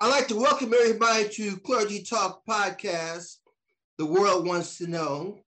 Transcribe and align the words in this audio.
I'd 0.00 0.10
like 0.10 0.26
to 0.28 0.36
welcome 0.36 0.74
everybody 0.74 1.28
to 1.28 1.58
Clergy 1.58 2.02
Talk 2.02 2.44
Podcast. 2.44 3.36
The 3.98 4.04
world 4.04 4.44
wants 4.44 4.78
to 4.78 4.88
know. 4.88 5.38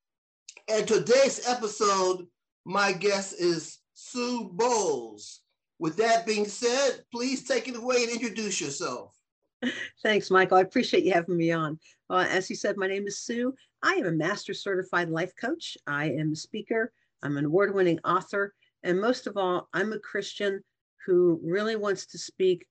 And 0.70 0.88
today's 0.88 1.46
episode, 1.46 2.26
my 2.66 2.94
guest 2.94 3.36
is 3.38 3.80
Sue 3.94 4.50
Bowles. 4.54 5.42
With 5.78 5.98
that 5.98 6.26
being 6.26 6.46
said, 6.46 7.04
please 7.12 7.44
take 7.44 7.68
it 7.68 7.76
away 7.76 8.04
and 8.04 8.14
introduce 8.14 8.62
yourself. 8.62 9.14
Thanks, 10.04 10.32
Michael. 10.32 10.58
I 10.58 10.62
appreciate 10.62 11.04
you 11.04 11.12
having 11.12 11.36
me 11.36 11.52
on. 11.52 11.78
Uh, 12.10 12.26
as 12.30 12.50
you 12.50 12.56
said, 12.56 12.78
my 12.78 12.88
name 12.88 13.08
is 13.08 13.20
Sue. 13.20 13.54
I 13.84 13.96
am 13.96 14.06
a 14.06 14.12
master 14.12 14.54
certified 14.54 15.10
life 15.10 15.34
coach. 15.36 15.78
I 15.86 16.12
am 16.12 16.32
a 16.32 16.38
speaker. 16.38 16.94
I'm 17.24 17.36
an 17.36 17.46
award 17.46 17.76
winning 17.76 18.00
author. 18.06 18.56
And 18.84 19.02
most 19.02 19.28
of 19.28 19.36
all, 19.36 19.68
I'm 19.74 19.92
a 19.92 20.00
Christian 20.00 20.64
who 21.06 21.42
really 21.44 21.76
wants 21.76 22.06
to 22.08 22.18
speak 22.18 22.66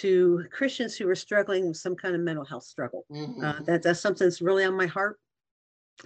to 0.00 0.44
Christians 0.50 0.96
who 0.96 1.08
are 1.08 1.14
struggling 1.14 1.68
with 1.68 1.76
some 1.76 1.94
kind 1.94 2.14
of 2.14 2.20
mental 2.20 2.44
health 2.44 2.64
struggle. 2.64 3.04
Mm-hmm. 3.10 3.44
Uh, 3.44 3.60
that, 3.66 3.82
that's 3.82 4.00
something 4.00 4.26
that's 4.26 4.40
really 4.40 4.64
on 4.64 4.76
my 4.76 4.86
heart. 4.86 5.18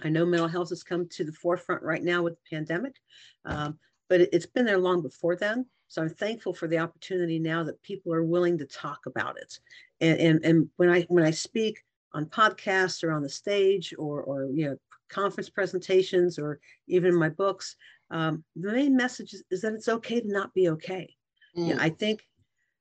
I 0.03 0.09
know 0.09 0.25
mental 0.25 0.47
health 0.47 0.69
has 0.69 0.83
come 0.83 1.07
to 1.09 1.23
the 1.23 1.31
forefront 1.31 1.81
right 1.81 2.03
now 2.03 2.21
with 2.21 2.35
the 2.35 2.55
pandemic, 2.55 2.95
um, 3.45 3.79
but 4.07 4.21
it, 4.21 4.33
has 4.33 4.45
been 4.45 4.65
there 4.65 4.77
long 4.77 5.01
before 5.01 5.35
then. 5.35 5.65
So 5.87 6.03
I'm 6.03 6.09
thankful 6.09 6.53
for 6.53 6.67
the 6.67 6.77
opportunity 6.77 7.39
now 7.39 7.63
that 7.63 7.81
people 7.81 8.13
are 8.13 8.23
willing 8.23 8.59
to 8.59 8.65
talk 8.65 8.99
about 9.07 9.37
it. 9.37 9.59
And, 9.99 10.19
and, 10.19 10.45
and 10.45 10.69
when 10.77 10.89
I 10.89 11.01
when 11.09 11.23
I 11.23 11.31
speak 11.31 11.79
on 12.13 12.27
podcasts 12.27 13.03
or 13.03 13.11
on 13.11 13.23
the 13.23 13.29
stage 13.29 13.93
or, 13.97 14.21
or 14.21 14.49
you 14.53 14.69
know 14.69 14.77
conference 15.09 15.49
presentations 15.49 16.37
or 16.37 16.59
even 16.87 17.15
my 17.15 17.29
books, 17.29 17.75
um, 18.11 18.43
the 18.55 18.71
main 18.71 18.95
message 18.95 19.33
is, 19.33 19.43
is, 19.49 19.61
that 19.61 19.73
it's 19.73 19.89
okay 19.89 20.21
to 20.21 20.27
not 20.27 20.53
be 20.53 20.69
okay. 20.69 21.15
Mm. 21.57 21.79
I 21.79 21.89
think 21.89 22.21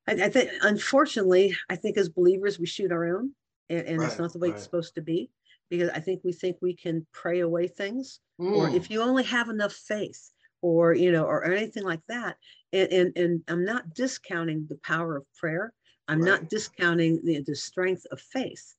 I, 0.09 0.25
I 0.25 0.29
think, 0.29 0.51
unfortunately, 0.63 1.57
I 1.69 1.77
think 1.77 1.97
as 1.97 2.09
believers, 2.09 2.59
we 2.59 2.67
shoot 2.67 2.93
our 2.93 3.17
own, 3.17 3.33
and, 3.69 3.87
and 3.87 3.99
right, 3.99 4.09
it's 4.09 4.19
not 4.19 4.33
the 4.33 4.39
way 4.39 4.49
right. 4.49 4.55
it's 4.55 4.65
supposed 4.65 4.95
to 4.95 5.03
be. 5.03 5.31
Because 5.71 5.91
I 5.91 6.01
think 6.01 6.23
we 6.25 6.33
think 6.33 6.57
we 6.63 6.75
can 6.75 7.07
pray 7.13 7.41
away 7.41 7.69
things, 7.69 8.21
mm. 8.41 8.57
or 8.57 8.71
if 8.71 8.91
you 8.91 9.03
only 9.03 9.25
have 9.25 9.51
enough 9.51 9.75
faith, 9.75 10.31
or 10.63 10.95
you 10.95 11.13
know, 11.13 11.25
or, 11.25 11.45
or 11.45 11.53
anything 11.53 11.85
like 11.85 12.01
that. 12.09 12.37
And, 12.73 12.91
and 12.91 13.17
and 13.17 13.43
I'm 13.49 13.65
not 13.67 13.95
discounting 13.95 14.67
the 14.69 14.79
power 14.83 15.17
of 15.17 15.25
prayer. 15.39 15.75
I'm 16.09 16.23
right. 16.23 16.41
not 16.41 16.49
discounting 16.49 17.21
the, 17.23 17.43
the 17.47 17.55
strength 17.55 18.07
of 18.11 18.19
faith, 18.19 18.75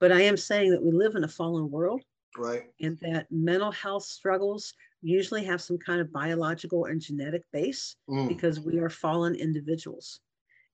but 0.00 0.12
I 0.12 0.20
am 0.20 0.36
saying 0.36 0.70
that 0.72 0.82
we 0.82 0.92
live 0.92 1.14
in 1.14 1.24
a 1.24 1.28
fallen 1.28 1.70
world, 1.70 2.02
right? 2.36 2.64
And 2.82 2.98
that 3.00 3.26
mental 3.30 3.72
health 3.72 4.04
struggles 4.04 4.74
usually 5.00 5.44
have 5.44 5.62
some 5.62 5.78
kind 5.78 6.00
of 6.00 6.12
biological 6.12 6.86
and 6.86 7.00
genetic 7.00 7.42
base 7.52 7.96
mm. 8.08 8.28
because 8.28 8.60
we 8.60 8.78
are 8.78 8.90
fallen 8.90 9.34
individuals. 9.34 10.20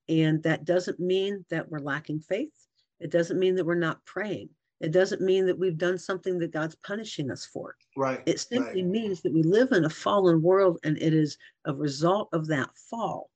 And 0.07 0.43
that 0.43 0.65
doesn't 0.65 0.99
mean 0.99 1.45
that 1.49 1.69
we're 1.69 1.79
lacking 1.79 2.19
faith. 2.19 2.53
It 2.99 3.11
doesn't 3.11 3.39
mean 3.39 3.55
that 3.55 3.65
we're 3.65 3.75
not 3.75 4.05
praying. 4.05 4.49
It 4.81 4.91
doesn't 4.91 5.21
mean 5.21 5.45
that 5.45 5.57
we've 5.57 5.77
done 5.77 5.97
something 5.97 6.37
that 6.39 6.51
God's 6.51 6.75
punishing 6.75 7.31
us 7.31 7.45
for. 7.45 7.75
Right. 7.95 8.21
It 8.25 8.39
simply 8.39 8.83
right. 8.83 8.91
means 8.91 9.21
that 9.21 9.33
we 9.33 9.41
live 9.41 9.71
in 9.71 9.85
a 9.85 9.89
fallen 9.89 10.41
world 10.41 10.79
and 10.83 10.97
it 10.97 11.13
is 11.13 11.37
a 11.65 11.73
result 11.73 12.29
of 12.33 12.47
that 12.47 12.69
fall. 12.89 13.29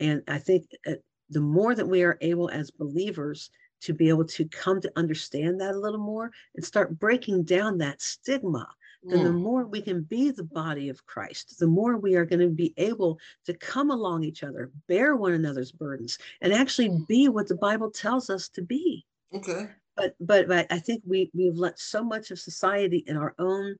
And 0.00 0.22
I 0.28 0.38
think 0.38 0.66
uh, 0.86 0.94
the 1.30 1.40
more 1.40 1.74
that 1.74 1.86
we 1.86 2.02
are 2.02 2.18
able 2.20 2.50
as 2.50 2.70
believers 2.70 3.50
to 3.82 3.94
be 3.94 4.08
able 4.08 4.24
to 4.26 4.44
come 4.46 4.80
to 4.80 4.92
understand 4.96 5.60
that 5.60 5.74
a 5.74 5.78
little 5.78 6.00
more 6.00 6.30
and 6.54 6.64
start 6.64 6.98
breaking 6.98 7.44
down 7.44 7.78
that 7.78 8.02
stigma 8.02 8.68
then 9.02 9.24
the 9.24 9.30
mm. 9.30 9.40
more 9.40 9.64
we 9.64 9.80
can 9.80 10.02
be 10.02 10.30
the 10.30 10.44
body 10.44 10.88
of 10.90 11.06
Christ, 11.06 11.58
the 11.58 11.66
more 11.66 11.96
we 11.96 12.16
are 12.16 12.26
going 12.26 12.40
to 12.40 12.48
be 12.48 12.74
able 12.76 13.18
to 13.46 13.54
come 13.54 13.90
along 13.90 14.24
each 14.24 14.42
other, 14.42 14.70
bear 14.88 15.16
one 15.16 15.32
another's 15.32 15.72
burdens, 15.72 16.18
and 16.40 16.52
actually 16.52 16.90
mm. 16.90 17.06
be 17.06 17.28
what 17.28 17.48
the 17.48 17.56
Bible 17.56 17.90
tells 17.90 18.28
us 18.28 18.48
to 18.50 18.62
be. 18.62 19.06
Okay. 19.34 19.68
But 19.96 20.14
but, 20.20 20.48
but 20.48 20.66
I 20.70 20.78
think 20.78 21.02
we 21.06 21.30
we've 21.32 21.56
let 21.56 21.78
so 21.78 22.04
much 22.04 22.30
of 22.30 22.38
society 22.38 23.04
in 23.06 23.16
our 23.16 23.34
own 23.38 23.76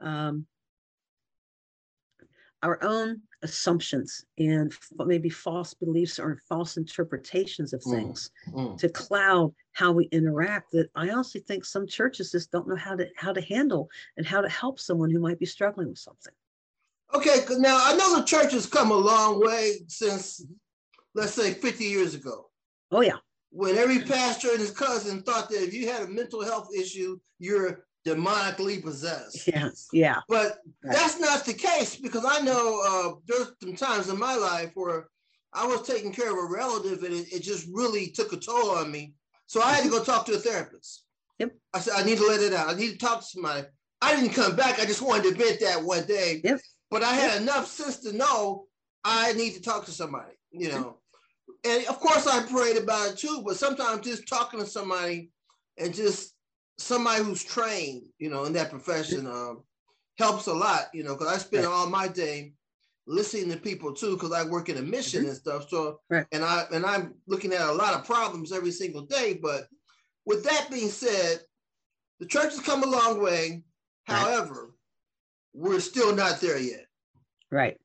um, 0.00 0.46
our 2.62 2.82
own 2.82 3.20
assumptions 3.42 4.24
and 4.38 4.72
maybe 4.98 5.28
false 5.28 5.72
beliefs 5.74 6.18
or 6.18 6.42
false 6.48 6.76
interpretations 6.76 7.72
of 7.72 7.80
mm, 7.82 7.94
things 7.94 8.30
mm, 8.48 8.54
mm. 8.54 8.78
to 8.78 8.88
cloud 8.88 9.52
how 9.72 9.92
we 9.92 10.06
interact 10.06 10.72
that 10.72 10.88
i 10.96 11.08
honestly 11.08 11.40
think 11.40 11.64
some 11.64 11.86
churches 11.86 12.32
just 12.32 12.50
don't 12.50 12.66
know 12.66 12.74
how 12.74 12.96
to 12.96 13.06
how 13.16 13.32
to 13.32 13.40
handle 13.42 13.88
and 14.16 14.26
how 14.26 14.40
to 14.40 14.48
help 14.48 14.80
someone 14.80 15.08
who 15.08 15.20
might 15.20 15.38
be 15.38 15.46
struggling 15.46 15.88
with 15.88 15.98
something. 15.98 16.32
Okay 17.14 17.44
now 17.58 17.78
i 17.80 17.94
know 17.94 18.16
the 18.16 18.24
church 18.24 18.52
has 18.52 18.66
come 18.66 18.90
a 18.90 18.96
long 18.96 19.40
way 19.40 19.76
since 19.86 20.44
let's 21.14 21.34
say 21.34 21.52
50 21.52 21.84
years 21.84 22.14
ago. 22.14 22.48
Oh 22.90 23.00
yeah. 23.00 23.16
When 23.50 23.76
every 23.76 24.00
pastor 24.00 24.50
and 24.50 24.60
his 24.60 24.70
cousin 24.70 25.22
thought 25.22 25.48
that 25.48 25.62
if 25.62 25.72
you 25.72 25.88
had 25.88 26.02
a 26.02 26.08
mental 26.08 26.44
health 26.44 26.68
issue 26.76 27.18
you're 27.38 27.84
demonically 28.08 28.82
possessed. 28.82 29.46
Yes, 29.46 29.88
yeah. 29.92 30.20
But 30.28 30.58
right. 30.84 30.96
that's 30.96 31.20
not 31.20 31.44
the 31.44 31.54
case 31.54 31.96
because 31.96 32.24
I 32.26 32.40
know 32.40 32.82
uh, 32.86 33.20
there's 33.26 33.52
some 33.62 33.76
times 33.76 34.08
in 34.08 34.18
my 34.18 34.34
life 34.34 34.70
where 34.74 35.08
I 35.52 35.66
was 35.66 35.86
taking 35.86 36.12
care 36.12 36.30
of 36.30 36.38
a 36.38 36.54
relative 36.54 37.02
and 37.02 37.14
it, 37.14 37.32
it, 37.32 37.42
just 37.42 37.68
really 37.72 38.08
took 38.08 38.32
a 38.32 38.36
toll 38.36 38.70
on 38.72 38.90
me. 38.90 39.14
So 39.46 39.62
I 39.62 39.72
had 39.72 39.84
to 39.84 39.90
go 39.90 40.04
talk 40.04 40.26
to 40.26 40.34
a 40.34 40.38
therapist. 40.38 41.04
Yep. 41.38 41.54
I 41.72 41.80
said, 41.80 41.94
I 41.96 42.04
need 42.04 42.18
to 42.18 42.26
let 42.26 42.40
it 42.40 42.52
out. 42.52 42.68
I 42.68 42.74
need 42.74 42.92
to 42.92 42.98
talk 42.98 43.20
to 43.20 43.26
somebody. 43.26 43.66
I 44.02 44.14
didn't 44.14 44.34
come 44.34 44.56
back. 44.56 44.78
I 44.78 44.84
just 44.84 45.02
wanted 45.02 45.24
to 45.24 45.34
vent 45.34 45.60
that 45.60 45.82
one 45.82 46.04
day. 46.04 46.40
Yep. 46.44 46.60
But 46.90 47.02
I 47.02 47.12
had 47.14 47.32
yep. 47.32 47.42
enough 47.42 47.66
sense 47.66 47.98
to 48.00 48.16
know 48.16 48.66
I 49.04 49.32
need 49.34 49.54
to 49.54 49.62
talk 49.62 49.84
to 49.86 49.90
somebody, 49.90 50.34
you 50.50 50.70
know. 50.70 50.98
And 51.64 51.86
of 51.86 51.98
course 51.98 52.26
I 52.26 52.44
prayed 52.44 52.76
about 52.76 53.12
it 53.12 53.18
too, 53.18 53.42
but 53.44 53.56
sometimes 53.56 54.06
just 54.06 54.28
talking 54.28 54.60
to 54.60 54.66
somebody 54.66 55.30
and 55.76 55.94
just 55.94 56.34
somebody 56.78 57.22
who's 57.22 57.44
trained, 57.44 58.02
you 58.18 58.30
know, 58.30 58.44
in 58.44 58.52
that 58.54 58.70
profession 58.70 59.26
um, 59.26 59.62
helps 60.18 60.46
a 60.46 60.52
lot, 60.52 60.86
you 60.94 61.02
know, 61.02 61.14
because 61.14 61.32
I 61.32 61.38
spend 61.38 61.64
right. 61.64 61.72
all 61.72 61.88
my 61.88 62.08
day 62.08 62.52
listening 63.06 63.50
to 63.50 63.56
people 63.56 63.92
too, 63.92 64.14
because 64.14 64.32
I 64.32 64.44
work 64.44 64.68
in 64.68 64.78
a 64.78 64.82
mission 64.82 65.20
mm-hmm. 65.20 65.30
and 65.30 65.38
stuff. 65.38 65.68
So, 65.68 66.00
right. 66.08 66.26
and 66.32 66.44
I 66.44 66.64
and 66.72 66.86
I'm 66.86 67.14
looking 67.26 67.52
at 67.52 67.68
a 67.68 67.72
lot 67.72 67.94
of 67.94 68.04
problems 68.04 68.52
every 68.52 68.70
single 68.70 69.02
day. 69.02 69.38
But 69.40 69.66
with 70.24 70.44
that 70.44 70.68
being 70.70 70.88
said, 70.88 71.40
the 72.20 72.26
church 72.26 72.54
has 72.54 72.60
come 72.60 72.82
a 72.82 72.86
long 72.86 73.22
way. 73.22 73.62
Right. 74.08 74.16
However, 74.16 74.74
we're 75.52 75.80
still 75.80 76.14
not 76.14 76.40
there 76.40 76.58
yet. 76.58 76.86
Right. 77.50 77.76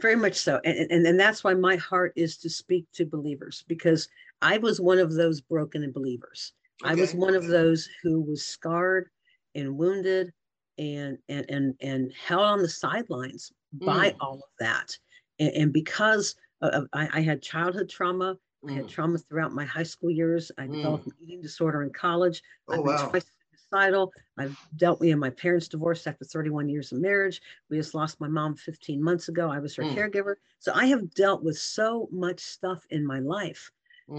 Very 0.00 0.16
much 0.16 0.34
so. 0.34 0.60
And, 0.64 0.90
and, 0.90 1.06
and 1.06 1.20
that's 1.20 1.44
why 1.44 1.54
my 1.54 1.76
heart 1.76 2.12
is 2.16 2.36
to 2.38 2.50
speak 2.50 2.86
to 2.94 3.06
believers 3.06 3.64
because 3.68 4.08
I 4.40 4.58
was 4.58 4.80
one 4.80 4.98
of 4.98 5.14
those 5.14 5.40
broken 5.40 5.90
believers. 5.92 6.52
Okay. 6.84 6.92
I 6.92 6.94
was 6.94 7.14
one 7.14 7.34
of 7.34 7.46
those 7.46 7.88
who 8.02 8.20
was 8.20 8.44
scarred 8.44 9.08
and 9.54 9.76
wounded 9.76 10.32
and 10.78 11.18
and 11.28 11.46
and, 11.48 11.74
and 11.80 12.12
held 12.12 12.42
on 12.42 12.62
the 12.62 12.68
sidelines 12.68 13.52
by 13.72 14.10
mm. 14.10 14.16
all 14.20 14.36
of 14.36 14.50
that. 14.58 14.96
And, 15.38 15.52
and 15.54 15.72
because 15.72 16.34
of, 16.60 16.86
I, 16.92 17.08
I, 17.12 17.20
had 17.20 17.42
childhood 17.42 17.88
trauma, 17.88 18.36
mm. 18.64 18.70
I 18.70 18.74
had 18.74 18.84
mm. 18.84 18.88
trauma 18.88 19.18
throughout 19.18 19.52
my 19.52 19.64
high 19.64 19.82
school 19.82 20.10
years. 20.10 20.50
I 20.58 20.66
mm. 20.66 20.76
developed 20.76 21.06
an 21.06 21.12
eating 21.20 21.40
disorder 21.40 21.82
in 21.82 21.90
college. 21.90 22.42
Oh, 22.68 22.74
I've 22.74 22.84
been 22.84 22.94
wow. 22.94 23.08
twice 23.08 23.24
suicidal. 23.50 24.12
I've 24.38 24.56
dealt 24.76 25.00
with 25.00 25.16
my 25.16 25.30
parents 25.30 25.68
divorced 25.68 26.06
after 26.06 26.24
31 26.24 26.68
years 26.68 26.92
of 26.92 27.00
marriage. 27.00 27.40
We 27.70 27.78
just 27.78 27.94
lost 27.94 28.20
my 28.20 28.28
mom 28.28 28.56
15 28.56 29.02
months 29.02 29.28
ago. 29.28 29.50
I 29.50 29.58
was 29.58 29.74
her 29.76 29.84
mm. 29.84 29.94
caregiver. 29.94 30.34
So 30.58 30.72
I 30.74 30.86
have 30.86 31.14
dealt 31.14 31.42
with 31.42 31.58
so 31.58 32.08
much 32.12 32.40
stuff 32.40 32.84
in 32.90 33.06
my 33.06 33.20
life 33.20 33.70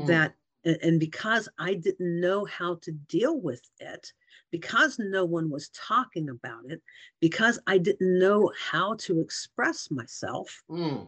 that 0.08 0.34
and, 0.66 0.78
and 0.82 1.00
because 1.00 1.50
I 1.58 1.74
didn't 1.74 2.20
know 2.22 2.46
how 2.46 2.76
to 2.82 2.92
deal 2.92 3.40
with 3.40 3.62
it, 3.80 4.12
because 4.52 5.00
no 5.00 5.26
one 5.26 5.50
was 5.50 5.70
talking 5.70 6.30
about 6.30 6.66
it, 6.70 6.82
because 7.20 7.60
I 7.68 7.78
didn't 7.78 8.20
know 8.20 8.52
how 8.58 8.96
to 9.00 9.20
express 9.20 9.90
myself, 9.90 10.64
mm. 10.70 11.08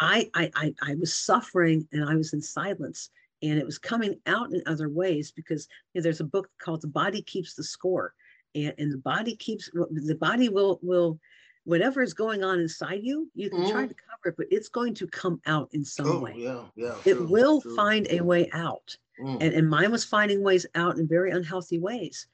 I, 0.00 0.30
I, 0.34 0.50
I, 0.54 0.74
I 0.82 0.94
was 0.96 1.14
suffering 1.14 1.86
and 1.92 2.08
I 2.08 2.14
was 2.14 2.32
in 2.32 2.42
silence 2.42 3.10
and 3.42 3.58
it 3.58 3.66
was 3.66 3.78
coming 3.78 4.18
out 4.26 4.52
in 4.52 4.62
other 4.66 4.88
ways 4.88 5.32
because 5.32 5.68
you 5.92 6.00
know, 6.00 6.02
there's 6.02 6.20
a 6.20 6.24
book 6.24 6.48
called 6.60 6.82
the 6.82 6.88
body 6.88 7.22
keeps 7.22 7.54
the 7.54 7.64
score 7.64 8.14
and, 8.54 8.74
and 8.78 8.92
the 8.92 8.98
body 8.98 9.36
keeps 9.36 9.70
the 9.72 10.16
body 10.20 10.48
will 10.48 10.78
will 10.82 11.18
whatever 11.66 12.00
is 12.00 12.14
going 12.14 12.44
on 12.44 12.60
inside 12.60 13.00
you, 13.02 13.28
you 13.34 13.50
can 13.50 13.60
mm. 13.60 13.70
try 13.70 13.82
mm-hmm. 13.82 13.88
to 13.88 13.94
cover 13.94 14.28
it, 14.28 14.36
but 14.36 14.46
it's 14.50 14.68
going 14.68 14.94
to 14.94 15.06
come 15.08 15.40
out 15.46 15.68
in 15.72 15.84
some 15.84 16.06
oh, 16.06 16.20
way. 16.20 16.34
Yeah, 16.36 16.62
yeah. 16.76 16.94
It 17.04 17.14
true, 17.14 17.26
will 17.26 17.60
true. 17.60 17.74
find 17.74 18.06
a 18.08 18.20
way 18.20 18.48
out. 18.52 18.96
Mm. 19.20 19.38
And, 19.40 19.52
and 19.54 19.68
mine 19.68 19.90
was 19.90 20.04
finding 20.04 20.42
ways 20.42 20.64
out 20.76 20.96
in 20.96 21.08
very 21.08 21.32
unhealthy 21.32 21.80
ways. 21.80 22.28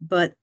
But 0.00 0.34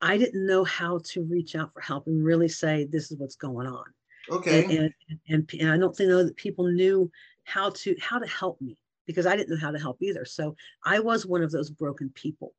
I 0.00 0.16
didn't 0.16 0.46
know 0.46 0.62
how 0.62 1.00
to 1.04 1.24
reach 1.24 1.56
out 1.56 1.72
for 1.72 1.80
help 1.80 2.06
and 2.06 2.24
really 2.24 2.48
say, 2.48 2.84
this 2.84 3.10
is 3.10 3.18
what's 3.18 3.36
going 3.36 3.66
on. 3.66 3.84
Okay. 4.30 4.64
And, 4.64 4.72
and, 5.08 5.18
and, 5.28 5.50
and 5.60 5.70
I 5.70 5.76
don't 5.76 5.94
think 5.94 6.10
know 6.10 6.24
that 6.24 6.36
people 6.36 6.68
knew 6.68 7.10
how 7.42 7.70
to 7.70 7.96
how 8.00 8.20
to 8.20 8.26
help 8.28 8.60
me 8.60 8.76
because 9.06 9.26
I 9.26 9.34
didn't 9.34 9.50
know 9.50 9.60
how 9.60 9.72
to 9.72 9.78
help 9.78 10.00
either. 10.00 10.24
So 10.24 10.54
I 10.84 11.00
was 11.00 11.26
one 11.26 11.42
of 11.42 11.50
those 11.50 11.70
broken 11.70 12.10
people. 12.14 12.54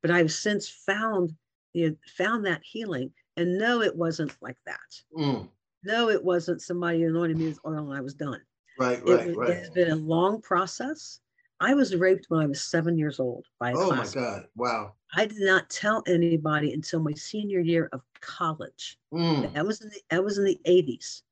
But 0.00 0.10
I've 0.10 0.32
since 0.32 0.68
found 0.68 1.32
you 1.72 1.90
know, 1.90 1.96
found 2.16 2.44
that 2.46 2.62
healing 2.64 3.12
and 3.36 3.58
no, 3.58 3.82
it 3.82 3.94
wasn't 3.94 4.34
like 4.40 4.58
that. 4.66 4.78
Mm. 5.16 5.48
No, 5.84 6.08
it 6.08 6.22
wasn't 6.22 6.62
somebody 6.62 7.04
anointed 7.04 7.38
me 7.38 7.48
with 7.48 7.58
oil 7.66 7.90
and 7.90 7.94
I 7.96 8.00
was 8.00 8.14
done. 8.14 8.40
Right, 8.78 9.02
right, 9.06 9.28
it, 9.28 9.36
right. 9.36 9.50
It 9.50 9.58
has 9.58 9.70
been 9.70 9.90
a 9.90 9.96
long 9.96 10.40
process. 10.40 11.20
I 11.60 11.74
was 11.74 11.94
raped 11.94 12.26
when 12.28 12.40
I 12.40 12.46
was 12.46 12.62
seven 12.62 12.98
years 12.98 13.20
old 13.20 13.46
by 13.60 13.70
a 13.70 13.76
Oh 13.76 13.90
my. 13.90 14.06
God. 14.06 14.46
Wow. 14.56 14.94
I 15.14 15.26
did 15.26 15.40
not 15.42 15.68
tell 15.70 16.02
anybody 16.06 16.72
until 16.72 17.00
my 17.00 17.12
senior 17.12 17.60
year 17.60 17.88
of 17.92 18.00
college. 18.20 18.98
Mm. 19.12 19.52
That 19.52 19.66
was 19.66 19.80
in 19.80 19.90
the 19.90 20.00
that 20.10 20.24
was 20.24 20.38
in 20.38 20.44
the 20.44 20.58
80s. 20.66 21.22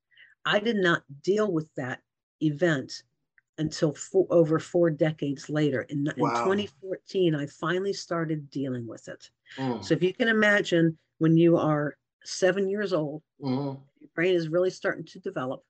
I 0.45 0.59
did 0.59 0.77
not 0.77 1.03
deal 1.23 1.51
with 1.51 1.67
that 1.75 1.99
event 2.41 3.03
until 3.57 3.93
four, 3.93 4.27
over 4.29 4.59
four 4.59 4.89
decades 4.89 5.49
later. 5.49 5.81
In, 5.83 6.07
in 6.17 6.31
2014, 6.31 7.35
I 7.35 7.45
finally 7.45 7.93
started 7.93 8.49
dealing 8.49 8.87
with 8.87 9.07
it. 9.07 9.29
Mm. 9.57 9.83
So 9.83 9.93
if 9.93 10.03
you 10.03 10.13
can 10.13 10.27
imagine 10.27 10.97
when 11.19 11.37
you 11.37 11.57
are 11.57 11.97
seven 12.23 12.67
years 12.69 12.93
old, 12.93 13.23
Mhm. 13.41 13.79
your 13.99 14.09
brain 14.15 14.35
is 14.35 14.49
really 14.49 14.69
starting 14.69 15.05
to 15.05 15.19
develop, 15.19 15.63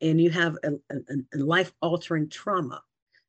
and 0.00 0.20
you 0.20 0.30
have 0.30 0.56
a, 0.62 0.72
a, 0.90 0.96
a 1.34 1.38
life-altering 1.38 2.28
trauma. 2.28 2.82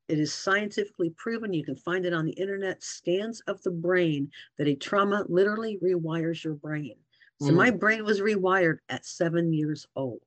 It 0.07 0.19
is 0.19 0.33
scientifically 0.33 1.09
proven. 1.11 1.53
You 1.53 1.63
can 1.63 1.75
find 1.75 2.05
it 2.05 2.13
on 2.13 2.25
the 2.25 2.33
internet. 2.33 2.81
Scans 2.83 3.41
of 3.41 3.61
the 3.63 3.71
brain 3.71 4.31
that 4.57 4.67
a 4.67 4.75
trauma 4.75 5.25
literally 5.29 5.77
rewires 5.83 6.43
your 6.43 6.55
brain. 6.55 6.95
So 7.39 7.51
Mhm. 7.51 7.55
my 7.57 7.71
brain 7.71 8.03
was 8.05 8.21
rewired 8.21 8.79
at 8.89 9.05
seven 9.05 9.53
years 9.53 9.85
old. 9.95 10.23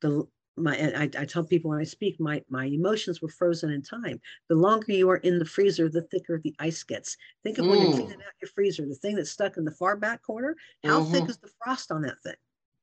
The 0.00 0.26
my 0.60 0.76
and 0.76 0.96
I, 1.16 1.22
I 1.22 1.24
tell 1.26 1.44
people 1.44 1.70
when 1.70 1.80
I 1.80 1.84
speak, 1.84 2.18
my 2.20 2.44
my 2.48 2.66
emotions 2.66 3.20
were 3.22 3.28
frozen 3.28 3.70
in 3.70 3.82
time. 3.82 4.20
The 4.48 4.54
longer 4.56 4.92
you 4.92 5.08
are 5.10 5.16
in 5.18 5.38
the 5.38 5.44
freezer, 5.44 5.88
the 5.88 6.02
thicker 6.02 6.38
the 6.42 6.54
ice 6.58 6.82
gets. 6.82 7.16
Think 7.42 7.58
of 7.58 7.66
when 7.66 7.80
you're 7.80 7.88
Mm. 7.88 7.90
cleaning 7.90 8.22
out 8.26 8.34
your 8.42 8.48
freezer, 8.50 8.86
the 8.86 8.94
thing 8.94 9.16
that's 9.16 9.30
stuck 9.30 9.56
in 9.56 9.64
the 9.64 9.72
far 9.72 9.96
back 9.96 10.22
corner. 10.22 10.56
How 10.84 11.00
thick 11.00 11.28
Mhm. 11.28 11.30
is 11.30 11.38
the 11.38 11.50
frost 11.62 11.90
on 11.92 12.02
that 12.02 12.22
thing? 12.22 12.36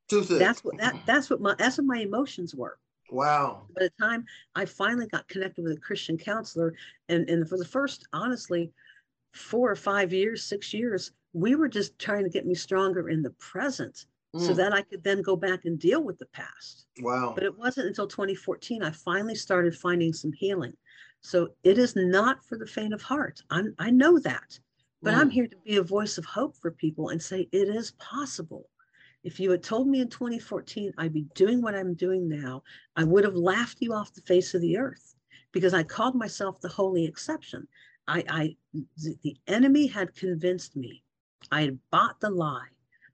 Too 0.08 0.22
thick. 0.22 0.50
That's 0.50 0.64
what 0.64 0.76
that 0.78 0.98
that's 1.06 1.30
what 1.30 1.40
my 1.40 1.54
that's 1.56 1.78
what 1.78 1.86
my 1.86 1.98
emotions 2.00 2.54
were. 2.54 2.78
Wow. 3.10 3.68
By 3.70 3.84
the 3.84 3.92
time 3.98 4.26
I 4.54 4.66
finally 4.66 5.06
got 5.06 5.28
connected 5.28 5.62
with 5.64 5.72
a 5.78 5.80
Christian 5.80 6.18
counselor, 6.18 6.74
and 7.08 7.28
and 7.30 7.48
for 7.48 7.56
the 7.56 7.64
first 7.64 8.06
honestly 8.12 8.74
four 9.34 9.70
or 9.70 9.76
five 9.76 10.12
years, 10.12 10.44
six 10.44 10.74
years, 10.74 11.12
we 11.34 11.54
were 11.56 11.68
just 11.68 11.98
trying 11.98 12.24
to 12.24 12.30
get 12.30 12.46
me 12.46 12.54
stronger 12.54 13.08
in 13.08 13.22
the 13.22 13.30
present 13.32 14.06
so 14.36 14.52
Mm. 14.52 14.56
that 14.56 14.72
I 14.72 14.82
could 14.82 15.02
then 15.02 15.22
go 15.22 15.36
back 15.36 15.64
and 15.64 15.78
deal 15.78 16.02
with 16.02 16.18
the 16.18 16.26
past. 16.26 16.86
Wow. 17.00 17.32
But 17.34 17.44
it 17.44 17.56
wasn't 17.56 17.88
until 17.88 18.06
2014 18.06 18.82
I 18.82 18.90
finally 18.90 19.34
started 19.34 19.74
finding 19.76 20.12
some 20.12 20.32
healing. 20.32 20.76
So 21.20 21.54
it 21.64 21.78
is 21.78 21.96
not 21.96 22.44
for 22.44 22.56
the 22.58 22.66
faint 22.66 22.92
of 22.92 23.02
heart. 23.02 23.42
I'm, 23.50 23.74
I 23.78 23.90
know 23.90 24.18
that. 24.20 24.58
But 25.02 25.14
I'm 25.14 25.28
Mm. 25.30 25.32
here 25.32 25.46
to 25.46 25.56
be 25.64 25.76
a 25.76 25.82
voice 25.82 26.18
of 26.18 26.24
hope 26.24 26.56
for 26.56 26.70
people 26.72 27.08
and 27.10 27.22
say 27.22 27.48
it 27.52 27.68
is 27.68 27.92
possible. 27.92 28.68
If 29.24 29.40
you 29.40 29.50
had 29.50 29.62
told 29.62 29.88
me 29.88 30.00
in 30.00 30.08
2014 30.08 30.92
I'd 30.98 31.12
be 31.12 31.26
doing 31.34 31.60
what 31.62 31.74
I'm 31.74 31.94
doing 31.94 32.28
now, 32.28 32.62
I 32.96 33.04
would 33.04 33.24
have 33.24 33.34
laughed 33.36 33.78
you 33.80 33.92
off 33.94 34.12
the 34.14 34.22
face 34.22 34.54
of 34.54 34.60
the 34.60 34.76
earth 34.76 35.14
because 35.52 35.74
I 35.74 35.82
called 35.82 36.14
myself 36.14 36.60
the 36.60 36.68
holy 36.68 37.04
exception. 37.04 37.66
I, 38.06 38.24
I 38.28 38.56
the 38.96 39.36
enemy 39.46 39.86
had 39.86 40.14
convinced 40.14 40.76
me. 40.76 41.02
I 41.50 41.62
had 41.62 41.78
bought 41.90 42.20
the 42.20 42.30
lie 42.30 42.68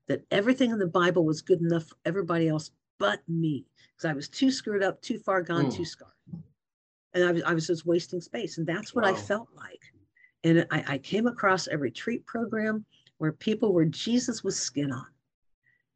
that 0.08 0.24
everything 0.30 0.70
in 0.70 0.78
the 0.78 0.86
Bible 0.86 1.24
was 1.24 1.42
good 1.42 1.60
enough 1.60 1.84
for 1.86 1.96
everybody 2.04 2.48
else 2.48 2.70
but 2.98 3.20
me 3.28 3.64
because 3.96 4.08
I 4.08 4.12
was 4.12 4.28
too 4.28 4.50
screwed 4.50 4.82
up, 4.82 5.00
too 5.02 5.18
far 5.18 5.42
gone, 5.42 5.66
Mm. 5.66 5.74
too 5.76 5.84
scarred. 5.84 6.10
And 7.14 7.24
I 7.24 7.32
was, 7.32 7.42
I 7.44 7.54
was 7.54 7.66
just 7.66 7.86
wasting 7.86 8.20
space. 8.20 8.58
And 8.58 8.66
that's 8.66 8.94
what 8.94 9.04
I 9.04 9.14
felt 9.14 9.48
like. 9.56 9.80
And 10.42 10.66
I, 10.70 10.84
I 10.94 10.98
came 10.98 11.26
across 11.26 11.68
a 11.68 11.78
retreat 11.78 12.26
program 12.26 12.84
where 13.18 13.32
people 13.32 13.72
were 13.72 13.84
Jesus 13.84 14.42
with 14.44 14.54
skin 14.54 14.92
on. 14.92 15.06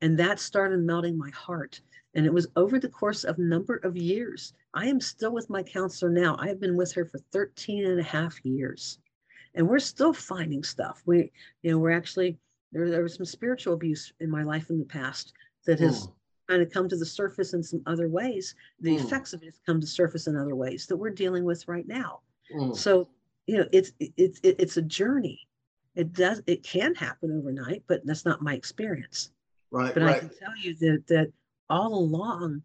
And 0.00 0.18
that 0.18 0.38
started 0.38 0.80
melting 0.80 1.18
my 1.18 1.30
heart. 1.30 1.80
And 2.14 2.24
it 2.24 2.32
was 2.32 2.46
over 2.56 2.78
the 2.78 2.88
course 2.88 3.24
of 3.24 3.38
a 3.38 3.42
number 3.42 3.76
of 3.76 3.96
years. 3.96 4.54
I 4.74 4.86
am 4.86 5.00
still 5.00 5.32
with 5.32 5.50
my 5.50 5.62
counselor 5.62 6.10
now. 6.10 6.36
I 6.38 6.46
have 6.48 6.60
been 6.60 6.76
with 6.76 6.92
her 6.94 7.04
for 7.04 7.18
13 7.32 7.84
and 7.84 7.98
a 7.98 8.02
half 8.02 8.42
years. 8.44 8.98
And 9.54 9.68
we're 9.68 9.78
still 9.80 10.12
finding 10.12 10.62
stuff. 10.62 11.02
We, 11.04 11.32
you 11.62 11.72
know, 11.72 11.78
we're 11.78 11.90
actually, 11.90 12.38
there, 12.72 12.90
there 12.90 13.02
was 13.02 13.14
some 13.14 13.26
spiritual 13.26 13.74
abuse 13.74 14.12
in 14.20 14.30
my 14.30 14.42
life 14.42 14.70
in 14.70 14.78
the 14.78 14.84
past 14.84 15.32
that 15.66 15.80
has 15.80 16.06
Mm. 16.06 16.12
kind 16.48 16.62
of 16.62 16.70
come 16.70 16.88
to 16.88 16.96
the 16.96 17.06
surface 17.06 17.52
in 17.54 17.62
some 17.62 17.82
other 17.86 18.08
ways. 18.08 18.54
The 18.80 18.96
Mm. 18.96 19.04
effects 19.04 19.32
of 19.32 19.42
it 19.42 19.46
have 19.46 19.64
come 19.66 19.80
to 19.80 19.86
surface 19.86 20.26
in 20.26 20.36
other 20.36 20.54
ways 20.56 20.86
that 20.86 20.96
we're 20.96 21.10
dealing 21.10 21.44
with 21.44 21.66
right 21.68 21.86
now. 21.86 22.20
Mm. 22.52 22.74
So, 22.76 23.08
you 23.46 23.58
know, 23.58 23.68
it's 23.72 23.92
it's 24.00 24.40
it, 24.42 24.56
it's 24.58 24.76
a 24.76 24.82
journey. 24.82 25.48
It 25.94 26.12
does 26.12 26.42
it 26.46 26.62
can 26.62 26.94
happen 26.94 27.32
overnight, 27.32 27.84
but 27.86 28.04
that's 28.06 28.24
not 28.24 28.42
my 28.42 28.54
experience. 28.54 29.30
Right. 29.70 29.92
But 29.92 30.02
I 30.04 30.18
can 30.18 30.30
tell 30.30 30.56
you 30.56 30.74
that 30.76 31.06
that 31.08 31.32
all 31.68 31.94
along, 31.94 32.62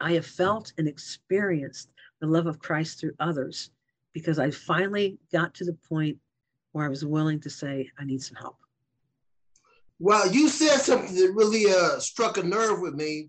I 0.00 0.12
have 0.12 0.26
felt 0.26 0.72
and 0.78 0.88
experienced 0.88 1.90
the 2.20 2.26
love 2.26 2.46
of 2.46 2.58
Christ 2.58 2.98
through 2.98 3.14
others 3.20 3.70
because 4.12 4.38
I 4.38 4.50
finally 4.50 5.18
got 5.30 5.54
to 5.54 5.64
the 5.64 5.74
point 5.74 6.18
where 6.72 6.84
I 6.84 6.88
was 6.88 7.04
willing 7.04 7.40
to 7.40 7.50
say, 7.50 7.88
I 7.98 8.04
need 8.04 8.22
some 8.22 8.36
help. 8.36 8.56
Well, 10.00 10.32
you 10.32 10.48
said 10.48 10.78
something 10.78 11.14
that 11.14 11.32
really 11.34 11.66
uh, 11.70 12.00
struck 12.00 12.38
a 12.38 12.42
nerve 12.42 12.80
with 12.80 12.94
me 12.94 13.28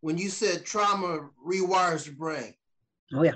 when 0.00 0.18
you 0.18 0.28
said 0.28 0.64
trauma 0.64 1.30
rewires 1.46 2.04
the 2.06 2.10
brain. 2.12 2.54
Oh 3.14 3.22
yeah. 3.22 3.34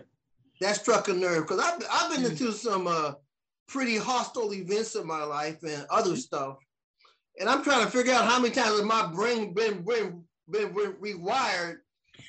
That 0.60 0.76
struck 0.76 1.08
a 1.08 1.12
nerve 1.12 1.44
because 1.46 1.60
I've, 1.60 1.80
I've 1.90 2.10
been 2.12 2.22
Mm. 2.24 2.30
into 2.32 2.52
some 2.52 2.86
uh, 2.88 3.12
pretty 3.68 3.96
hostile 3.96 4.52
events 4.52 4.94
in 4.96 5.06
my 5.06 5.22
life 5.24 5.62
and 5.62 5.86
other 5.90 6.10
Mm-hmm. 6.10 6.18
stuff. 6.18 6.56
And 7.40 7.48
I'm 7.48 7.62
trying 7.64 7.84
to 7.84 7.90
figure 7.90 8.12
out 8.12 8.26
how 8.26 8.38
many 8.40 8.52
times 8.54 8.70
has 8.78 8.82
my 8.82 9.06
brain 9.06 9.54
been, 9.54 9.82
been, 9.84 10.22
been, 10.50 10.74
been 10.74 10.92
rewired. 10.94 11.76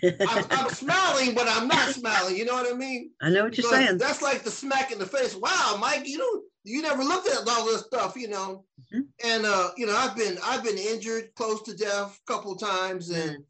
I'm, 0.03 0.45
I'm 0.49 0.69
smiling, 0.81 1.33
but 1.35 1.47
I'm 1.49 1.67
not 1.67 1.89
smiling. 1.89 2.37
You 2.37 2.45
know 2.45 2.53
what 2.53 2.71
I 2.71 2.77
mean? 2.77 3.11
I 3.21 3.29
know 3.29 3.43
what 3.43 3.57
you're 3.57 3.69
saying. 3.69 3.97
That's 3.97 4.21
like 4.21 4.43
the 4.43 4.51
smack 4.51 4.91
in 4.93 4.99
the 4.99 5.05
face. 5.05 5.35
Wow, 5.35 5.77
Mike, 5.79 6.07
you 6.07 6.17
know, 6.19 6.41
you 6.63 6.81
never 6.81 7.03
looked 7.03 7.27
at 7.27 7.47
all 7.47 7.65
this 7.65 7.81
stuff, 7.85 8.15
you 8.15 8.27
know. 8.29 8.65
Mhm. 8.93 9.07
And 9.23 9.45
uh, 9.45 9.71
you 9.77 9.85
know, 9.85 9.95
I've 9.95 10.15
been 10.15 10.37
I've 10.43 10.63
been 10.63 10.77
injured 10.77 11.33
close 11.35 11.61
to 11.63 11.75
death 11.75 12.19
a 12.27 12.31
couple 12.31 12.53
of 12.53 12.59
times, 12.59 13.09
Mm-hmm. 13.09 13.29
and 13.29 13.45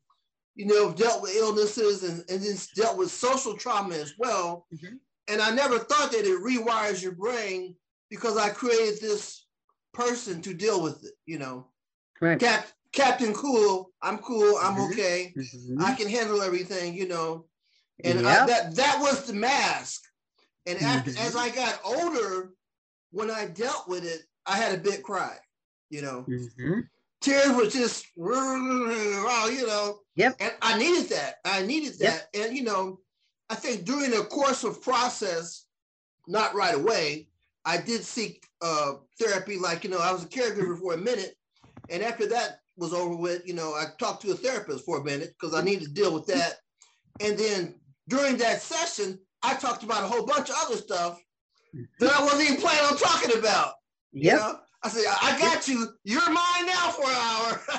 you 0.56 0.66
know, 0.68 0.92
dealt 0.94 1.22
with 1.22 1.36
illnesses 1.36 2.04
and 2.04 2.24
and 2.30 2.42
then 2.44 2.56
dealt 2.76 2.98
with 2.98 3.12
social 3.12 3.56
trauma 3.58 3.96
as 3.96 4.14
well. 4.18 4.68
Mhm. 4.74 5.00
And 5.28 5.42
I 5.42 5.52
never 5.52 5.80
thought 5.80 6.12
that 6.12 6.26
it 6.26 6.42
rewires 6.44 7.02
your 7.02 7.14
brain 7.14 7.76
because 8.10 8.38
I 8.38 8.50
created 8.50 9.00
this 9.02 9.48
person 9.94 10.42
to 10.42 10.54
deal 10.54 10.82
with 10.82 11.04
it. 11.06 11.14
You 11.26 11.40
know, 11.40 11.68
Right. 12.22 12.40
Cap, 12.40 12.68
Captain 12.92 13.34
Cool. 13.34 13.92
I'm 14.02 14.18
cool. 14.20 14.58
I'm 14.58 14.76
Mhm. 14.76 14.92
okay. 14.92 15.34
Mhm. 15.38 15.82
I 15.82 15.94
can 15.96 16.08
handle 16.10 16.42
everything. 16.42 16.94
You 16.96 17.08
know 17.08 17.46
and 18.04 18.28
I, 18.28 18.46
that 18.46 18.76
that 18.76 19.00
was 19.00 19.26
the 19.26 19.34
mask. 19.34 20.02
And 20.66 20.80
after, 20.82 21.12
Mhm. 21.12 21.18
as 21.20 21.36
I 21.36 21.50
got 21.50 21.80
older, 21.84 22.53
when 23.14 23.30
I 23.30 23.46
dealt 23.46 23.88
with 23.88 24.04
it, 24.04 24.24
I 24.46 24.58
had 24.58 24.74
a 24.78 24.82
big 24.82 25.04
cry. 25.04 25.38
You 25.90 26.02
know, 26.02 26.26
Mhm. 26.28 26.90
tears 27.22 27.56
were 27.56 27.68
just, 27.68 28.08
wow, 28.18 29.46
you 29.48 29.66
know. 29.68 30.00
Yep. 30.16 30.36
And 30.40 30.54
I 30.62 30.78
needed 30.78 31.10
that. 31.10 31.36
I 31.46 31.62
needed 31.62 32.00
that. 32.00 32.30
Yep. 32.34 32.46
And 32.48 32.58
you 32.58 32.64
know, 32.64 33.00
I 33.50 33.56
think 33.56 33.86
during 33.86 34.12
the 34.12 34.26
course 34.26 34.64
of 34.64 34.82
process, 34.82 35.66
not 36.28 36.56
right 36.56 36.74
away, 36.76 37.30
I 37.66 37.78
did 37.78 38.04
seek 38.04 38.46
uh, 38.62 38.94
therapy. 39.20 39.58
Like 39.58 39.84
you 39.84 39.90
know, 39.92 40.00
I 40.00 40.12
was 40.12 40.24
a 40.24 40.28
caregiver 40.28 40.78
for 40.80 40.94
a 40.94 40.98
minute, 40.98 41.36
and 41.90 42.04
after 42.04 42.26
that 42.28 42.60
was 42.76 42.94
over 42.94 43.16
with, 43.16 43.46
you 43.46 43.54
know, 43.54 43.76
I 43.76 43.86
talked 44.00 44.24
to 44.24 44.32
a 44.32 44.36
therapist 44.36 44.84
for 44.84 44.98
a 44.98 45.04
minute 45.04 45.36
because 45.40 45.54
I 45.54 45.62
needed 45.62 45.84
to 45.86 45.94
deal 45.94 46.12
with 46.12 46.26
that. 46.26 46.56
And 47.20 47.38
then 47.38 47.80
during 48.10 48.38
that 48.38 48.64
session, 48.64 49.20
I 49.44 49.54
talked 49.54 49.84
about 49.84 50.04
a 50.04 50.08
whole 50.08 50.26
bunch 50.26 50.50
of 50.50 50.56
other 50.58 50.78
stuff 50.78 51.22
that 52.00 52.12
I 52.12 52.24
wasn't 52.24 52.44
even 52.50 52.62
planning 52.62 52.86
on 52.86 52.98
talking 52.98 53.38
about. 53.38 53.74
You 54.12 54.34
know? 54.34 54.60
I 54.84 54.90
said, 54.90 55.06
I 55.08 55.36
I 55.36 55.40
got 55.40 55.68
you. 55.68 55.88
You're 56.04 56.30
mine 56.30 56.66
now 56.68 56.92
for 56.92 57.06
an 57.06 57.16
hour. 57.16 57.62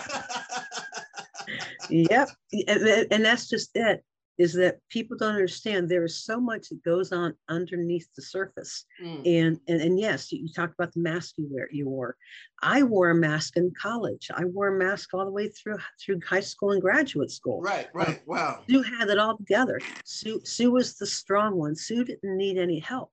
Yep. 1.91 2.31
And, 2.67 3.07
and 3.11 3.25
that's 3.25 3.49
just 3.49 3.71
it 3.75 4.03
is 4.39 4.53
that 4.55 4.79
people 4.91 5.17
don't 5.17 5.35
understand 5.35 5.89
there 5.89 6.05
is 6.05 6.25
so 6.25 6.41
much 6.41 6.69
that 6.69 6.83
goes 6.83 7.13
on 7.13 7.35
underneath 7.49 8.09
the 8.17 8.23
surface. 8.23 8.85
Mm, 9.03 9.23
And 9.27 9.61
and, 9.69 9.81
and 9.81 10.01
yes, 10.01 10.33
you, 10.33 10.41
you 10.41 10.49
talked 10.49 10.75
about 10.75 10.93
the 10.93 11.01
mask 11.01 11.35
you 11.37 11.47
wear 11.51 11.69
you 11.71 11.89
wore. 11.89 12.17
I 12.63 12.83
wore 12.83 13.11
a 13.11 13.15
mask 13.15 13.57
in 13.57 13.71
college. 13.81 14.31
I 14.35 14.45
wore 14.47 14.75
a 14.75 14.79
mask 14.79 15.15
all 15.15 15.25
the 15.25 15.31
way 15.31 15.49
through 15.49 15.79
through 16.01 16.21
high 16.27 16.41
school 16.41 16.73
and 16.73 16.81
graduate 16.83 17.31
school. 17.31 17.61
right, 17.61 17.89
right. 17.95 18.23
Wow. 18.27 18.65
Sue 18.69 18.83
had 18.83 19.09
it 19.09 19.19
all 19.19 19.37
together. 19.37 19.79
Sue, 20.05 20.41
Sue 20.45 20.73
was 20.73 20.97
the 20.97 21.07
strong 21.07 21.57
one. 21.57 21.77
Sue 21.77 22.05
didn't 22.05 22.37
need 22.37 22.59
any 22.59 22.81
help. 22.81 23.13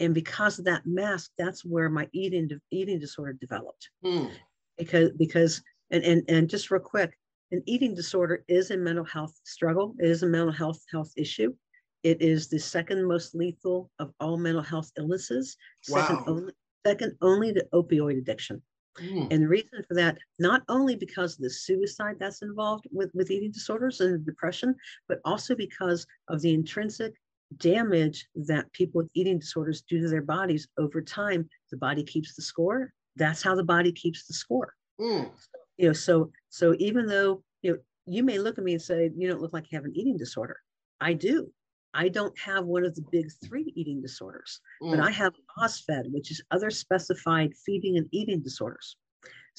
And 0.00 0.14
because 0.14 0.58
of 0.58 0.64
that 0.66 0.86
mask, 0.86 1.32
that's 1.38 1.64
where 1.64 1.88
my 1.88 2.08
eating 2.12 2.48
eating 2.70 2.98
disorder 2.98 3.32
developed. 3.34 3.90
Mm, 4.04 4.30
Because 4.76 5.10
because 5.18 5.62
and 5.90 6.04
and 6.04 6.22
and 6.28 6.48
just 6.48 6.70
real 6.70 6.80
quick, 6.80 7.16
an 7.52 7.62
eating 7.66 7.94
disorder 7.94 8.44
is 8.48 8.70
a 8.70 8.76
mental 8.76 9.04
health 9.04 9.38
struggle. 9.44 9.94
It 9.98 10.08
is 10.08 10.22
a 10.22 10.26
mental 10.26 10.52
health 10.52 10.82
health 10.92 11.12
issue. 11.16 11.54
It 12.02 12.20
is 12.22 12.48
the 12.48 12.58
second 12.58 13.06
most 13.06 13.34
lethal 13.34 13.90
of 13.98 14.12
all 14.20 14.36
mental 14.38 14.62
health 14.62 14.90
illnesses. 14.98 15.56
Second 15.82 16.20
only 16.26 16.52
second 16.86 17.16
only 17.20 17.52
to 17.54 17.66
opioid 17.72 18.18
addiction. 18.18 18.62
mm, 19.00 19.26
And 19.30 19.42
the 19.42 19.48
reason 19.48 19.82
for 19.86 19.94
that, 19.94 20.18
not 20.38 20.62
only 20.68 20.96
because 20.96 21.34
of 21.34 21.42
the 21.42 21.50
suicide 21.50 22.16
that's 22.18 22.42
involved 22.42 22.86
with, 22.92 23.10
with 23.14 23.30
eating 23.30 23.50
disorders 23.52 24.00
and 24.00 24.24
depression, 24.24 24.74
but 25.08 25.18
also 25.24 25.54
because 25.54 26.06
of 26.28 26.40
the 26.42 26.52
intrinsic 26.54 27.14
damage 27.56 28.26
that 28.34 28.72
people 28.72 29.00
with 29.00 29.10
eating 29.14 29.38
disorders 29.38 29.82
do 29.82 30.00
to 30.00 30.08
their 30.08 30.22
bodies 30.22 30.68
over 30.78 31.00
time. 31.00 31.48
The 31.70 31.78
body 31.78 32.04
keeps 32.04 32.34
the 32.34 32.42
score. 32.42 32.92
That's 33.16 33.42
how 33.42 33.54
the 33.54 33.64
body 33.64 33.92
keeps 33.92 34.26
the 34.26 34.34
score. 34.34 34.74
Mm. 35.00 35.30
You 35.76 35.88
know, 35.88 35.92
so 35.92 36.30
so 36.50 36.74
even 36.78 37.06
though 37.06 37.42
you 37.62 37.72
know 37.72 37.78
you 38.06 38.22
may 38.22 38.38
look 38.38 38.58
at 38.58 38.64
me 38.64 38.72
and 38.72 38.82
say 38.82 39.10
you 39.16 39.28
don't 39.28 39.40
look 39.40 39.52
like 39.52 39.70
you 39.70 39.76
have 39.76 39.84
an 39.84 39.96
eating 39.96 40.16
disorder, 40.16 40.56
I 41.00 41.14
do. 41.14 41.50
I 41.94 42.08
don't 42.08 42.38
have 42.38 42.66
one 42.66 42.84
of 42.84 42.94
the 42.94 43.04
big 43.10 43.30
three 43.44 43.72
eating 43.74 44.02
disorders, 44.02 44.60
mm. 44.82 44.90
but 44.90 45.00
I 45.00 45.10
have 45.10 45.32
OSFED, 45.58 46.12
which 46.12 46.30
is 46.30 46.42
other 46.50 46.70
specified 46.70 47.52
feeding 47.64 47.96
and 47.96 48.06
eating 48.12 48.42
disorders. 48.42 48.96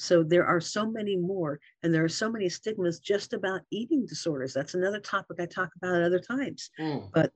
So 0.00 0.22
there 0.22 0.46
are 0.46 0.62
so 0.62 0.90
many 0.90 1.14
more, 1.14 1.60
and 1.82 1.92
there 1.92 2.02
are 2.02 2.08
so 2.08 2.30
many 2.30 2.48
stigmas 2.48 3.00
just 3.00 3.34
about 3.34 3.60
eating 3.70 4.06
disorders. 4.06 4.54
That's 4.54 4.72
another 4.72 4.98
topic 4.98 5.36
I 5.38 5.44
talk 5.44 5.68
about 5.76 5.96
at 5.96 6.02
other 6.02 6.18
times. 6.18 6.70
Mm. 6.80 7.10
But 7.12 7.32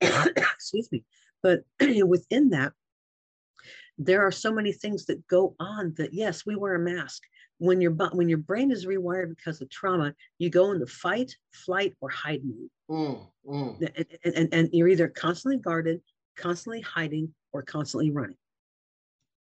excuse 0.00 0.92
me, 0.92 1.02
but 1.42 1.64
within 2.06 2.50
that, 2.50 2.72
there 3.98 4.24
are 4.24 4.30
so 4.30 4.52
many 4.52 4.72
things 4.72 5.06
that 5.06 5.26
go 5.26 5.56
on 5.58 5.92
that 5.96 6.14
yes, 6.14 6.46
we 6.46 6.54
wear 6.54 6.76
a 6.76 6.78
mask. 6.78 7.24
When 7.58 7.80
your 7.80 7.90
when 8.12 8.28
your 8.28 8.38
brain 8.38 8.70
is 8.70 8.86
rewired 8.86 9.30
because 9.30 9.60
of 9.60 9.68
trauma, 9.68 10.14
you 10.38 10.50
go 10.50 10.70
into 10.70 10.86
fight, 10.86 11.34
flight, 11.52 11.96
or 12.00 12.08
hide 12.10 12.42
mode. 12.44 12.70
Mm, 12.90 13.26
mm. 13.44 14.06
And, 14.24 14.34
and, 14.36 14.54
and 14.54 14.68
you're 14.72 14.88
either 14.88 15.08
constantly 15.08 15.58
guarded, 15.58 16.00
constantly 16.36 16.80
hiding, 16.80 17.34
or 17.52 17.62
constantly 17.62 18.12
running 18.12 18.36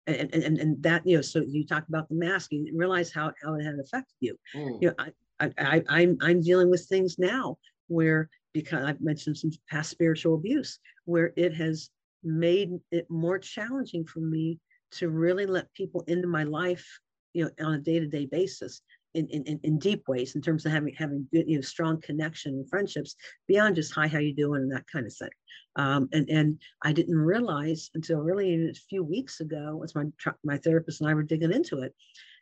and, 0.07 0.33
and, 0.33 0.57
and 0.57 0.83
that, 0.83 1.05
you 1.05 1.15
know, 1.15 1.21
so 1.21 1.43
you 1.47 1.65
talk 1.65 1.87
about 1.87 2.07
the 2.09 2.15
masking 2.15 2.67
and 2.67 2.77
realize 2.77 3.11
how, 3.11 3.31
how 3.43 3.55
it 3.55 3.63
had 3.63 3.79
affected 3.79 4.15
you. 4.19 4.37
Mm. 4.55 4.81
You 4.81 4.87
know, 4.89 4.95
I, 4.99 5.11
I, 5.39 5.51
I, 5.57 5.83
I'm, 5.89 6.17
I'm 6.21 6.41
dealing 6.41 6.69
with 6.69 6.85
things 6.85 7.17
now 7.17 7.57
where, 7.87 8.29
because 8.53 8.83
I've 8.85 9.01
mentioned 9.01 9.37
some 9.37 9.51
past 9.69 9.89
spiritual 9.89 10.35
abuse, 10.35 10.79
where 11.05 11.33
it 11.35 11.53
has 11.55 11.89
made 12.23 12.71
it 12.91 13.05
more 13.09 13.37
challenging 13.37 14.05
for 14.05 14.19
me 14.19 14.59
to 14.91 15.09
really 15.09 15.45
let 15.45 15.73
people 15.73 16.03
into 16.07 16.27
my 16.27 16.43
life, 16.43 16.87
you 17.33 17.43
know, 17.43 17.65
on 17.65 17.73
a 17.73 17.79
day-to-day 17.79 18.27
basis 18.27 18.81
in, 19.15 19.27
in, 19.29 19.59
in 19.63 19.79
deep 19.79 20.07
ways 20.07 20.35
in 20.35 20.41
terms 20.41 20.65
of 20.65 20.71
having 20.71 20.93
having 20.93 21.27
good, 21.31 21.47
you 21.47 21.55
know, 21.55 21.61
strong 21.61 22.01
connection 22.01 22.53
and 22.53 22.69
friendships 22.69 23.15
beyond 23.47 23.75
just 23.75 23.93
hi, 23.93 24.07
how 24.07 24.19
you 24.19 24.33
doing 24.33 24.61
and 24.61 24.71
that 24.71 24.85
kind 24.91 25.05
of 25.05 25.13
thing. 25.13 25.29
Um, 25.77 26.09
and 26.13 26.29
and 26.29 26.61
I 26.83 26.91
didn't 26.91 27.17
realize 27.17 27.89
until 27.95 28.19
really 28.19 28.69
a 28.69 28.73
few 28.73 29.03
weeks 29.03 29.39
ago, 29.39 29.81
as 29.83 29.95
my 29.95 30.05
my 30.43 30.57
therapist 30.57 31.01
and 31.01 31.09
I 31.09 31.13
were 31.13 31.23
digging 31.23 31.53
into 31.53 31.79
it, 31.79 31.93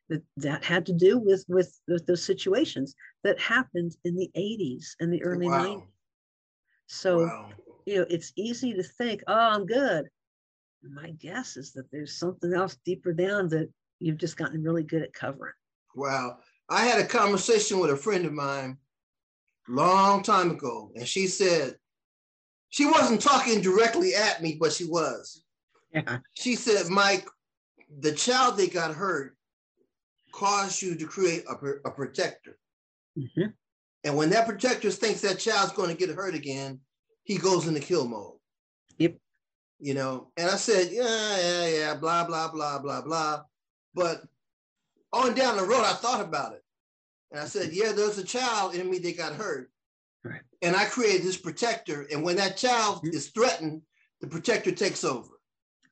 that 0.09 0.23
that 0.37 0.63
had 0.63 0.85
to 0.87 0.93
do 0.93 1.19
with 1.19 1.45
with, 1.47 1.79
with 1.87 2.05
those 2.05 2.23
situations 2.23 2.95
that 3.23 3.39
happened 3.39 3.95
in 4.03 4.15
the 4.15 4.29
80s 4.35 4.95
and 4.99 5.13
the 5.13 5.23
early 5.23 5.47
wow. 5.47 5.65
90s. 5.65 5.83
So 6.87 7.19
wow. 7.25 7.49
you 7.85 7.99
know, 7.99 8.05
it's 8.09 8.33
easy 8.35 8.73
to 8.73 8.83
think, 8.83 9.23
oh, 9.27 9.33
I'm 9.33 9.65
good. 9.65 10.07
My 10.83 11.11
guess 11.11 11.55
is 11.55 11.71
that 11.73 11.89
there's 11.91 12.17
something 12.17 12.53
else 12.53 12.77
deeper 12.85 13.13
down 13.13 13.47
that 13.49 13.69
you've 13.99 14.17
just 14.17 14.37
gotten 14.37 14.61
really 14.63 14.83
good 14.83 15.01
at 15.01 15.13
covering. 15.13 15.53
Wow. 15.95 16.39
I 16.69 16.85
had 16.85 16.99
a 16.99 17.07
conversation 17.07 17.79
with 17.79 17.91
a 17.91 17.97
friend 17.97 18.25
of 18.25 18.33
mine 18.33 18.77
long 19.67 20.23
time 20.23 20.51
ago, 20.51 20.91
and 20.95 21.07
she 21.07 21.27
said, 21.27 21.75
she 22.69 22.85
wasn't 22.85 23.21
talking 23.21 23.61
directly 23.61 24.15
at 24.15 24.41
me, 24.41 24.57
but 24.59 24.73
she 24.73 24.85
was. 24.85 25.43
Yeah. 25.93 26.19
She 26.33 26.55
said, 26.55 26.89
Mike, 26.89 27.27
the 27.99 28.11
child 28.11 28.57
that 28.57 28.73
got 28.73 28.95
hurt 28.95 29.37
caused 30.31 30.81
you 30.81 30.95
to 30.95 31.05
create 31.05 31.43
a, 31.47 31.53
a 31.87 31.91
protector. 31.91 32.57
Mm-hmm. 33.17 33.51
And 34.03 34.17
when 34.17 34.31
that 34.31 34.47
protector 34.47 34.89
thinks 34.89 35.21
that 35.21 35.37
child's 35.37 35.73
going 35.73 35.89
to 35.89 35.95
get 35.95 36.15
hurt 36.15 36.33
again, 36.33 36.79
he 37.23 37.37
goes 37.37 37.67
into 37.67 37.79
kill 37.79 38.07
mode. 38.07 38.37
Yep. 38.97 39.17
You 39.79 39.93
know, 39.93 40.31
and 40.35 40.49
I 40.49 40.55
said, 40.55 40.89
yeah, 40.91 41.37
yeah, 41.37 41.67
yeah, 41.67 41.95
blah, 41.95 42.25
blah, 42.25 42.49
blah, 42.51 42.79
blah, 42.79 43.01
blah. 43.01 43.43
But 43.93 44.23
on 45.13 45.33
down 45.35 45.57
the 45.57 45.63
road, 45.63 45.83
I 45.85 45.93
thought 45.93 46.21
about 46.21 46.53
it. 46.53 46.61
And 47.31 47.39
I 47.39 47.45
said, 47.45 47.71
yeah, 47.71 47.91
there's 47.91 48.17
a 48.17 48.23
child 48.23 48.75
in 48.75 48.89
me 48.89 48.99
that 48.99 49.17
got 49.17 49.33
hurt. 49.33 49.71
Right. 50.23 50.41
And 50.61 50.75
I 50.75 50.85
created 50.85 51.23
this 51.23 51.37
protector. 51.37 52.07
And 52.11 52.23
when 52.23 52.35
that 52.37 52.57
child 52.57 52.97
mm-hmm. 52.97 53.15
is 53.15 53.29
threatened, 53.29 53.81
the 54.21 54.27
protector 54.27 54.71
takes 54.71 55.03
over. 55.03 55.29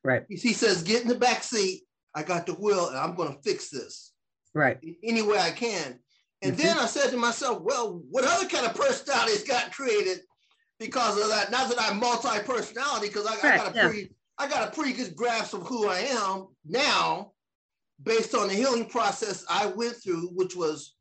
Right. 0.04 0.24
He 0.28 0.52
says, 0.52 0.82
get 0.82 1.02
in 1.02 1.08
the 1.08 1.14
back 1.14 1.42
seat. 1.42 1.82
I 2.14 2.22
got 2.22 2.46
the 2.46 2.54
wheel 2.54 2.88
and 2.88 2.98
I'm 2.98 3.14
going 3.14 3.34
to 3.34 3.42
fix 3.42 3.70
this. 3.70 4.12
Right. 4.54 4.78
Any 5.02 5.22
way 5.22 5.38
I 5.38 5.50
can. 5.50 5.98
And 6.42 6.52
mm-hmm. 6.52 6.62
then 6.62 6.78
I 6.78 6.86
said 6.86 7.10
to 7.10 7.16
myself, 7.16 7.62
well, 7.62 8.02
what 8.10 8.24
other 8.24 8.48
kind 8.48 8.66
of 8.66 8.74
personality 8.74 9.32
has 9.32 9.44
got 9.44 9.72
created 9.72 10.20
because 10.78 11.20
of 11.20 11.28
that? 11.28 11.50
Not 11.50 11.68
that 11.68 11.80
I'm 11.80 12.00
multi-personality, 12.00 13.08
because 13.08 13.26
I, 13.26 13.34
right. 13.34 13.44
I, 13.44 13.56
got 13.56 13.72
a 13.72 13.76
yeah. 13.76 13.88
pretty 13.88 14.14
I 14.38 14.48
got 14.48 14.68
a 14.68 14.72
pretty 14.72 14.92
good 14.92 15.14
grasp 15.14 15.54
of 15.54 15.62
who 15.66 15.88
I 15.88 16.00
am 16.00 16.48
now 16.66 17.32
based 18.02 18.34
on 18.34 18.48
the 18.48 18.54
healing 18.54 18.86
process 18.86 19.44
I 19.48 19.66
went 19.66 19.96
through, 20.02 20.28
which 20.34 20.56
was, 20.56 20.94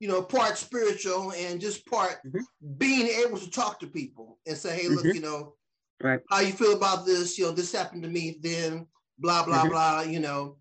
you 0.00 0.08
know, 0.08 0.22
part 0.22 0.58
spiritual 0.58 1.32
and 1.32 1.60
just 1.60 1.86
part 1.86 2.18
mm-hmm. 2.26 2.40
being 2.78 3.08
able 3.08 3.38
to 3.38 3.50
talk 3.50 3.78
to 3.80 3.86
people 3.86 4.38
and 4.46 4.56
say, 4.56 4.76
hey, 4.76 4.88
look, 4.88 5.04
mm-hmm. 5.04 5.16
you 5.16 5.22
know, 5.22 5.54
right. 6.02 6.20
how 6.30 6.40
you 6.40 6.52
feel 6.52 6.74
about 6.74 7.06
this? 7.06 7.38
You 7.38 7.46
know, 7.46 7.52
this 7.52 7.72
happened 7.72 8.02
to 8.02 8.08
me 8.08 8.38
then, 8.40 8.86
blah, 9.18 9.44
blah, 9.44 9.60
mm-hmm. 9.60 9.68
blah, 9.68 10.00
you 10.02 10.20
know. 10.20 10.56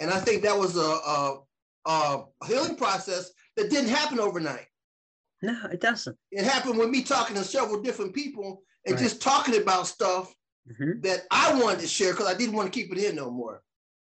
And 0.00 0.10
I 0.10 0.20
think 0.20 0.42
that 0.42 0.58
was 0.58 0.76
a, 0.76 0.80
a, 0.80 1.38
a 1.86 2.24
healing 2.46 2.76
process 2.76 3.30
that 3.56 3.70
didn't 3.70 3.90
happen 3.90 4.20
overnight. 4.20 4.66
No, 5.42 5.56
it 5.70 5.80
doesn't. 5.80 6.16
It 6.30 6.44
happened 6.44 6.78
with 6.78 6.90
me 6.90 7.02
talking 7.02 7.36
to 7.36 7.44
several 7.44 7.82
different 7.82 8.14
people 8.14 8.62
and 8.86 8.94
right. 8.94 9.02
just 9.02 9.20
talking 9.20 9.60
about 9.60 9.86
stuff 9.86 10.34
mm-hmm. 10.70 11.00
that 11.02 11.22
I 11.30 11.58
wanted 11.60 11.80
to 11.80 11.86
share 11.86 12.12
because 12.12 12.26
I 12.26 12.34
didn't 12.34 12.54
want 12.54 12.72
to 12.72 12.78
keep 12.78 12.90
it 12.92 13.02
in 13.02 13.16
no 13.16 13.30
more. 13.30 13.62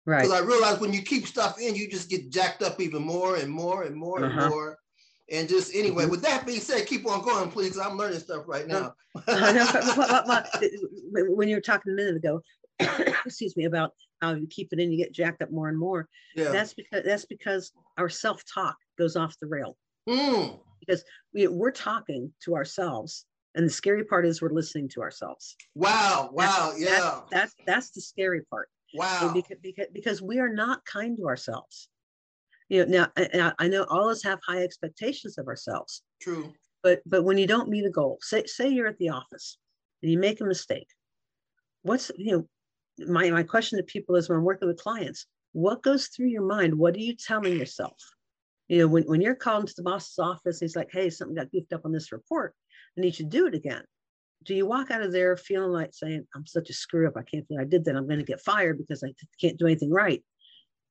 Right. 0.06 0.22
Because 0.22 0.40
I 0.40 0.44
realized 0.44 0.80
when 0.80 0.92
you 0.92 1.02
keep 1.02 1.26
stuff 1.26 1.60
in, 1.60 1.74
you 1.74 1.90
just 1.90 2.08
get 2.08 2.30
jacked 2.30 2.62
up 2.62 2.80
even 2.80 3.02
more 3.02 3.36
and 3.36 3.50
more 3.50 3.82
and 3.82 3.94
more 3.96 4.24
uh-huh. 4.24 4.40
and 4.40 4.50
more. 4.50 4.78
And 5.30 5.48
just 5.48 5.74
anyway, 5.74 6.04
mm-hmm. 6.04 6.12
with 6.12 6.22
that 6.22 6.46
being 6.46 6.60
said, 6.60 6.86
keep 6.86 7.08
on 7.08 7.22
going, 7.22 7.50
please. 7.50 7.76
I'm 7.76 7.96
learning 7.96 8.20
stuff 8.20 8.44
right 8.46 8.68
now. 8.68 8.94
when 11.10 11.48
you 11.48 11.56
were 11.56 11.60
talking 11.60 11.92
a 11.92 11.96
minute 11.96 12.16
ago, 12.16 12.40
excuse 12.78 13.56
me, 13.56 13.64
about 13.64 13.92
how 14.22 14.34
you 14.34 14.46
keep 14.46 14.68
it 14.72 14.78
in, 14.78 14.92
you 14.92 14.96
get 14.96 15.12
jacked 15.12 15.42
up 15.42 15.50
more 15.50 15.68
and 15.68 15.78
more. 15.78 16.08
Yeah. 16.36 16.52
That's 16.52 16.74
because 16.74 17.04
that's 17.04 17.24
because 17.24 17.72
our 17.98 18.08
self-talk 18.08 18.76
goes 18.96 19.16
off 19.16 19.36
the 19.40 19.48
rail. 19.48 19.76
Mm. 20.08 20.60
Because 20.78 21.02
we, 21.34 21.48
we're 21.48 21.72
talking 21.72 22.32
to 22.44 22.54
ourselves 22.54 23.26
and 23.56 23.66
the 23.66 23.70
scary 23.70 24.04
part 24.04 24.26
is 24.26 24.40
we're 24.40 24.50
listening 24.50 24.88
to 24.90 25.02
ourselves. 25.02 25.56
Wow! 25.74 26.30
Wow! 26.32 26.68
That's, 26.72 26.80
yeah. 26.80 27.20
That's, 27.30 27.30
that's 27.30 27.54
that's 27.66 27.90
the 27.90 28.02
scary 28.02 28.42
part. 28.42 28.68
Wow. 28.96 29.32
Because, 29.34 29.58
because, 29.62 29.86
because 29.92 30.22
we 30.22 30.38
are 30.38 30.52
not 30.52 30.84
kind 30.84 31.16
to 31.16 31.26
ourselves. 31.26 31.88
You 32.68 32.86
know, 32.86 33.06
now 33.32 33.52
I 33.58 33.68
know 33.68 33.84
all 33.84 34.08
of 34.08 34.12
us 34.12 34.22
have 34.24 34.40
high 34.46 34.62
expectations 34.62 35.38
of 35.38 35.46
ourselves. 35.46 36.02
True. 36.20 36.52
But 36.82 37.00
but 37.06 37.22
when 37.22 37.38
you 37.38 37.46
don't 37.46 37.68
meet 37.68 37.86
a 37.86 37.90
goal, 37.90 38.18
say 38.22 38.44
say 38.46 38.68
you're 38.68 38.88
at 38.88 38.98
the 38.98 39.10
office 39.10 39.58
and 40.02 40.10
you 40.10 40.18
make 40.18 40.40
a 40.40 40.44
mistake, 40.44 40.88
what's 41.82 42.10
you 42.16 42.32
know, 42.32 43.06
my 43.06 43.30
my 43.30 43.44
question 43.44 43.78
to 43.78 43.84
people 43.84 44.16
is 44.16 44.28
when 44.28 44.38
I'm 44.38 44.44
working 44.44 44.68
with 44.68 44.82
clients, 44.82 45.26
what 45.52 45.82
goes 45.82 46.08
through 46.08 46.26
your 46.26 46.44
mind? 46.44 46.76
What 46.76 46.96
are 46.96 47.00
you 47.00 47.14
telling 47.14 47.56
yourself? 47.56 47.96
You 48.68 48.78
know, 48.78 48.88
when, 48.88 49.04
when 49.04 49.20
you're 49.20 49.36
called 49.36 49.62
into 49.62 49.74
the 49.76 49.84
boss's 49.84 50.18
office, 50.18 50.58
he's 50.58 50.74
like, 50.74 50.88
hey, 50.90 51.08
something 51.08 51.36
got 51.36 51.52
goofed 51.52 51.72
up 51.72 51.84
on 51.84 51.92
this 51.92 52.10
report. 52.10 52.52
I 52.98 53.00
need 53.00 53.16
you 53.18 53.26
to 53.26 53.30
do 53.30 53.46
it 53.46 53.54
again 53.54 53.84
do 54.46 54.54
you 54.54 54.66
walk 54.66 54.90
out 54.90 55.02
of 55.02 55.12
there 55.12 55.36
feeling 55.36 55.72
like 55.72 55.92
saying, 55.92 56.26
I'm 56.34 56.46
such 56.46 56.70
a 56.70 56.72
screw 56.72 57.06
up, 57.06 57.16
I 57.16 57.22
can't 57.22 57.46
believe 57.48 57.60
I 57.60 57.68
did 57.68 57.84
that, 57.84 57.96
I'm 57.96 58.06
going 58.06 58.20
to 58.20 58.24
get 58.24 58.40
fired 58.40 58.78
because 58.78 59.02
I 59.02 59.12
can't 59.40 59.58
do 59.58 59.66
anything 59.66 59.90
right? 59.90 60.22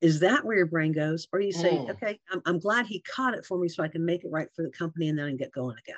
Is 0.02 0.20
that 0.20 0.44
where 0.44 0.58
your 0.58 0.66
brain 0.66 0.92
goes? 0.92 1.28
Or 1.32 1.40
you 1.40 1.54
say, 1.54 1.72
mm. 1.72 1.90
okay, 1.90 2.20
I'm, 2.30 2.42
I'm 2.46 2.60
glad 2.60 2.86
he 2.86 3.02
caught 3.02 3.34
it 3.34 3.46
for 3.46 3.58
me 3.58 3.70
so 3.70 3.82
I 3.82 3.88
can 3.88 4.06
make 4.06 4.24
it 4.24 4.32
right 4.32 4.50
for 4.56 4.64
the 4.64 4.72
company 4.72 5.08
and 5.08 5.18
then 5.18 5.26
I 5.26 5.30
can 5.30 5.38
get 5.38 5.54
going 5.54 5.78
again. 5.80 5.96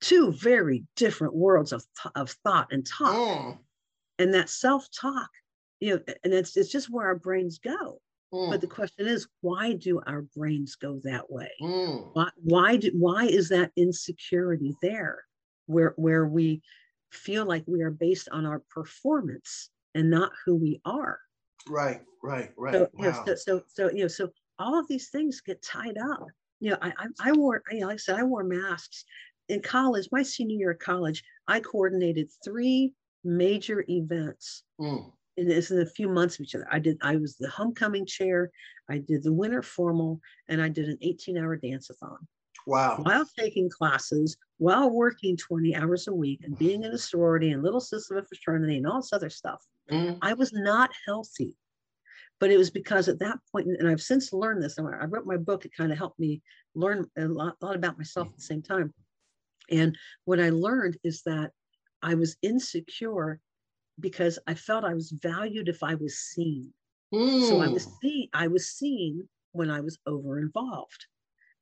Two 0.00 0.32
very 0.32 0.84
different 0.96 1.34
worlds 1.34 1.72
of, 1.72 1.84
of 2.14 2.30
thought 2.44 2.68
and 2.70 2.86
talk. 2.86 3.14
Mm. 3.14 3.58
And 4.18 4.34
that 4.34 4.50
self 4.50 4.86
talk, 4.90 5.30
you 5.80 5.94
know, 5.94 6.14
and 6.22 6.32
it's, 6.32 6.56
it's 6.56 6.70
just 6.70 6.90
where 6.90 7.06
our 7.06 7.16
brains 7.16 7.58
go. 7.58 8.00
Mm. 8.32 8.50
But 8.50 8.60
the 8.60 8.66
question 8.66 9.06
is, 9.06 9.26
why 9.40 9.72
do 9.72 10.00
our 10.06 10.22
brains 10.36 10.76
go 10.76 11.00
that 11.04 11.30
way? 11.30 11.50
Mm. 11.62 12.10
Why, 12.12 12.28
why, 12.36 12.76
do, 12.76 12.90
why 12.94 13.24
is 13.24 13.48
that 13.48 13.72
insecurity 13.76 14.74
there? 14.82 15.24
Where 15.72 15.94
where 15.96 16.26
we 16.26 16.62
feel 17.10 17.44
like 17.44 17.64
we 17.66 17.82
are 17.82 17.90
based 17.90 18.28
on 18.30 18.46
our 18.46 18.62
performance 18.70 19.70
and 19.94 20.10
not 20.10 20.32
who 20.44 20.56
we 20.56 20.80
are. 20.84 21.18
Right, 21.68 22.00
right, 22.22 22.50
right. 22.56 22.74
So, 22.74 22.80
wow. 22.80 22.88
you 22.98 23.04
know, 23.04 23.22
so, 23.26 23.34
so, 23.34 23.62
so, 23.68 23.90
you 23.90 24.02
know, 24.02 24.08
so 24.08 24.30
all 24.58 24.78
of 24.78 24.88
these 24.88 25.10
things 25.10 25.40
get 25.40 25.62
tied 25.62 25.98
up. 25.98 26.26
You 26.60 26.70
know, 26.70 26.78
I, 26.80 26.92
I, 26.98 27.30
I 27.30 27.32
wore, 27.32 27.62
you 27.70 27.80
know, 27.80 27.88
like 27.88 27.94
I 27.94 27.98
said, 27.98 28.18
I 28.18 28.22
wore 28.22 28.44
masks 28.44 29.04
in 29.48 29.60
college. 29.60 30.08
My 30.12 30.22
senior 30.22 30.56
year 30.56 30.70
of 30.72 30.78
college, 30.78 31.22
I 31.48 31.60
coordinated 31.60 32.30
three 32.44 32.94
major 33.24 33.84
events. 33.88 34.64
Mm. 34.80 35.12
And 35.38 35.50
it's 35.50 35.70
in 35.70 35.80
a 35.80 35.86
few 35.86 36.08
months 36.08 36.36
of 36.36 36.44
each 36.44 36.54
other. 36.54 36.68
I 36.70 36.78
did. 36.78 36.98
I 37.02 37.16
was 37.16 37.36
the 37.36 37.48
homecoming 37.48 38.04
chair. 38.04 38.50
I 38.90 38.98
did 38.98 39.22
the 39.22 39.32
winter 39.32 39.62
formal, 39.62 40.20
and 40.48 40.60
I 40.60 40.68
did 40.68 40.88
an 40.88 40.98
18-hour 41.02 41.56
dance-a-thon. 41.56 42.18
Wow. 42.66 42.98
While 43.02 43.26
taking 43.38 43.68
classes, 43.68 44.36
while 44.58 44.90
working 44.90 45.36
20 45.36 45.74
hours 45.74 46.08
a 46.08 46.14
week 46.14 46.40
and 46.44 46.58
being 46.58 46.84
in 46.84 46.92
a 46.92 46.98
sorority 46.98 47.50
and 47.50 47.62
little 47.62 47.80
sister 47.80 48.16
of 48.16 48.24
a 48.24 48.26
fraternity 48.26 48.76
and 48.76 48.86
all 48.86 49.00
this 49.00 49.12
other 49.12 49.30
stuff, 49.30 49.62
mm. 49.90 50.16
I 50.22 50.34
was 50.34 50.52
not 50.52 50.90
healthy. 51.06 51.56
But 52.40 52.50
it 52.50 52.56
was 52.56 52.70
because 52.70 53.08
at 53.08 53.20
that 53.20 53.38
point, 53.52 53.68
and 53.68 53.88
I've 53.88 54.02
since 54.02 54.32
learned 54.32 54.62
this, 54.62 54.78
and 54.78 54.88
I 54.88 55.04
wrote 55.04 55.26
my 55.26 55.36
book, 55.36 55.64
it 55.64 55.76
kind 55.76 55.92
of 55.92 55.98
helped 55.98 56.18
me 56.18 56.42
learn 56.74 57.06
a 57.16 57.26
lot, 57.26 57.54
a 57.60 57.66
lot 57.66 57.76
about 57.76 57.98
myself 57.98 58.28
at 58.28 58.36
the 58.36 58.42
same 58.42 58.62
time. 58.62 58.92
And 59.70 59.96
what 60.24 60.40
I 60.40 60.50
learned 60.50 60.96
is 61.04 61.22
that 61.22 61.52
I 62.02 62.14
was 62.14 62.36
insecure 62.42 63.40
because 64.00 64.38
I 64.46 64.54
felt 64.54 64.84
I 64.84 64.94
was 64.94 65.12
valued 65.12 65.68
if 65.68 65.82
I 65.82 65.94
was 65.94 66.18
seen. 66.18 66.72
Mm. 67.14 67.48
So 67.48 67.60
I 67.60 67.68
was 67.68 67.84
hmm. 67.84 67.92
seen, 68.02 68.28
I 68.32 68.48
was 68.48 68.70
seen 68.70 69.28
when 69.52 69.70
I 69.70 69.80
was 69.80 69.98
over 70.06 70.38
involved. 70.38 71.06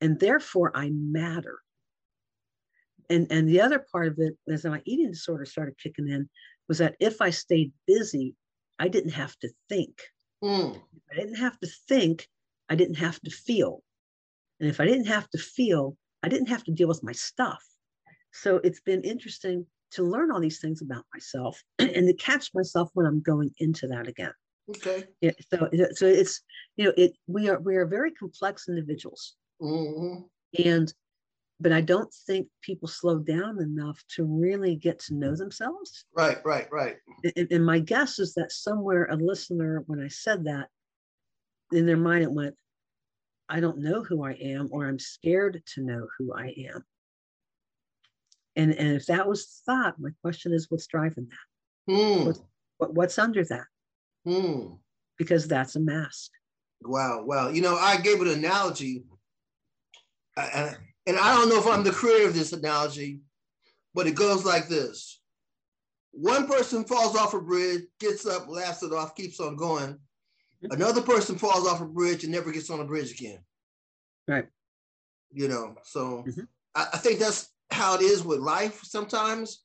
And 0.01 0.19
therefore 0.19 0.75
I 0.75 0.89
matter. 0.91 1.59
And 3.09 3.27
and 3.31 3.47
the 3.47 3.61
other 3.61 3.85
part 3.91 4.07
of 4.07 4.19
it 4.19 4.37
as 4.49 4.65
my 4.65 4.81
eating 4.85 5.11
disorder 5.11 5.45
started 5.45 5.77
kicking 5.81 6.07
in 6.07 6.29
was 6.67 6.79
that 6.79 6.95
if 6.99 7.21
I 7.21 7.29
stayed 7.29 7.71
busy, 7.85 8.35
I 8.79 8.87
didn't 8.87 9.11
have 9.11 9.37
to 9.39 9.49
think. 9.69 10.01
Mm. 10.43 10.81
I 11.11 11.15
didn't 11.15 11.35
have 11.35 11.59
to 11.59 11.67
think, 11.87 12.27
I 12.69 12.75
didn't 12.75 12.95
have 12.95 13.19
to 13.21 13.29
feel. 13.29 13.83
And 14.59 14.69
if 14.69 14.79
I 14.79 14.85
didn't 14.85 15.07
have 15.07 15.29
to 15.31 15.37
feel, 15.37 15.97
I 16.23 16.29
didn't 16.29 16.49
have 16.49 16.63
to 16.63 16.71
deal 16.71 16.87
with 16.87 17.03
my 17.03 17.11
stuff. 17.11 17.63
So 18.31 18.57
it's 18.63 18.79
been 18.79 19.01
interesting 19.01 19.65
to 19.91 20.03
learn 20.03 20.31
all 20.31 20.39
these 20.39 20.59
things 20.59 20.81
about 20.81 21.05
myself 21.13 21.61
and 21.79 22.07
to 22.07 22.13
catch 22.13 22.51
myself 22.53 22.89
when 22.93 23.05
I'm 23.05 23.21
going 23.21 23.51
into 23.59 23.87
that 23.87 24.07
again. 24.07 24.33
Okay. 24.69 25.03
Yeah. 25.19 25.31
So, 25.51 25.69
so 25.93 26.05
it's 26.05 26.41
you 26.77 26.85
know 26.85 26.93
it 26.95 27.13
we 27.27 27.49
are 27.49 27.59
we 27.59 27.75
are 27.75 27.85
very 27.85 28.11
complex 28.11 28.69
individuals, 28.69 29.35
mm-hmm. 29.61 30.21
and 30.65 30.93
but 31.61 31.71
I 31.71 31.81
don't 31.81 32.11
think 32.25 32.47
people 32.63 32.87
slow 32.87 33.19
down 33.19 33.61
enough 33.61 34.03
to 34.15 34.23
really 34.23 34.75
get 34.75 34.97
to 35.01 35.13
know 35.13 35.35
themselves. 35.35 36.05
Right. 36.17 36.39
Right. 36.43 36.67
Right. 36.71 36.95
And, 37.35 37.47
and 37.51 37.63
my 37.63 37.77
guess 37.77 38.17
is 38.17 38.33
that 38.33 38.51
somewhere 38.51 39.05
a 39.05 39.15
listener, 39.15 39.83
when 39.85 40.01
I 40.01 40.07
said 40.07 40.45
that, 40.45 40.69
in 41.71 41.85
their 41.85 41.97
mind 41.97 42.23
it 42.23 42.31
went, 42.31 42.55
I 43.47 43.59
don't 43.59 43.77
know 43.77 44.03
who 44.03 44.23
I 44.23 44.31
am, 44.31 44.69
or 44.71 44.87
I'm 44.87 44.97
scared 44.97 45.61
to 45.75 45.81
know 45.81 46.07
who 46.17 46.33
I 46.33 46.55
am. 46.73 46.83
And, 48.55 48.73
and 48.73 48.95
if 48.95 49.05
that 49.05 49.27
was 49.27 49.61
thought, 49.65 49.99
my 49.99 50.09
question 50.23 50.53
is 50.53 50.65
what's 50.69 50.87
driving 50.87 51.27
that? 51.29 51.93
Mm. 51.93 52.25
What's, 52.25 52.41
what, 52.77 52.93
what's 52.95 53.19
under 53.19 53.45
that? 53.45 53.65
Mm. 54.25 54.79
Because 55.17 55.47
that's 55.47 55.75
a 55.75 55.79
mask. 55.79 56.31
Wow, 56.81 57.23
wow. 57.23 57.49
You 57.49 57.61
know, 57.61 57.75
I 57.75 57.97
gave 57.97 58.19
an 58.21 58.29
analogy, 58.29 59.03
and 60.37 61.17
I 61.17 61.35
don't 61.35 61.49
know 61.49 61.59
if 61.59 61.67
I'm 61.67 61.83
the 61.83 61.91
creator 61.91 62.27
of 62.27 62.33
this 62.33 62.53
analogy, 62.53 63.21
but 63.93 64.07
it 64.07 64.15
goes 64.15 64.45
like 64.45 64.67
this 64.67 65.21
one 66.11 66.47
person 66.47 66.83
falls 66.83 67.15
off 67.15 67.33
a 67.33 67.41
bridge, 67.41 67.83
gets 67.99 68.25
up, 68.25 68.47
laughs 68.47 68.83
it 68.83 68.93
off, 68.93 69.15
keeps 69.15 69.39
on 69.39 69.55
going. 69.55 69.93
Mm-hmm. 69.93 70.71
Another 70.73 71.01
person 71.01 71.37
falls 71.37 71.67
off 71.67 71.81
a 71.81 71.85
bridge 71.85 72.23
and 72.23 72.33
never 72.33 72.51
gets 72.51 72.69
on 72.69 72.81
a 72.81 72.85
bridge 72.85 73.11
again. 73.11 73.39
Right. 74.27 74.45
You 75.31 75.47
know, 75.47 75.75
so 75.83 76.23
mm-hmm. 76.27 76.41
I, 76.75 76.87
I, 76.93 76.97
think 76.97 77.19
that's 77.19 77.49
how 77.71 77.95
it 77.95 78.01
is 78.01 78.23
with 78.23 78.39
life 78.39 78.81
sometimes. 78.83 79.63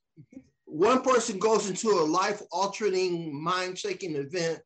One 0.65 1.01
person 1.01 1.37
goes 1.37 1.69
into 1.69 1.89
a 1.89 2.03
life 2.03 2.41
altering, 2.51 3.41
mind 3.41 3.77
shaking 3.77 4.15
event, 4.15 4.59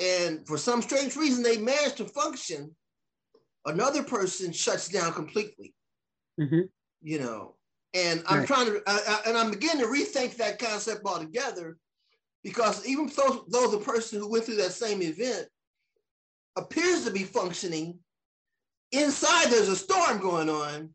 and 0.00 0.46
for 0.46 0.56
some 0.56 0.82
strange 0.82 1.16
reason, 1.16 1.42
they 1.42 1.58
manage 1.58 1.94
to 1.96 2.04
function. 2.04 2.74
Another 3.66 4.02
person 4.02 4.52
shuts 4.52 4.88
down 4.88 5.12
completely. 5.12 5.74
Mm-hmm. 6.40 6.62
You 7.02 7.18
know, 7.18 7.56
and 7.94 8.22
I'm 8.26 8.40
right. 8.40 8.48
trying 8.48 8.66
to, 8.66 8.82
uh, 8.86 9.18
and 9.26 9.36
I'm 9.36 9.50
beginning 9.50 9.84
to 9.84 9.86
rethink 9.86 10.36
that 10.36 10.58
concept 10.58 11.02
altogether 11.04 11.76
because 12.42 12.86
even 12.86 13.10
though, 13.16 13.44
though 13.48 13.68
the 13.68 13.78
person 13.78 14.18
who 14.18 14.30
went 14.30 14.44
through 14.44 14.56
that 14.56 14.72
same 14.72 15.00
event 15.00 15.46
appears 16.56 17.04
to 17.04 17.10
be 17.10 17.22
functioning, 17.22 17.98
inside 18.92 19.46
there's 19.46 19.68
a 19.68 19.76
storm 19.76 20.18
going 20.18 20.50
on 20.50 20.90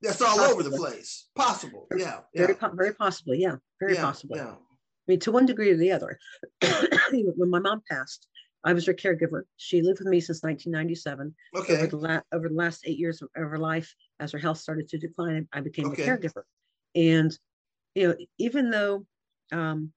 that's 0.00 0.22
all 0.22 0.36
possibly. 0.36 0.52
over 0.52 0.62
the 0.62 0.76
place. 0.76 1.28
Possible. 1.34 1.86
Yeah. 1.96 2.20
Very, 2.34 2.54
yeah. 2.60 2.68
very 2.72 2.94
possibly. 2.94 3.40
Yeah. 3.40 3.56
Very 3.80 3.94
yeah, 3.94 4.02
possibly. 4.02 4.38
Yeah. 4.38 4.52
I 4.52 5.12
mean, 5.12 5.20
to 5.20 5.32
one 5.32 5.46
degree 5.46 5.70
or 5.70 5.76
the 5.76 5.90
other. 5.92 6.18
when 7.36 7.50
my 7.50 7.58
mom 7.58 7.82
passed, 7.90 8.28
I 8.64 8.72
was 8.72 8.86
her 8.86 8.94
caregiver. 8.94 9.42
She 9.56 9.82
lived 9.82 10.00
with 10.00 10.08
me 10.08 10.20
since 10.20 10.42
1997. 10.42 11.34
Okay. 11.56 11.76
Over 11.76 11.86
the, 11.86 11.96
la- 11.96 12.20
over 12.32 12.48
the 12.48 12.54
last 12.54 12.82
eight 12.86 12.98
years 12.98 13.22
of, 13.22 13.28
her 13.34 13.58
life, 13.58 13.94
as 14.20 14.32
her 14.32 14.38
health 14.38 14.58
started 14.58 14.88
to 14.88 14.98
decline, 14.98 15.48
I 15.52 15.60
became 15.60 15.86
okay. 15.86 16.02
a 16.02 16.06
caregiver. 16.06 16.42
And, 16.94 17.36
you 17.94 18.08
know, 18.08 18.16
even 18.38 18.70
though, 18.70 19.06
um, 19.52 19.92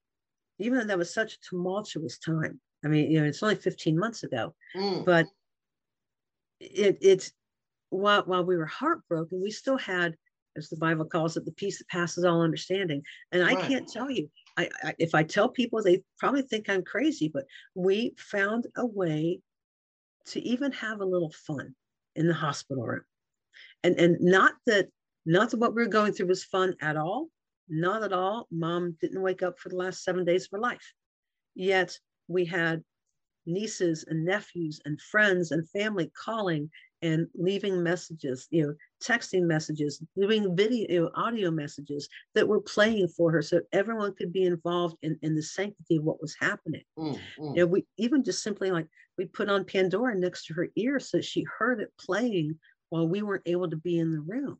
even 0.58 0.78
though 0.78 0.84
that 0.84 0.98
was 0.98 1.12
such 1.12 1.34
a 1.34 1.40
tumultuous 1.48 2.18
time, 2.18 2.60
I 2.84 2.88
mean, 2.88 3.10
you 3.10 3.20
know, 3.20 3.26
it's 3.26 3.42
only 3.42 3.56
15 3.56 3.98
months 3.98 4.22
ago, 4.22 4.54
mm. 4.76 5.04
but 5.04 5.26
it, 6.60 6.98
it's, 7.00 7.32
while, 7.90 8.22
while 8.22 8.44
we 8.44 8.56
were 8.56 8.66
heartbroken, 8.66 9.42
we 9.42 9.50
still 9.50 9.78
had, 9.78 10.14
as 10.56 10.68
the 10.68 10.76
Bible 10.76 11.04
calls 11.04 11.36
it, 11.36 11.44
the 11.44 11.52
peace 11.52 11.78
that 11.78 11.88
passes 11.88 12.24
all 12.24 12.42
understanding. 12.42 13.02
And 13.32 13.44
I 13.44 13.54
can't 13.54 13.88
tell 13.88 14.10
you, 14.10 14.30
I, 14.56 14.68
I, 14.82 14.94
if 14.98 15.14
I 15.14 15.22
tell 15.22 15.48
people, 15.48 15.82
they 15.82 16.02
probably 16.18 16.42
think 16.42 16.68
I'm 16.68 16.84
crazy, 16.84 17.28
but 17.28 17.44
we 17.74 18.14
found 18.18 18.66
a 18.76 18.84
way 18.84 19.40
to 20.26 20.40
even 20.40 20.72
have 20.72 21.00
a 21.00 21.06
little 21.06 21.32
fun 21.46 21.74
in 22.16 22.26
the 22.26 22.34
hospital 22.34 22.84
room. 22.84 23.04
And, 23.82 23.98
and 23.98 24.20
not 24.20 24.54
that 24.66 24.88
not 25.24 25.50
that 25.50 25.58
what 25.58 25.74
we 25.74 25.82
were 25.82 25.88
going 25.88 26.12
through 26.12 26.26
was 26.26 26.44
fun 26.44 26.74
at 26.80 26.96
all, 26.96 27.28
not 27.68 28.02
at 28.02 28.12
all. 28.12 28.48
Mom 28.50 28.96
didn't 29.00 29.22
wake 29.22 29.42
up 29.42 29.58
for 29.58 29.68
the 29.68 29.76
last 29.76 30.02
seven 30.02 30.24
days 30.24 30.44
of 30.44 30.48
her 30.52 30.58
life. 30.58 30.92
Yet 31.54 31.96
we 32.26 32.44
had 32.44 32.82
nieces 33.46 34.04
and 34.08 34.24
nephews 34.24 34.80
and 34.84 35.00
friends 35.00 35.52
and 35.52 35.68
family 35.70 36.10
calling 36.24 36.70
and 37.02 37.26
leaving 37.34 37.82
messages, 37.82 38.46
you 38.50 38.66
know, 38.66 38.74
texting 39.02 39.42
messages, 39.42 40.02
doing 40.16 40.56
video, 40.56 40.86
you 40.88 41.00
know, 41.02 41.10
audio 41.14 41.50
messages 41.50 42.08
that 42.34 42.46
were 42.46 42.60
playing 42.60 43.08
for 43.08 43.32
her 43.32 43.42
so 43.42 43.60
everyone 43.72 44.14
could 44.14 44.32
be 44.32 44.44
involved 44.44 44.96
in, 45.02 45.18
in 45.22 45.34
the 45.34 45.42
sanctity 45.42 45.96
of 45.96 46.04
what 46.04 46.20
was 46.20 46.36
happening. 46.40 46.82
Mm, 46.98 47.18
mm. 47.38 47.56
You 47.56 47.62
know, 47.62 47.66
we 47.66 47.84
even 47.98 48.22
just 48.22 48.42
simply 48.42 48.70
like 48.70 48.86
we 49.18 49.26
put 49.26 49.48
on 49.48 49.64
Pandora 49.64 50.14
next 50.14 50.46
to 50.46 50.54
her 50.54 50.68
ear 50.76 51.00
so 51.00 51.20
she 51.20 51.44
heard 51.58 51.80
it 51.80 51.92
playing 51.98 52.58
while 52.90 53.08
we 53.08 53.22
weren't 53.22 53.46
able 53.46 53.68
to 53.68 53.76
be 53.76 53.98
in 53.98 54.12
the 54.12 54.20
room. 54.20 54.58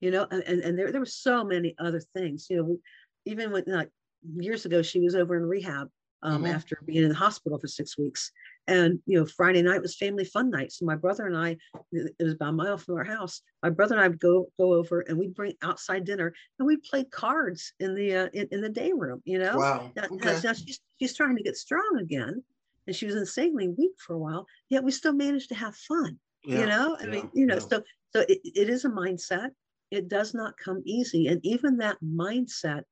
You 0.00 0.10
know, 0.10 0.26
and, 0.30 0.42
and, 0.42 0.60
and 0.60 0.78
there, 0.78 0.92
there 0.92 1.00
were 1.00 1.06
so 1.06 1.44
many 1.44 1.74
other 1.78 2.00
things, 2.14 2.46
you 2.50 2.56
know, 2.56 2.78
even 3.24 3.50
when 3.50 3.64
like 3.66 3.88
years 4.36 4.64
ago, 4.64 4.82
she 4.82 5.00
was 5.00 5.14
over 5.14 5.36
in 5.36 5.42
rehab 5.44 5.88
um, 6.22 6.42
mm-hmm. 6.42 6.54
after 6.54 6.78
being 6.84 7.04
in 7.04 7.08
the 7.08 7.14
hospital 7.14 7.58
for 7.58 7.68
six 7.68 7.98
weeks. 7.98 8.30
And 8.66 8.98
you 9.06 9.18
know, 9.18 9.26
Friday 9.26 9.62
night 9.62 9.82
was 9.82 9.96
family 9.96 10.24
fun 10.24 10.50
night. 10.50 10.72
So 10.72 10.86
my 10.86 10.96
brother 10.96 11.26
and 11.26 11.36
I, 11.36 11.56
it 11.92 12.14
was 12.18 12.32
about 12.34 12.50
a 12.50 12.52
mile 12.52 12.78
from 12.78 12.96
our 12.96 13.04
house. 13.04 13.42
My 13.62 13.70
brother 13.70 13.94
and 13.94 14.02
I 14.02 14.08
would 14.08 14.20
go 14.20 14.46
go 14.58 14.72
over 14.74 15.00
and 15.00 15.18
we'd 15.18 15.34
bring 15.34 15.54
outside 15.62 16.04
dinner 16.04 16.32
and 16.58 16.66
we'd 16.66 16.82
play 16.82 17.04
cards 17.04 17.74
in 17.78 17.94
the 17.94 18.14
uh, 18.14 18.28
in, 18.32 18.48
in 18.52 18.60
the 18.62 18.70
day 18.70 18.92
room. 18.92 19.20
You 19.24 19.38
know, 19.38 19.58
wow. 19.58 19.90
Now, 19.94 20.04
okay. 20.12 20.40
now 20.42 20.52
she's 20.54 20.80
she's 20.98 21.14
trying 21.14 21.36
to 21.36 21.42
get 21.42 21.56
strong 21.56 21.98
again, 22.00 22.42
and 22.86 22.96
she 22.96 23.06
was 23.06 23.16
insanely 23.16 23.68
weak 23.68 23.92
for 23.98 24.14
a 24.14 24.18
while. 24.18 24.46
Yet 24.70 24.84
we 24.84 24.92
still 24.92 25.14
managed 25.14 25.50
to 25.50 25.56
have 25.56 25.76
fun. 25.76 26.18
Yeah. 26.44 26.60
You 26.60 26.66
know, 26.66 26.96
I 26.98 27.04
yeah. 27.04 27.10
mean, 27.10 27.30
you 27.34 27.46
know, 27.46 27.54
yeah. 27.54 27.60
so 27.60 27.82
so 28.14 28.20
it, 28.28 28.40
it 28.44 28.70
is 28.70 28.86
a 28.86 28.90
mindset. 28.90 29.50
It 29.90 30.08
does 30.08 30.32
not 30.32 30.56
come 30.56 30.82
easy, 30.86 31.26
and 31.26 31.44
even 31.44 31.76
that 31.78 31.98
mindset 32.02 32.84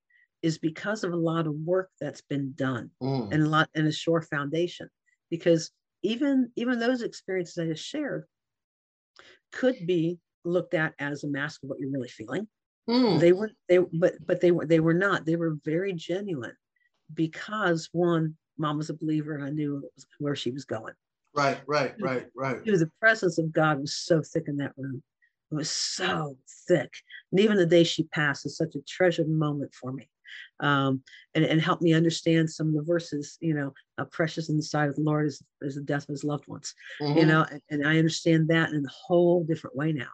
is 0.43 0.59
because 0.59 1.05
of 1.05 1.13
a 1.13 1.17
lot 1.17 1.47
of 1.47 1.55
work 1.65 1.89
that's 2.01 2.21
been 2.21 2.53
done 2.57 2.91
mm. 3.01 3.33
and 3.33 3.43
a 3.45 3.49
lot 3.49 3.71
and 3.75 3.87
a 3.87 3.93
sure 3.93 4.21
foundation 4.21 4.89
because 5.33 5.71
even 6.03 6.53
even 6.57 6.79
those 6.79 7.01
experiences 7.01 7.59
i 7.59 7.66
just 7.66 7.85
shared 7.85 8.27
could 9.51 9.77
be 9.87 10.18
looked 10.45 10.75
at 10.75 10.92
as 10.99 11.25
a 11.25 11.29
mask 11.29 11.62
of 11.62 11.71
what 11.71 11.79
you're 11.81 11.90
really 11.90 12.09
feeling. 12.09 12.47
Mm. 12.88 13.21
they 13.21 13.33
were 13.33 13.51
they 13.68 13.79
but 13.79 14.14
but 14.27 14.40
they 14.40 14.51
were 14.51 14.66
they 14.66 14.81
were 14.81 14.95
not. 14.95 15.25
They 15.25 15.37
were 15.37 15.57
very 15.64 15.92
genuine 15.92 16.57
because 17.14 17.88
one 17.92 18.37
mom 18.59 18.77
was 18.77 18.90
a 18.90 18.95
believer 18.95 19.35
and 19.35 19.45
i 19.45 19.51
knew 19.51 19.88
where 20.18 20.37
she 20.37 20.51
was 20.51 20.64
going. 20.64 20.95
Right 21.35 21.61
right 21.66 21.95
right 22.01 22.27
right. 22.35 22.64
the 22.64 22.90
presence 23.01 23.38
of 23.38 23.53
god 23.53 23.81
was 23.81 23.97
so 23.97 24.21
thick 24.21 24.45
in 24.49 24.57
that 24.59 24.73
room. 24.77 25.03
It 25.51 25.55
was 25.55 25.71
so 25.71 26.37
thick. 26.66 26.92
And 27.31 27.40
even 27.40 27.57
the 27.57 27.66
day 27.66 27.85
she 27.85 28.05
passed 28.05 28.45
is 28.47 28.57
such 28.57 28.75
a 28.75 28.81
treasured 28.81 29.29
moment 29.29 29.73
for 29.75 29.92
me 29.92 30.09
um, 30.61 31.03
and, 31.35 31.45
and 31.45 31.61
help 31.61 31.81
me 31.81 31.92
understand 31.92 32.49
some 32.49 32.68
of 32.68 32.75
the 32.75 32.83
verses, 32.83 33.37
you 33.40 33.55
know, 33.55 33.73
precious 34.11 34.49
in 34.49 34.57
the 34.57 34.62
sight 34.62 34.88
of 34.88 34.97
the 34.97 35.03
Lord 35.03 35.27
is, 35.27 35.42
is 35.61 35.75
the 35.75 35.83
death 35.83 36.03
of 36.03 36.09
his 36.09 36.25
loved 36.25 36.49
ones, 36.49 36.75
mm-hmm. 37.01 37.18
you 37.18 37.27
know, 37.27 37.47
and, 37.51 37.61
and, 37.71 37.87
I 37.87 37.99
understand 37.99 38.49
that 38.49 38.71
in 38.71 38.85
a 38.85 38.90
whole 38.90 39.45
different 39.45 39.77
way 39.77 39.92
now. 39.92 40.09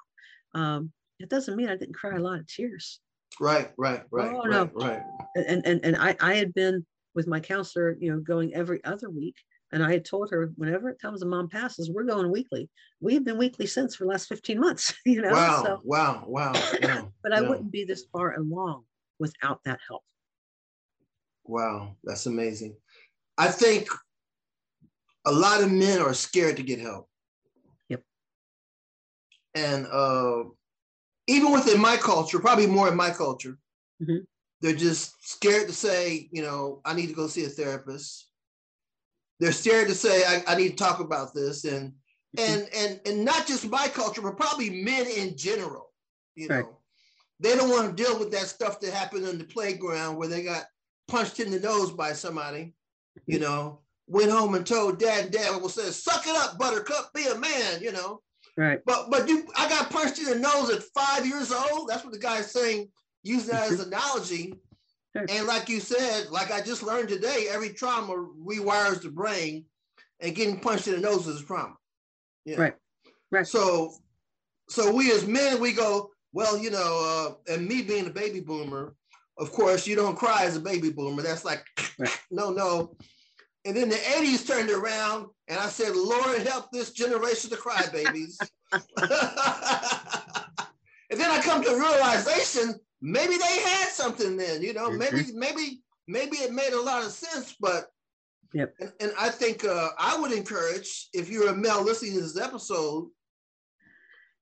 Um, 0.55 0.93
it 1.19 1.29
doesn't 1.29 1.57
mean 1.57 1.69
I 1.69 1.77
didn't 1.77 1.95
cry 1.95 2.17
a 2.17 2.21
lot 2.21 2.39
of 2.39 2.47
tears. 2.47 3.01
Right, 3.41 3.71
right, 3.77 4.03
right, 4.11 4.33
oh, 4.33 4.43
right, 4.43 4.51
no. 4.51 4.71
right. 4.75 5.03
And, 5.37 5.67
and, 5.67 5.85
and 5.85 5.97
I, 5.97 6.17
I 6.21 6.35
had 6.35 6.55
been 6.55 6.85
with 7.15 7.27
my 7.27 7.41
counselor, 7.41 7.97
you 8.01 8.13
know, 8.13 8.21
going 8.21 8.55
every 8.55 8.83
other 8.85 9.11
week 9.11 9.37
And 9.73 9.85
I 9.85 9.93
had 9.93 10.05
told 10.05 10.31
her, 10.31 10.53
whenever 10.57 10.89
it 10.89 11.01
comes 11.01 11.21
and 11.23 11.31
mom 11.31 11.49
passes, 11.49 11.91
we're 11.91 12.05
going 12.05 12.31
weekly. 12.31 12.71
We've 13.01 13.25
been 13.25 13.39
weekly 13.39 13.67
since 13.67 13.95
for 13.95 14.05
the 14.05 14.11
last 14.11 14.29
15 14.29 14.59
months, 14.59 14.95
you 15.05 15.21
know? 15.21 15.33
Wow, 15.33 15.63
so, 15.65 15.81
wow, 15.85 16.25
wow. 16.27 16.53
Yeah, 16.81 17.03
but 17.23 17.33
I 17.33 17.43
wouldn't 17.43 17.71
be 17.71 17.85
this 17.85 18.07
far 18.13 18.35
along 18.35 18.85
without 19.19 19.63
that 19.65 19.79
help. 19.87 20.03
Wow, 21.45 21.97
that's 22.05 22.27
amazing. 22.27 22.77
I 23.37 23.49
think 23.49 23.89
a 25.25 25.33
lot 25.33 25.63
of 25.63 25.71
men 25.71 26.01
are 26.01 26.15
scared 26.15 26.57
to 26.57 26.63
get 26.63 26.79
help. 26.79 27.09
Yep. 27.89 28.03
And 29.55 29.87
uh, 29.87 30.45
even 31.27 31.53
within 31.53 31.81
my 31.81 31.97
culture, 31.97 32.39
probably 32.39 32.67
more 32.67 32.89
in 32.89 32.97
my 32.97 33.11
culture, 33.11 33.59
Mhm. 34.03 34.27
they're 34.61 34.77
just 34.77 35.15
scared 35.27 35.69
to 35.69 35.75
say, 35.75 36.29
you 36.33 36.43
know, 36.43 36.81
I 36.85 36.95
need 36.95 37.09
to 37.09 37.15
go 37.15 37.27
see 37.27 37.45
a 37.45 37.49
therapist. 37.49 38.31
They're 39.41 39.53
scared 39.53 39.89
to 39.89 39.95
say, 39.95 40.25
I, 40.25 40.43
I 40.47 40.55
need 40.57 40.71
to 40.71 40.77
talk 40.77 41.01
about 41.01 41.35
this. 41.35 41.65
And 41.65 41.95
and 42.37 42.69
and 42.75 43.01
and 43.07 43.25
not 43.25 43.47
just 43.47 43.69
my 43.69 43.89
culture, 43.89 44.21
but 44.21 44.37
probably 44.37 44.83
men 44.83 45.07
in 45.07 45.37
general. 45.37 45.93
You 46.35 46.49
know, 46.49 46.55
Right. 46.57 46.67
They 47.41 47.57
don't 47.57 47.71
want 47.71 47.97
to 47.97 48.03
deal 48.03 48.19
with 48.19 48.31
that 48.33 48.47
stuff 48.47 48.81
that 48.81 48.93
happened 48.93 49.27
on 49.27 49.39
the 49.39 49.45
playground 49.45 50.17
where 50.17 50.29
they 50.29 50.43
got 50.43 50.65
punched 51.07 51.41
in 51.41 51.51
the 51.51 51.61
nose 51.61 51.93
by 51.93 52.13
somebody. 52.13 52.75
You 53.27 53.39
mm-hmm. 53.39 53.45
know, 53.45 53.81
went 54.07 54.31
home 54.31 54.55
and 54.55 54.67
told 54.67 54.99
dad, 54.99 55.25
and 55.25 55.33
dad 55.33 55.61
will 55.61 55.69
say, 55.69 55.91
"Suck 55.91 56.27
it 56.27 56.37
up, 56.37 56.59
Buttercup, 56.59 57.13
be 57.15 57.27
a 57.27 57.39
man." 57.39 57.81
You 57.81 57.93
know, 57.93 58.23
Right. 58.59 58.81
but 58.85 59.09
but 59.09 59.29
you, 59.29 59.47
I 59.57 59.69
got 59.69 59.91
punched 59.91 60.19
in 60.19 60.25
the 60.25 60.35
nose 60.35 60.71
at 60.71 60.83
five 60.83 61.25
years 61.25 61.53
old. 61.53 61.89
That's 61.89 62.05
what 62.05 62.13
the 62.13 62.19
guy's 62.19 62.51
saying, 62.51 62.89
use 63.23 63.47
that 63.47 63.71
as 63.71 63.81
an 63.81 63.89
analogy. 63.89 64.55
And 65.15 65.47
like 65.47 65.69
you 65.69 65.81
said, 65.81 66.31
like 66.31 66.53
I 66.53 66.61
just 66.61 66.83
learned 66.83 67.09
today, 67.09 67.47
every 67.51 67.71
trauma 67.71 68.15
rewires 68.15 69.03
the 69.03 69.11
brain, 69.11 69.65
and 70.21 70.35
getting 70.35 70.61
punched 70.61 70.89
in 70.89 70.95
the 70.95 71.01
nose 71.01 71.27
is 71.27 71.41
a 71.41 71.45
trauma. 71.45 71.75
Yeah. 72.45 72.57
Right. 72.57 72.75
Right. 73.31 73.47
So, 73.47 73.95
so 74.69 74.93
we 74.93 75.13
as 75.13 75.27
men, 75.27 75.61
we 75.61 75.73
go, 75.73 76.11
well, 76.33 76.59
you 76.59 76.71
know, 76.71 77.37
uh, 77.49 77.53
and 77.53 77.67
me 77.67 77.83
being 77.83 78.07
a 78.07 78.11
baby 78.11 78.41
boomer, 78.41 78.95
of 79.39 79.53
course, 79.53 79.87
you 79.87 79.97
don't 79.97 80.17
cry 80.17 80.45
as 80.45 80.57
a 80.57 80.61
baby 80.61 80.91
boomer. 80.91 81.23
That's 81.23 81.45
like, 81.45 81.65
no, 82.31 82.51
no. 82.51 82.97
And 83.65 83.77
then 83.77 83.89
the 83.89 83.97
80s 83.97 84.47
turned 84.47 84.71
around 84.71 85.27
and 85.49 85.59
I 85.59 85.69
said, 85.69 85.95
Lord, 85.95 86.47
help 86.47 86.71
this 86.71 86.93
generation 86.93 87.53
of 87.53 87.61
crybabies. 87.61 88.39
and 88.73 88.81
then 91.21 91.31
I 91.31 91.41
come 91.43 91.63
to 91.63 91.71
realization, 91.71 92.75
maybe 93.01 93.37
they 93.37 93.61
had 93.61 93.89
something 93.89 94.37
then, 94.37 94.63
you 94.63 94.73
know, 94.73 94.91
maybe, 94.91 95.33
maybe, 95.35 95.83
maybe 96.07 96.37
it 96.37 96.53
made 96.53 96.73
a 96.73 96.81
lot 96.81 97.05
of 97.05 97.11
sense, 97.11 97.55
but 97.61 97.87
Yep. 98.55 98.75
and, 98.81 98.93
and 99.01 99.13
I 99.19 99.29
think 99.29 99.65
uh, 99.65 99.91
I 99.99 100.19
would 100.19 100.33
encourage 100.33 101.09
if 101.13 101.29
you're 101.29 101.51
a 101.51 101.55
male 101.55 101.83
listening 101.83 102.15
to 102.15 102.23
this 102.23 102.39
episode 102.39 103.11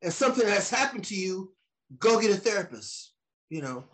and 0.02 0.12
something 0.12 0.46
has 0.46 0.70
happened 0.70 1.04
to 1.06 1.16
you, 1.16 1.52
go 1.98 2.20
get 2.20 2.30
a 2.30 2.36
therapist. 2.36 3.12
You 3.48 3.62
know, 3.62 3.84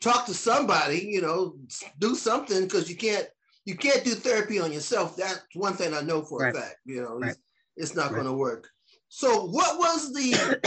talk 0.00 0.26
to 0.26 0.34
somebody. 0.34 0.98
You 1.00 1.22
know, 1.22 1.56
do 1.98 2.14
something 2.14 2.62
because 2.62 2.88
you 2.88 2.96
can't 2.96 3.26
you 3.64 3.76
can't 3.76 4.04
do 4.04 4.14
therapy 4.14 4.60
on 4.60 4.72
yourself. 4.72 5.16
That's 5.16 5.40
one 5.54 5.74
thing 5.74 5.94
I 5.94 6.00
know 6.02 6.22
for 6.22 6.40
Right. 6.40 6.54
a 6.54 6.58
fact. 6.60 6.76
You 6.84 7.02
know, 7.02 7.18
Right. 7.18 7.30
it's, 7.30 7.40
it's 7.76 7.94
not 7.94 8.06
Right. 8.06 8.14
going 8.16 8.26
to 8.26 8.32
work. 8.32 8.68
So, 9.08 9.46
what 9.46 9.78
was 9.78 10.12
the 10.12 10.60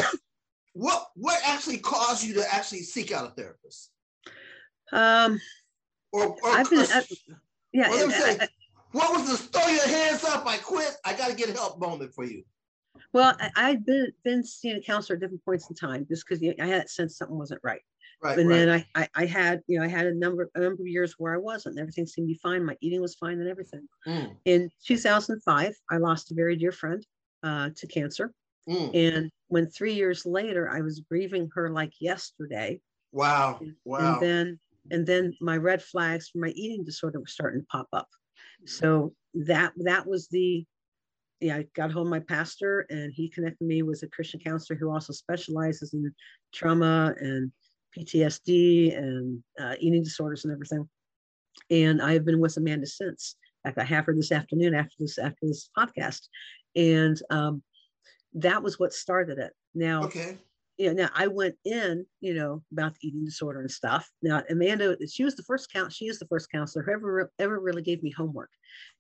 what 0.74 1.08
what 1.16 1.40
actually 1.46 1.78
caused 1.80 2.24
you 2.24 2.34
to 2.36 2.54
actually 2.54 2.82
seek 2.84 3.12
out 3.12 3.28
a 3.32 3.34
therapist? 3.36 3.92
Um, 4.92 5.40
Or, 6.14 6.28
or, 6.42 6.50
I've 6.50 6.70
been- 6.70 6.80
or- 6.80 6.88
I- 6.94 7.08
yeah. 7.74 7.90
Let 7.90 8.08
me 8.08 8.14
say, 8.14 8.38
I- 8.40 8.48
what 8.92 9.12
was 9.12 9.30
the 9.30 9.38
throw 9.38 9.68
your 9.68 9.88
hands 9.88 10.24
up? 10.24 10.46
I 10.48 10.58
quit. 10.58 10.96
I 11.06 11.14
got 11.14 11.28
to 11.30 11.36
get 11.36 11.50
help 11.50 11.80
moment 11.80 12.14
for 12.14 12.24
you. 12.24 12.44
Well, 13.14 13.36
I, 13.40 13.52
I'd 13.56 13.86
been 13.86 14.12
been 14.24 14.44
seeing 14.44 14.78
a 14.78 14.82
counselor 14.82 15.16
at 15.16 15.22
different 15.22 15.44
points 15.46 15.70
in 15.70 15.76
time 15.76 16.06
just 16.10 16.26
because 16.28 16.42
I 16.44 16.66
had 16.66 16.82
that 16.82 16.90
sense 16.90 17.18
something 17.18 17.38
wasn't 17.38 17.62
right. 17.64 17.82
Right. 18.24 18.40
and 18.40 18.50
right. 18.50 18.56
then 18.56 18.70
I, 18.96 19.02
I 19.04 19.10
I 19.16 19.26
had 19.26 19.62
you 19.68 19.78
know 19.78 19.86
I 19.86 19.88
had 19.88 20.08
a 20.08 20.14
number 20.14 20.50
a 20.56 20.60
number 20.60 20.82
of 20.82 20.88
years 20.88 21.16
where 21.18 21.34
I 21.34 21.38
wasn't. 21.38 21.74
and 21.74 21.80
Everything 21.82 22.08
seemed 22.08 22.28
to 22.28 22.34
be 22.34 22.40
fine. 22.42 22.66
My 22.66 22.78
eating 22.82 23.02
was 23.02 23.16
fine 23.16 23.40
and 23.40 23.48
everything. 23.50 23.88
Mm, 24.08 24.36
In 24.46 24.70
2005, 24.86 25.76
I 25.92 25.98
lost 25.98 26.32
a 26.32 26.34
very 26.36 26.56
dear 26.56 26.72
friend 26.72 27.06
uh, 27.44 27.70
to 27.76 27.88
cancer, 27.88 28.34
mm. 28.68 28.90
and 28.96 29.30
when 29.50 29.70
three 29.70 29.94
years 29.94 30.26
later 30.26 30.70
I 30.70 30.82
was 30.82 31.02
grieving 31.02 31.50
her 31.54 31.70
like 31.70 31.94
yesterday, 32.02 32.82
Wow. 33.12 33.60
Wow. 33.86 34.14
and 34.14 34.22
then 34.22 34.60
and 34.90 35.06
then 35.06 35.34
my 35.42 35.58
red 35.58 35.82
flags 35.84 36.30
for 36.30 36.40
my 36.40 36.50
eating 36.50 36.84
disorder 36.84 37.20
were 37.20 37.28
starting 37.28 37.62
to 37.62 37.68
pop 37.68 37.88
up. 37.94 38.08
So 38.66 39.14
that 39.36 39.74
that 39.78 40.08
was 40.08 40.28
the 40.30 40.66
yeah, 41.40 41.58
I 41.58 41.66
got 41.76 41.92
hold 41.92 42.08
of 42.08 42.12
my 42.12 42.20
pastor 42.20 42.86
and 42.90 43.14
he 43.14 43.30
connected 43.30 43.66
me 43.66 43.84
with 43.84 44.02
a 44.04 44.08
Christian 44.08 44.40
counselor 44.40 44.78
who 44.78 44.92
also 44.92 45.14
specializes 45.14 45.94
in 45.94 46.12
trauma 46.54 47.14
and 47.20 47.52
PTSD 47.98 48.98
and 48.98 49.44
uh, 49.60 49.76
eating 49.80 50.04
disorders 50.04 50.46
and 50.46 50.54
everything. 50.54 50.88
And 51.70 52.02
I've 52.02 52.26
been 52.26 52.40
with 52.40 52.58
Amanda 52.58 52.88
since. 52.88 53.36
In 53.64 53.70
fact, 53.70 53.80
I 53.80 53.84
have 53.84 54.06
her 54.06 54.14
this 54.14 54.32
afternoon 54.32 54.74
after 54.74 54.96
this 55.00 55.18
after 55.18 55.48
this 55.48 55.70
podcast, 55.78 56.28
and 56.76 57.20
um, 57.30 57.64
that 58.34 58.62
was 58.62 58.80
what 58.80 58.94
started 58.94 59.40
it. 59.40 59.52
Now, 59.74 60.04
okay. 60.04 60.38
You 60.78 60.88
know, 60.88 61.04
now 61.04 61.10
I 61.16 61.28
went 61.28 61.56
in, 61.66 62.06
you 62.22 62.34
know, 62.36 62.64
about 62.72 62.94
the 62.96 63.08
eating 63.08 63.26
disorder 63.26 63.62
and 63.62 63.72
stuff. 63.72 64.10
Now, 64.22 64.44
Amanda, 64.50 64.96
she 65.08 65.24
was 65.24 65.36
the 65.36 65.44
first 65.44 65.72
count. 65.72 65.92
She 65.92 66.06
is 66.06 66.20
the 66.20 66.28
first 66.28 66.52
counselor 66.52 66.84
who 66.84 66.92
ever, 66.92 67.32
ever 67.40 67.60
really 67.60 67.82
gave 67.82 68.04
me 68.04 68.12
homework. 68.12 68.52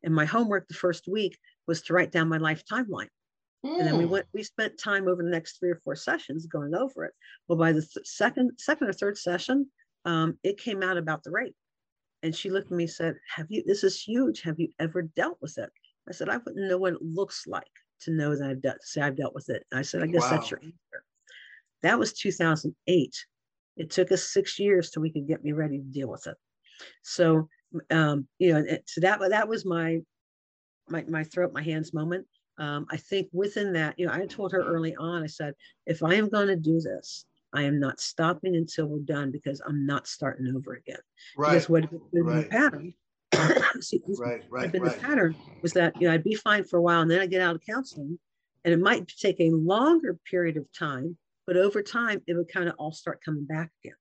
And 0.03 0.13
my 0.13 0.25
homework 0.25 0.67
the 0.67 0.73
first 0.73 1.07
week 1.07 1.37
was 1.67 1.81
to 1.83 1.93
write 1.93 2.11
down 2.11 2.29
my 2.29 2.37
life 2.37 2.63
timeline. 2.71 3.09
And 3.63 3.87
then 3.87 3.97
we 3.97 4.05
Mm. 4.05 4.09
went, 4.09 4.25
we 4.33 4.43
spent 4.43 4.79
time 4.79 5.07
over 5.07 5.21
the 5.21 5.29
next 5.29 5.59
three 5.59 5.69
or 5.69 5.79
four 5.83 5.95
sessions 5.95 6.47
going 6.47 6.73
over 6.73 7.05
it. 7.05 7.13
Well, 7.47 7.57
by 7.59 7.73
the 7.73 7.81
th- 7.81 8.07
second, 8.07 8.51
second 8.57 8.87
or 8.87 8.93
third 8.93 9.17
session, 9.17 9.69
um, 10.05 10.39
it 10.43 10.57
came 10.57 10.81
out 10.81 10.97
about 10.97 11.23
the 11.23 11.31
rape. 11.31 11.55
And 12.23 12.35
she 12.35 12.49
looked 12.49 12.71
at 12.71 12.77
me 12.77 12.85
and 12.85 12.91
said, 12.91 13.15
Have 13.35 13.47
you, 13.49 13.63
this 13.65 13.83
is 13.83 14.01
huge. 14.01 14.41
Have 14.41 14.59
you 14.59 14.69
ever 14.79 15.03
dealt 15.03 15.37
with 15.41 15.57
it? 15.59 15.69
I 16.09 16.13
said, 16.13 16.29
I 16.29 16.37
wouldn't 16.37 16.67
know 16.69 16.77
what 16.77 16.93
it 16.93 17.01
looks 17.01 17.45
like 17.45 17.67
to 18.01 18.11
know 18.11 18.35
that 18.35 18.49
I've 18.49 18.61
dealt, 18.61 18.81
say 18.81 19.01
I've 19.01 19.15
dealt 19.15 19.35
with 19.35 19.49
it. 19.49 19.63
And 19.71 19.79
I 19.79 19.83
said, 19.83 20.01
I 20.01 20.07
guess 20.07 20.29
that's 20.29 20.49
your 20.49 20.59
answer. 20.63 21.03
That 21.83 21.99
was 21.99 22.13
2008. 22.13 23.15
It 23.77 23.91
took 23.91 24.11
us 24.11 24.29
six 24.29 24.57
years 24.59 24.89
till 24.89 25.01
we 25.01 25.11
could 25.11 25.27
get 25.27 25.43
me 25.43 25.51
ready 25.51 25.77
to 25.77 25.83
deal 25.83 26.09
with 26.09 26.25
it. 26.27 26.35
So, 27.03 27.47
um, 27.91 28.27
you 28.39 28.53
know, 28.53 28.65
so 28.85 29.01
that 29.01 29.19
that 29.29 29.47
was 29.47 29.65
my 29.65 30.01
my 30.89 31.03
my 31.07 31.23
throat, 31.23 31.53
my 31.53 31.61
hands 31.61 31.93
moment. 31.93 32.25
Um, 32.57 32.87
I 32.89 32.97
think 32.97 33.29
within 33.31 33.73
that, 33.73 33.99
you 33.99 34.07
know, 34.07 34.13
I 34.13 34.25
told 34.25 34.51
her 34.51 34.63
early 34.63 34.95
on. 34.95 35.23
I 35.23 35.27
said, 35.27 35.53
if 35.85 36.01
I 36.01 36.15
am 36.15 36.29
going 36.29 36.47
to 36.47 36.55
do 36.55 36.79
this, 36.79 37.25
I 37.53 37.63
am 37.63 37.79
not 37.79 37.99
stopping 37.99 38.55
until 38.55 38.87
we're 38.87 38.99
done 38.99 39.31
because 39.31 39.61
I'm 39.65 39.85
not 39.85 40.07
starting 40.07 40.51
over 40.55 40.73
again. 40.73 40.97
Right. 41.37 41.51
Because 41.51 41.69
what 41.69 41.83
had 41.83 41.91
been 41.91 42.01
the 42.13 42.23
right. 42.23 42.49
pattern, 42.49 42.93
excuse 43.75 44.01
me, 44.07 44.15
Right. 44.17 44.41
had 44.41 44.49
Right. 44.49 44.71
been 44.71 44.83
the 44.83 44.89
Right. 44.89 45.01
pattern 45.01 45.35
was 45.61 45.73
that 45.73 45.93
you 45.99 46.07
know 46.07 46.13
I'd 46.13 46.23
be 46.23 46.35
fine 46.35 46.63
for 46.63 46.77
a 46.77 46.81
while 46.81 47.01
and 47.01 47.11
then 47.11 47.19
I 47.19 47.27
get 47.27 47.41
out 47.41 47.55
of 47.55 47.61
counseling, 47.65 48.17
and 48.63 48.73
it 48.73 48.79
might 48.79 49.07
take 49.07 49.39
a 49.39 49.51
longer 49.51 50.19
period 50.29 50.57
of 50.57 50.65
time, 50.71 51.17
but 51.47 51.57
over 51.57 51.81
time 51.81 52.21
it 52.27 52.33
would 52.35 52.51
kind 52.51 52.69
of 52.69 52.75
all 52.77 52.91
start 52.91 53.23
coming 53.23 53.45
back 53.45 53.71
again. 53.83 53.95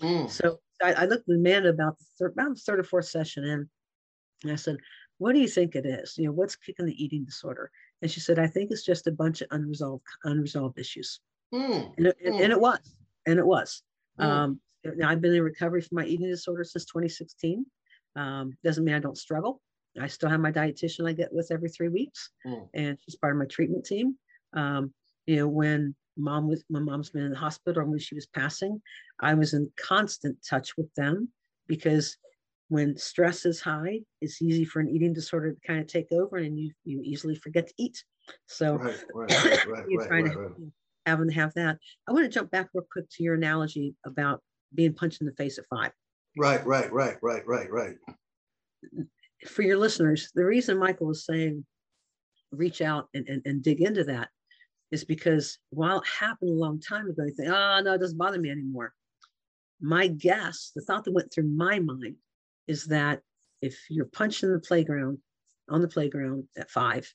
Mm. 0.00 0.30
So 0.30 0.60
I, 0.82 0.94
I 0.94 1.04
looked 1.04 1.28
at 1.28 1.34
Amanda 1.34 1.68
about 1.68 1.98
the 1.98 2.04
third, 2.18 2.32
about 2.32 2.54
the 2.54 2.60
third 2.60 2.80
or 2.80 2.84
fourth 2.84 3.06
session 3.06 3.44
in, 3.44 3.68
and 4.42 4.52
I 4.52 4.56
said, 4.56 4.78
"What 5.18 5.32
do 5.34 5.40
you 5.40 5.48
think 5.48 5.74
it 5.74 5.84
is? 5.84 6.14
You 6.16 6.26
know, 6.26 6.32
what's 6.32 6.56
kicking 6.56 6.86
the 6.86 7.04
eating 7.04 7.24
disorder?" 7.24 7.70
And 8.00 8.10
she 8.10 8.20
said, 8.20 8.38
"I 8.38 8.46
think 8.46 8.70
it's 8.70 8.84
just 8.84 9.06
a 9.06 9.12
bunch 9.12 9.42
of 9.42 9.48
unresolved 9.50 10.04
unresolved 10.24 10.78
issues." 10.78 11.20
Mm. 11.52 11.92
And 11.98 12.06
it, 12.06 12.16
and, 12.24 12.40
and 12.40 12.52
it 12.52 12.60
was, 12.60 12.96
and 13.26 13.38
it 13.38 13.46
was. 13.46 13.82
Mm. 14.18 14.24
Um, 14.24 14.60
now 14.84 15.10
I've 15.10 15.20
been 15.20 15.34
in 15.34 15.42
recovery 15.42 15.82
from 15.82 15.96
my 15.96 16.04
eating 16.04 16.28
disorder 16.28 16.64
since 16.64 16.84
2016. 16.86 17.64
Um, 18.16 18.52
doesn't 18.64 18.84
mean 18.84 18.94
I 18.94 18.98
don't 18.98 19.18
struggle. 19.18 19.60
I 20.00 20.06
still 20.06 20.30
have 20.30 20.40
my 20.40 20.50
dietitian 20.50 21.08
I 21.08 21.12
get 21.12 21.32
with 21.32 21.50
every 21.50 21.68
three 21.68 21.88
weeks, 21.88 22.30
Mm. 22.46 22.68
and 22.74 22.98
she's 23.00 23.16
part 23.16 23.34
of 23.34 23.38
my 23.38 23.46
treatment 23.46 23.84
team. 23.84 24.18
Um, 24.54 24.92
you 25.26 25.36
know, 25.36 25.48
when 25.48 25.94
mom 26.16 26.48
was 26.48 26.64
my 26.68 26.80
mom's 26.80 27.10
been 27.10 27.24
in 27.24 27.30
the 27.32 27.38
hospital 27.38 27.84
when 27.84 27.98
she 27.98 28.14
was 28.14 28.26
passing, 28.26 28.80
I 29.20 29.34
was 29.34 29.54
in 29.54 29.70
constant 29.76 30.36
touch 30.48 30.76
with 30.76 30.92
them 30.94 31.28
because 31.66 32.16
when 32.68 32.96
stress 32.96 33.44
is 33.44 33.60
high, 33.60 34.00
it's 34.20 34.40
easy 34.40 34.64
for 34.64 34.80
an 34.80 34.88
eating 34.88 35.12
disorder 35.12 35.52
to 35.52 35.60
kind 35.66 35.80
of 35.80 35.86
take 35.86 36.10
over, 36.12 36.38
and 36.38 36.58
you 36.58 36.72
you 36.84 37.00
easily 37.04 37.34
forget 37.34 37.66
to 37.68 37.74
eat. 37.78 38.02
So 38.46 38.76
Right. 38.76 39.04
Right. 39.14 39.30
Right. 39.30 39.66
Right. 39.66 39.84
you're 39.88 40.00
Right. 40.00 40.08
trying 40.08 40.24
Right. 40.24 40.34
to 41.06 41.28
to 41.28 41.32
have 41.34 41.52
that. 41.54 41.78
I 42.08 42.12
want 42.12 42.24
to 42.24 42.30
jump 42.30 42.50
back 42.50 42.68
real 42.72 42.86
quick 42.90 43.08
to 43.10 43.22
your 43.22 43.34
analogy 43.34 43.94
about 44.06 44.42
being 44.74 44.94
punched 44.94 45.20
in 45.20 45.26
the 45.26 45.34
face 45.34 45.58
at 45.58 45.66
five. 45.68 45.92
Right. 46.36 46.64
Right. 46.64 46.92
Right. 46.92 47.16
Right. 47.22 47.46
Right. 47.46 47.70
Right. 47.70 47.96
For 49.46 49.62
your 49.62 49.76
listeners, 49.76 50.30
the 50.34 50.44
reason 50.44 50.78
Michael 50.78 51.08
was 51.08 51.26
saying 51.26 51.66
reach 52.52 52.80
out 52.80 53.08
and, 53.14 53.26
and, 53.28 53.42
and 53.44 53.62
dig 53.62 53.80
into 53.80 54.04
that 54.04 54.28
is 54.92 55.04
because 55.04 55.58
while 55.70 55.98
it 55.98 56.06
happened 56.20 56.50
a 56.50 56.54
long 56.54 56.78
time 56.78 57.08
ago, 57.08 57.24
you 57.24 57.32
think, 57.34 57.48
oh, 57.48 57.80
no, 57.82 57.94
it 57.94 57.98
doesn't 57.98 58.18
bother 58.18 58.38
me 58.38 58.50
anymore. 58.50 58.92
My 59.80 60.06
guess, 60.06 60.70
the 60.76 60.82
thought 60.82 61.04
that 61.04 61.12
went 61.12 61.32
through 61.32 61.48
my 61.48 61.80
mind 61.80 62.16
is 62.68 62.84
that 62.86 63.22
if 63.62 63.78
you're 63.88 64.04
punched 64.04 64.42
in 64.42 64.52
the 64.52 64.60
playground 64.60 65.18
on 65.68 65.80
the 65.80 65.88
playground 65.88 66.44
at 66.58 66.70
five, 66.70 67.10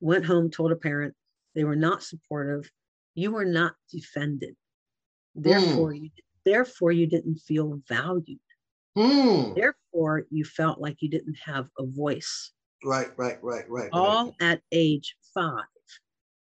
went 0.00 0.26
home, 0.26 0.50
told 0.50 0.70
a 0.70 0.76
parent 0.76 1.14
they 1.54 1.64
were 1.64 1.76
not 1.76 2.02
supportive, 2.02 2.70
you 3.14 3.32
were 3.32 3.44
not 3.44 3.72
defended. 3.90 4.54
Therefore, 5.34 5.92
mm. 5.92 6.02
you 6.02 6.10
therefore 6.44 6.92
you 6.92 7.06
didn't 7.06 7.38
feel 7.38 7.80
valued. 7.88 8.38
Mm. 8.96 9.54
Therefore, 9.54 10.26
you 10.30 10.44
felt 10.44 10.80
like 10.80 10.98
you 11.00 11.08
didn't 11.08 11.38
have 11.44 11.68
a 11.78 11.86
voice. 11.86 12.52
Right, 12.84 13.10
right, 13.16 13.42
right, 13.42 13.68
right. 13.68 13.88
All 13.92 14.26
right. 14.26 14.34
at 14.40 14.60
age 14.70 15.16
five. 15.32 15.64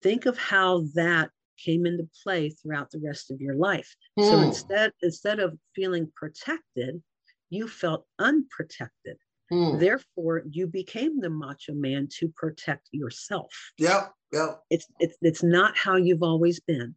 Think 0.04 0.26
of 0.26 0.38
how 0.38 0.84
that 0.94 1.30
came 1.58 1.86
into 1.86 2.08
play 2.22 2.50
throughout 2.50 2.90
the 2.90 3.00
rest 3.00 3.30
of 3.30 3.40
your 3.40 3.54
life. 3.54 3.96
Mm. 4.18 4.30
So 4.30 4.36
hmm. 4.36 4.44
instead, 4.44 4.92
instead 5.02 5.40
of 5.40 5.58
feeling 5.74 6.12
protected, 6.14 7.02
you 7.50 7.66
felt 7.66 8.04
unprotected. 8.18 9.16
Mm. 9.50 9.80
Therefore, 9.80 10.42
you 10.50 10.66
became 10.66 11.20
the 11.20 11.30
macho 11.30 11.72
man 11.72 12.08
to 12.18 12.28
protect 12.36 12.88
yourself. 12.92 13.52
Yeah, 13.78 14.08
yeah. 14.32 14.54
It's 14.70 14.86
it's 15.00 15.16
it's 15.22 15.42
not 15.42 15.76
how 15.76 15.96
you've 15.96 16.22
always 16.22 16.60
been. 16.60 16.94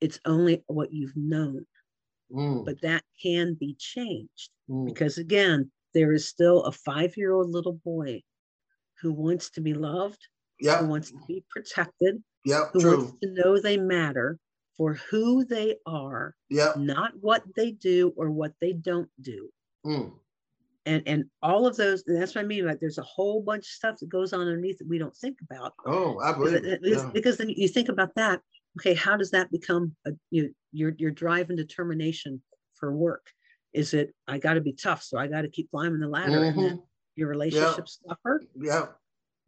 It's 0.00 0.18
only 0.24 0.62
what 0.66 0.92
you've 0.92 1.16
known. 1.16 1.66
Mm. 2.32 2.64
But 2.64 2.80
that 2.82 3.04
can 3.22 3.54
be 3.54 3.76
changed 3.78 4.50
mm. 4.68 4.86
because 4.86 5.18
again, 5.18 5.70
there 5.94 6.12
is 6.12 6.26
still 6.26 6.64
a 6.64 6.72
five-year-old 6.72 7.50
little 7.50 7.80
boy 7.84 8.22
who 9.00 9.12
wants 9.12 9.50
to 9.50 9.60
be 9.60 9.74
loved, 9.74 10.20
yep. 10.60 10.80
who 10.80 10.86
wants 10.86 11.10
to 11.10 11.18
be 11.26 11.44
protected, 11.50 12.22
yep, 12.44 12.70
who 12.72 12.80
true. 12.80 12.96
wants 12.98 13.12
to 13.22 13.30
know 13.32 13.60
they 13.60 13.76
matter 13.76 14.38
for 14.76 14.94
who 14.94 15.44
they 15.44 15.76
are, 15.86 16.34
yep. 16.50 16.76
not 16.76 17.12
what 17.20 17.42
they 17.56 17.70
do 17.70 18.12
or 18.16 18.30
what 18.30 18.52
they 18.60 18.72
don't 18.72 19.10
do. 19.20 19.48
Mm 19.86 20.12
and 20.86 21.02
and 21.06 21.24
all 21.42 21.66
of 21.66 21.76
those 21.76 22.02
that's 22.06 22.34
what 22.34 22.44
i 22.44 22.46
mean 22.46 22.66
like 22.66 22.80
there's 22.80 22.98
a 22.98 23.02
whole 23.02 23.42
bunch 23.42 23.62
of 23.62 23.70
stuff 23.70 23.96
that 23.98 24.08
goes 24.08 24.32
on 24.32 24.40
underneath 24.40 24.78
that 24.78 24.88
we 24.88 24.98
don't 24.98 25.16
think 25.16 25.38
about 25.50 25.72
oh 25.86 26.18
i 26.20 26.32
believe 26.32 26.62
because, 26.62 26.78
because, 26.80 27.02
yeah. 27.02 27.10
because 27.12 27.36
then 27.36 27.48
you 27.48 27.68
think 27.68 27.88
about 27.88 28.14
that 28.14 28.40
okay 28.78 28.94
how 28.94 29.16
does 29.16 29.30
that 29.30 29.50
become 29.50 29.94
a, 30.06 30.10
you 30.30 30.54
your 30.72 30.92
your 30.98 31.10
drive 31.10 31.48
and 31.48 31.58
determination 31.58 32.40
for 32.74 32.94
work 32.94 33.26
is 33.72 33.94
it 33.94 34.14
i 34.28 34.38
got 34.38 34.54
to 34.54 34.60
be 34.60 34.72
tough 34.72 35.02
so 35.02 35.18
i 35.18 35.26
got 35.26 35.42
to 35.42 35.48
keep 35.48 35.70
climbing 35.70 36.00
the 36.00 36.08
ladder 36.08 36.32
mm-hmm. 36.32 36.58
and 36.58 36.70
then 36.70 36.82
your 37.16 37.28
relationships 37.28 38.00
yeah. 38.04 38.10
suffer 38.10 38.42
yeah 38.56 38.86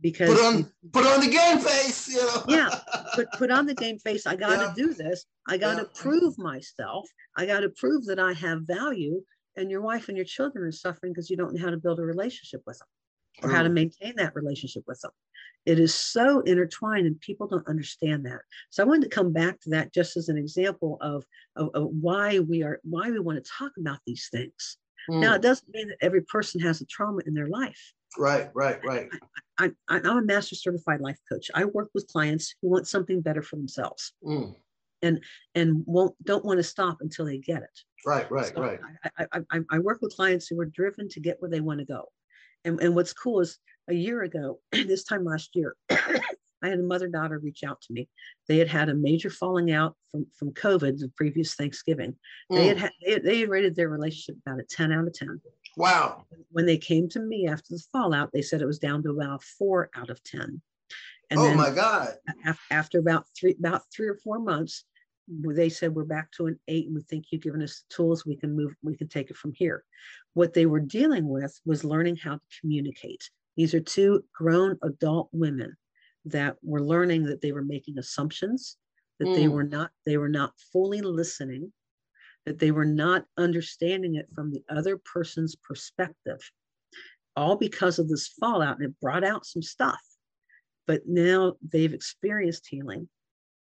because 0.00 0.28
put 0.28 0.44
on 0.44 0.72
put 0.92 1.06
on 1.06 1.20
the 1.20 1.28
game 1.28 1.58
face 1.58 2.08
you 2.08 2.16
know 2.18 2.44
yeah 2.48 2.80
put, 3.14 3.30
put 3.32 3.50
on 3.50 3.64
the 3.66 3.74
game 3.74 3.98
face 3.98 4.26
i 4.26 4.36
got 4.36 4.56
to 4.56 4.56
yeah. 4.56 4.72
do 4.76 4.94
this 4.94 5.24
i 5.48 5.56
got 5.56 5.76
to 5.76 5.82
yeah. 5.82 6.00
prove 6.02 6.36
myself 6.38 7.08
i 7.36 7.46
got 7.46 7.60
to 7.60 7.70
prove 7.70 8.04
that 8.04 8.18
i 8.18 8.32
have 8.32 8.60
value 8.62 9.22
and 9.56 9.70
your 9.70 9.80
wife 9.80 10.08
and 10.08 10.16
your 10.16 10.26
children 10.26 10.64
are 10.64 10.72
suffering 10.72 11.12
because 11.12 11.30
you 11.30 11.36
don't 11.36 11.54
know 11.54 11.62
how 11.62 11.70
to 11.70 11.78
build 11.78 11.98
a 11.98 12.04
relationship 12.04 12.62
with 12.66 12.78
them 12.78 12.88
or 13.42 13.50
how 13.50 13.62
to 13.62 13.68
mm. 13.68 13.74
maintain 13.74 14.14
that 14.16 14.34
relationship 14.34 14.84
with 14.86 15.00
them. 15.00 15.10
It 15.64 15.78
is 15.78 15.94
so 15.94 16.40
intertwined 16.40 17.06
and 17.06 17.20
people 17.20 17.48
don't 17.48 17.66
understand 17.66 18.24
that. 18.26 18.40
So 18.70 18.82
I 18.82 18.86
wanted 18.86 19.10
to 19.10 19.14
come 19.14 19.32
back 19.32 19.60
to 19.62 19.70
that 19.70 19.92
just 19.92 20.16
as 20.16 20.28
an 20.28 20.38
example 20.38 20.96
of, 21.00 21.24
of, 21.56 21.70
of 21.74 21.88
why 22.00 22.38
we 22.38 22.62
are 22.62 22.80
why 22.84 23.10
we 23.10 23.18
want 23.18 23.42
to 23.42 23.50
talk 23.58 23.72
about 23.78 23.98
these 24.06 24.28
things. 24.30 24.78
Mm. 25.10 25.20
Now 25.20 25.34
it 25.34 25.42
doesn't 25.42 25.72
mean 25.72 25.88
that 25.88 25.98
every 26.00 26.22
person 26.22 26.60
has 26.60 26.80
a 26.80 26.86
trauma 26.86 27.20
in 27.26 27.34
their 27.34 27.48
life. 27.48 27.80
Right, 28.18 28.50
right, 28.54 28.80
right. 28.84 29.08
I, 29.58 29.70
I, 29.88 29.96
am 29.96 30.06
a 30.06 30.22
master 30.22 30.54
certified 30.54 31.00
life 31.00 31.18
coach. 31.30 31.50
I 31.54 31.64
work 31.64 31.90
with 31.94 32.06
clients 32.08 32.54
who 32.62 32.70
want 32.70 32.88
something 32.88 33.20
better 33.20 33.42
for 33.42 33.56
themselves. 33.56 34.12
Mm 34.24 34.54
and 35.02 35.22
and 35.54 35.82
won't 35.86 36.14
don't 36.24 36.44
want 36.44 36.58
to 36.58 36.62
stop 36.62 36.98
until 37.00 37.26
they 37.26 37.38
get 37.38 37.62
it. 37.62 37.80
Right, 38.04 38.30
right, 38.30 38.52
so 38.54 38.60
right. 38.60 38.80
I, 39.18 39.40
I, 39.50 39.60
I, 39.70 39.78
work 39.80 39.98
with 40.00 40.14
clients 40.14 40.46
who 40.46 40.60
are 40.60 40.66
driven 40.66 41.08
to 41.08 41.20
get 41.20 41.40
where 41.40 41.50
they 41.50 41.60
want 41.60 41.80
to 41.80 41.84
go. 41.84 42.04
And, 42.64 42.80
and 42.80 42.94
what's 42.94 43.12
cool 43.12 43.40
is 43.40 43.58
a 43.88 43.94
year 43.94 44.22
ago, 44.22 44.60
this 44.72 45.02
time 45.02 45.24
last 45.24 45.56
year, 45.56 45.74
I 46.66 46.70
had 46.70 46.80
a 46.80 46.82
mother 46.82 47.08
daughter 47.08 47.38
reach 47.38 47.62
out 47.64 47.80
to 47.82 47.92
me. 47.92 48.08
They 48.48 48.58
had 48.58 48.68
had 48.68 48.88
a 48.88 48.94
major 48.94 49.30
falling 49.30 49.70
out 49.70 49.96
from, 50.10 50.26
from 50.36 50.50
COVID 50.52 50.98
the 50.98 51.10
previous 51.16 51.54
Thanksgiving. 51.54 52.16
Mm. 52.50 52.56
They, 52.56 52.66
had 52.66 52.78
had, 52.78 52.92
they, 53.04 53.18
they 53.18 53.40
had 53.40 53.48
rated 53.48 53.76
their 53.76 53.88
relationship 53.88 54.36
about 54.44 54.60
a 54.60 54.64
10 54.64 54.92
out 54.92 55.06
of 55.06 55.14
10. 55.14 55.40
Wow. 55.76 56.24
When 56.50 56.66
they 56.66 56.78
came 56.78 57.08
to 57.10 57.20
me 57.20 57.46
after 57.46 57.74
the 57.74 57.82
fallout, 57.92 58.30
they 58.32 58.42
said 58.42 58.62
it 58.62 58.66
was 58.66 58.78
down 58.78 59.02
to 59.04 59.10
about 59.10 59.42
four 59.42 59.90
out 59.94 60.10
of 60.10 60.22
10. 60.24 60.60
And 61.30 61.40
oh 61.40 61.54
my 61.54 61.70
God. 61.70 62.14
After 62.70 62.98
about 62.98 63.26
three, 63.38 63.56
about 63.58 63.82
three 63.94 64.08
or 64.08 64.16
four 64.16 64.38
months, 64.38 64.84
they 65.28 65.68
said 65.68 65.94
we're 65.94 66.04
back 66.04 66.30
to 66.32 66.46
an 66.46 66.58
eight 66.68 66.86
and 66.86 66.94
we 66.94 67.02
think 67.02 67.26
you've 67.30 67.42
given 67.42 67.62
us 67.62 67.82
the 67.88 67.94
tools 67.94 68.24
we 68.24 68.36
can 68.36 68.54
move 68.54 68.72
we 68.84 68.96
can 68.96 69.08
take 69.08 69.28
it 69.28 69.36
from 69.36 69.52
here 69.54 69.84
what 70.34 70.54
they 70.54 70.66
were 70.66 70.78
dealing 70.78 71.28
with 71.28 71.58
was 71.64 71.82
learning 71.82 72.14
how 72.14 72.34
to 72.34 72.60
communicate 72.60 73.28
these 73.56 73.74
are 73.74 73.80
two 73.80 74.22
grown 74.32 74.78
adult 74.82 75.28
women 75.32 75.76
that 76.26 76.56
were 76.62 76.82
learning 76.82 77.24
that 77.24 77.40
they 77.40 77.52
were 77.52 77.64
making 77.64 77.98
assumptions 77.98 78.76
that 79.18 79.28
mm. 79.28 79.34
they 79.34 79.48
were 79.48 79.64
not 79.64 79.90
they 80.04 80.16
were 80.16 80.28
not 80.28 80.52
fully 80.72 81.00
listening 81.00 81.72
that 82.44 82.58
they 82.58 82.70
were 82.70 82.84
not 82.84 83.24
understanding 83.36 84.14
it 84.16 84.28
from 84.34 84.52
the 84.52 84.62
other 84.68 84.98
person's 84.98 85.56
perspective 85.56 86.38
all 87.34 87.56
because 87.56 87.98
of 87.98 88.08
this 88.08 88.28
fallout 88.40 88.76
and 88.78 88.86
it 88.86 89.00
brought 89.00 89.24
out 89.24 89.46
some 89.46 89.62
stuff 89.62 90.00
but 90.86 91.02
now 91.06 91.54
they've 91.72 91.94
experienced 91.94 92.66
healing 92.68 93.08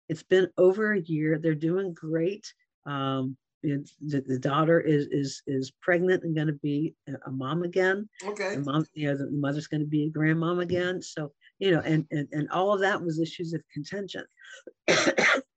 it's 0.10 0.23
been 0.23 0.47
over 0.58 0.93
a 0.93 1.01
year. 1.01 1.39
They're 1.39 1.56
doing 1.56 1.93
great. 1.93 2.45
Um, 2.86 3.38
the, 3.63 3.84
the, 4.28 4.38
daughter 4.38 4.80
is 4.80 5.08
is 5.08 5.41
is 5.47 5.71
pregnant 5.82 6.23
and 6.23 6.36
going 6.36 6.47
to 6.47 6.54
be 6.54 6.93
a 7.25 7.32
mom 7.32 7.63
again. 7.63 8.08
Okay. 8.23 8.58
The 8.58 8.62
mom, 8.62 8.86
you 8.93 9.08
know, 9.08 9.17
the 9.17 9.32
mother's 9.32 9.65
going 9.65 9.82
to 9.82 9.88
be 9.88 10.06
a 10.06 10.12
grandmom 10.12 10.62
again. 10.62 11.01
So 11.01 11.32
you 11.60 11.72
know, 11.72 11.82
and 11.82 12.06
and 12.12 12.28
and 12.32 12.50
all 12.50 12.74
of 12.74 12.82
that 12.82 13.02
was 13.02 13.20
issues 13.20 13.54
of 13.54 13.62
contention. 13.74 14.24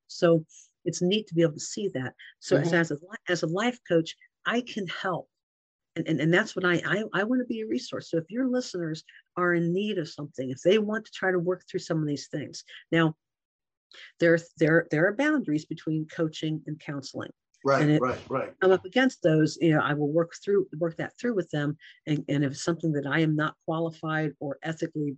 so 0.07 0.45
it's 0.85 1.03
neat 1.03 1.27
to 1.29 1.35
be 1.35 1.43
able 1.43 1.55
to 1.55 1.61
see 1.61 1.89
that. 1.95 2.15
So 2.41 2.57
mm-hmm. 2.57 2.67
as, 2.67 2.73
as 2.73 2.91
a 2.93 2.97
as 3.29 3.43
a 3.43 3.47
life 3.47 3.79
coach, 3.89 4.17
I 4.47 4.61
can 4.63 4.87
help. 4.87 5.29
And, 5.97 6.07
and, 6.07 6.21
and 6.21 6.33
that's 6.33 6.55
what 6.55 6.65
I, 6.65 6.81
I 6.87 7.03
I 7.13 7.25
want 7.25 7.41
to 7.41 7.47
be 7.47 7.63
a 7.63 7.67
resource. 7.67 8.11
So 8.11 8.19
if 8.19 8.31
your 8.31 8.47
listeners 8.49 9.03
are 9.37 9.55
in 9.55 9.73
need 9.73 9.99
of 9.99 10.09
something, 10.09 10.51
if 10.51 10.61
they 10.63 10.79
want 10.79 11.05
to 11.07 11.13
try 11.13 11.33
to 11.33 11.39
work 11.39 11.63
through 11.69 11.81
some 11.81 12.01
of 12.01 12.07
these 12.07 12.29
things, 12.29 12.63
now 12.93 13.15
there, 14.21 14.39
there, 14.59 14.87
there 14.91 15.07
are 15.07 15.15
boundaries 15.15 15.65
between 15.65 16.07
coaching 16.07 16.63
and 16.67 16.79
counseling. 16.79 17.31
Right, 17.65 17.83
and 17.83 18.01
right, 18.01 18.19
right. 18.29 18.53
I'm 18.63 18.71
up 18.71 18.85
against 18.85 19.23
those. 19.23 19.59
You 19.61 19.75
know, 19.75 19.81
I 19.81 19.93
will 19.93 20.13
work 20.13 20.33
through 20.45 20.69
work 20.79 20.97
that 20.99 21.19
through 21.21 21.35
with 21.35 21.51
them, 21.51 21.77
and, 22.07 22.25
and 22.29 22.45
if 22.45 22.53
it's 22.53 22.63
something 22.63 22.93
that 22.93 23.07
I 23.07 23.19
am 23.19 23.35
not 23.35 23.57
qualified 23.65 24.33
or 24.39 24.59
ethically 24.63 25.17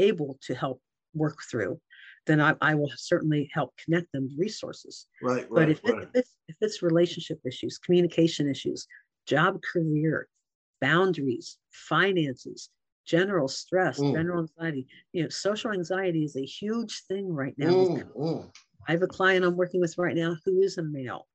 able 0.00 0.38
to 0.46 0.54
help 0.54 0.80
work 1.14 1.38
through, 1.50 1.80
then 2.26 2.40
I, 2.40 2.54
I 2.60 2.74
will 2.74 2.90
certainly 2.96 3.50
help 3.52 3.74
connect 3.82 4.12
them 4.12 4.28
to 4.28 4.34
resources. 4.38 5.06
Right, 5.22 5.46
right. 5.50 5.66
But 5.66 5.70
if, 5.70 5.80
right. 5.84 6.02
It, 6.02 6.02
if 6.02 6.08
it's 6.14 6.36
if 6.48 6.56
it's 6.60 6.82
relationship 6.82 7.40
issues, 7.46 7.78
communication 7.78 8.48
issues, 8.48 8.86
job 9.26 9.60
career, 9.62 10.28
boundaries, 10.80 11.58
finances, 11.70 12.70
general 13.06 13.48
stress, 13.48 13.98
mm. 13.98 14.12
general 14.12 14.40
anxiety. 14.42 14.86
You 15.12 15.24
know, 15.24 15.28
social 15.28 15.72
anxiety 15.72 16.24
is 16.24 16.36
a 16.36 16.44
huge 16.44 17.02
thing 17.08 17.32
right 17.32 17.54
now. 17.56 17.70
Mm, 17.70 18.16
mm. 18.16 18.50
I 18.88 18.92
have 18.92 19.02
a 19.02 19.06
client 19.06 19.44
I'm 19.44 19.56
working 19.56 19.80
with 19.80 19.98
right 19.98 20.16
now 20.16 20.36
who 20.44 20.60
is 20.60 20.78
a 20.78 20.82
male, 20.82 21.26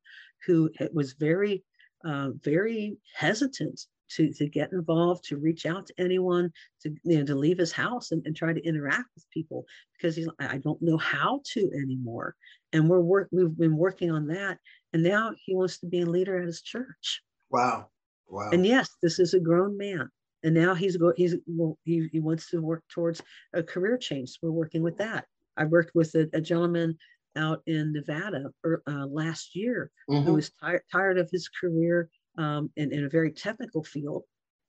who 0.45 0.69
was 0.93 1.13
very, 1.13 1.63
uh, 2.03 2.29
very 2.43 2.97
hesitant 3.13 3.81
to 4.11 4.31
to 4.33 4.47
get 4.47 4.71
involved, 4.71 5.23
to 5.25 5.37
reach 5.37 5.65
out 5.65 5.87
to 5.87 5.93
anyone, 5.97 6.51
to 6.81 6.89
you 7.03 7.19
know, 7.19 7.25
to 7.25 7.35
leave 7.35 7.57
his 7.57 7.71
house 7.71 8.11
and, 8.11 8.25
and 8.25 8.35
try 8.35 8.53
to 8.53 8.65
interact 8.65 9.09
with 9.15 9.29
people 9.31 9.65
because 9.97 10.15
he's 10.15 10.29
I 10.39 10.57
don't 10.57 10.81
know 10.81 10.97
how 10.97 11.41
to 11.53 11.71
anymore. 11.73 12.35
And 12.73 12.89
we're 12.89 13.01
work 13.01 13.29
we've 13.31 13.57
been 13.57 13.77
working 13.77 14.11
on 14.11 14.27
that, 14.27 14.59
and 14.93 15.03
now 15.03 15.33
he 15.45 15.55
wants 15.55 15.79
to 15.79 15.87
be 15.87 16.01
a 16.01 16.05
leader 16.05 16.39
at 16.39 16.45
his 16.45 16.61
church. 16.61 17.21
Wow. 17.49 17.87
Wow. 18.27 18.49
And 18.51 18.65
yes, 18.65 18.89
this 19.03 19.19
is 19.19 19.35
a 19.35 19.39
grown 19.39 19.77
man 19.77 20.09
and 20.45 20.53
now 20.53 20.73
he's 20.73 20.95
go 20.95 21.11
he's 21.17 21.35
well, 21.47 21.77
he, 21.83 22.07
he 22.13 22.19
wants 22.19 22.49
to 22.51 22.61
work 22.61 22.83
towards 22.89 23.21
a 23.53 23.61
career 23.61 23.97
change 23.97 24.29
so 24.29 24.37
we're 24.43 24.51
working 24.51 24.81
with 24.81 24.97
that 24.97 25.25
i 25.57 25.65
worked 25.65 25.91
with 25.95 26.13
a, 26.15 26.29
a 26.33 26.39
gentleman 26.39 26.97
out 27.35 27.61
in 27.67 27.91
nevada 27.91 28.45
er, 28.65 28.81
uh, 28.87 29.05
last 29.07 29.55
year 29.55 29.91
mm-hmm. 30.09 30.25
who 30.25 30.35
was 30.35 30.51
tired 30.51 30.81
tired 30.89 31.17
of 31.17 31.29
his 31.31 31.49
career 31.49 32.09
um, 32.37 32.69
in, 32.75 32.91
in 32.91 33.05
a 33.05 33.09
very 33.09 33.31
technical 33.31 33.83
field 33.83 34.23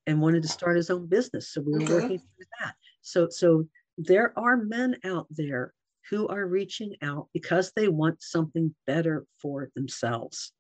and 0.07 0.21
wanted 0.21 0.43
to 0.43 0.49
start 0.49 0.77
his 0.77 0.91
own 0.91 1.07
business 1.07 1.53
so 1.53 1.61
we 1.61 1.73
were 1.73 1.83
okay. 1.83 1.95
working 1.95 2.19
through 2.19 2.47
that 2.61 2.75
so 3.03 3.29
so 3.31 3.65
there 3.99 4.33
are 4.39 4.57
men 4.57 4.97
out 5.05 5.27
there 5.31 5.73
who 6.11 6.29
are 6.29 6.47
reaching 6.47 6.95
out 7.03 7.29
because 7.33 7.73
they 7.75 7.89
want 7.89 8.23
something 8.23 8.75
better 8.87 9.27
for 9.41 9.71
themselves 9.75 10.53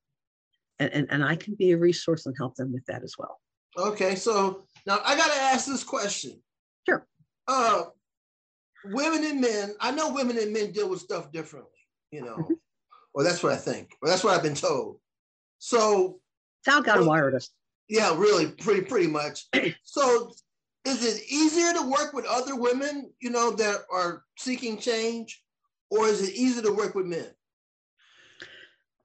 and, 0.79 0.92
and, 0.92 1.07
and 1.11 1.25
i 1.25 1.37
can 1.37 1.55
be 1.55 1.73
a 1.73 1.79
resource 1.79 2.27
and 2.27 2.35
help 2.38 2.55
them 2.57 2.73
with 2.73 2.85
that 2.87 3.03
as 3.03 3.14
well 3.19 3.40
Okay, 3.79 4.14
so 4.16 4.62
now 4.87 5.01
I 5.05 5.16
got 5.16 5.33
to 5.33 5.40
ask 5.40 5.66
this 5.66 5.85
question. 5.85 6.40
Sure. 6.88 7.07
Uh, 7.47 7.85
women 8.87 9.25
and 9.25 9.40
men, 9.40 9.75
I 9.81 9.90
know 9.90 10.12
women 10.12 10.38
and 10.38 10.53
men 10.53 10.73
deal 10.73 10.88
with 10.88 11.01
stuff 11.01 11.31
differently, 11.31 11.71
you 12.11 12.23
know, 12.23 12.37
mm-hmm. 12.37 12.55
or 13.14 13.23
that's 13.23 13.42
what 13.42 13.53
I 13.53 13.57
think, 13.57 13.90
or 14.01 14.09
that's 14.09 14.25
what 14.25 14.35
I've 14.35 14.42
been 14.42 14.55
told. 14.55 14.99
So, 15.59 16.21
wired 17.07 17.35
us. 17.35 17.50
Yeah, 17.88 18.16
really, 18.16 18.48
pretty, 18.48 18.83
pretty 18.83 19.07
much. 19.07 19.46
so, 19.83 20.33
is 20.85 21.05
it 21.05 21.22
easier 21.31 21.72
to 21.72 21.88
work 21.88 22.12
with 22.12 22.24
other 22.26 22.57
women, 22.57 23.11
you 23.20 23.31
know, 23.31 23.50
that 23.52 23.81
are 23.92 24.24
seeking 24.38 24.79
change, 24.79 25.42
or 25.90 26.07
is 26.07 26.22
it 26.22 26.35
easier 26.35 26.62
to 26.62 26.72
work 26.72 26.94
with 26.94 27.07
men? 27.07 27.26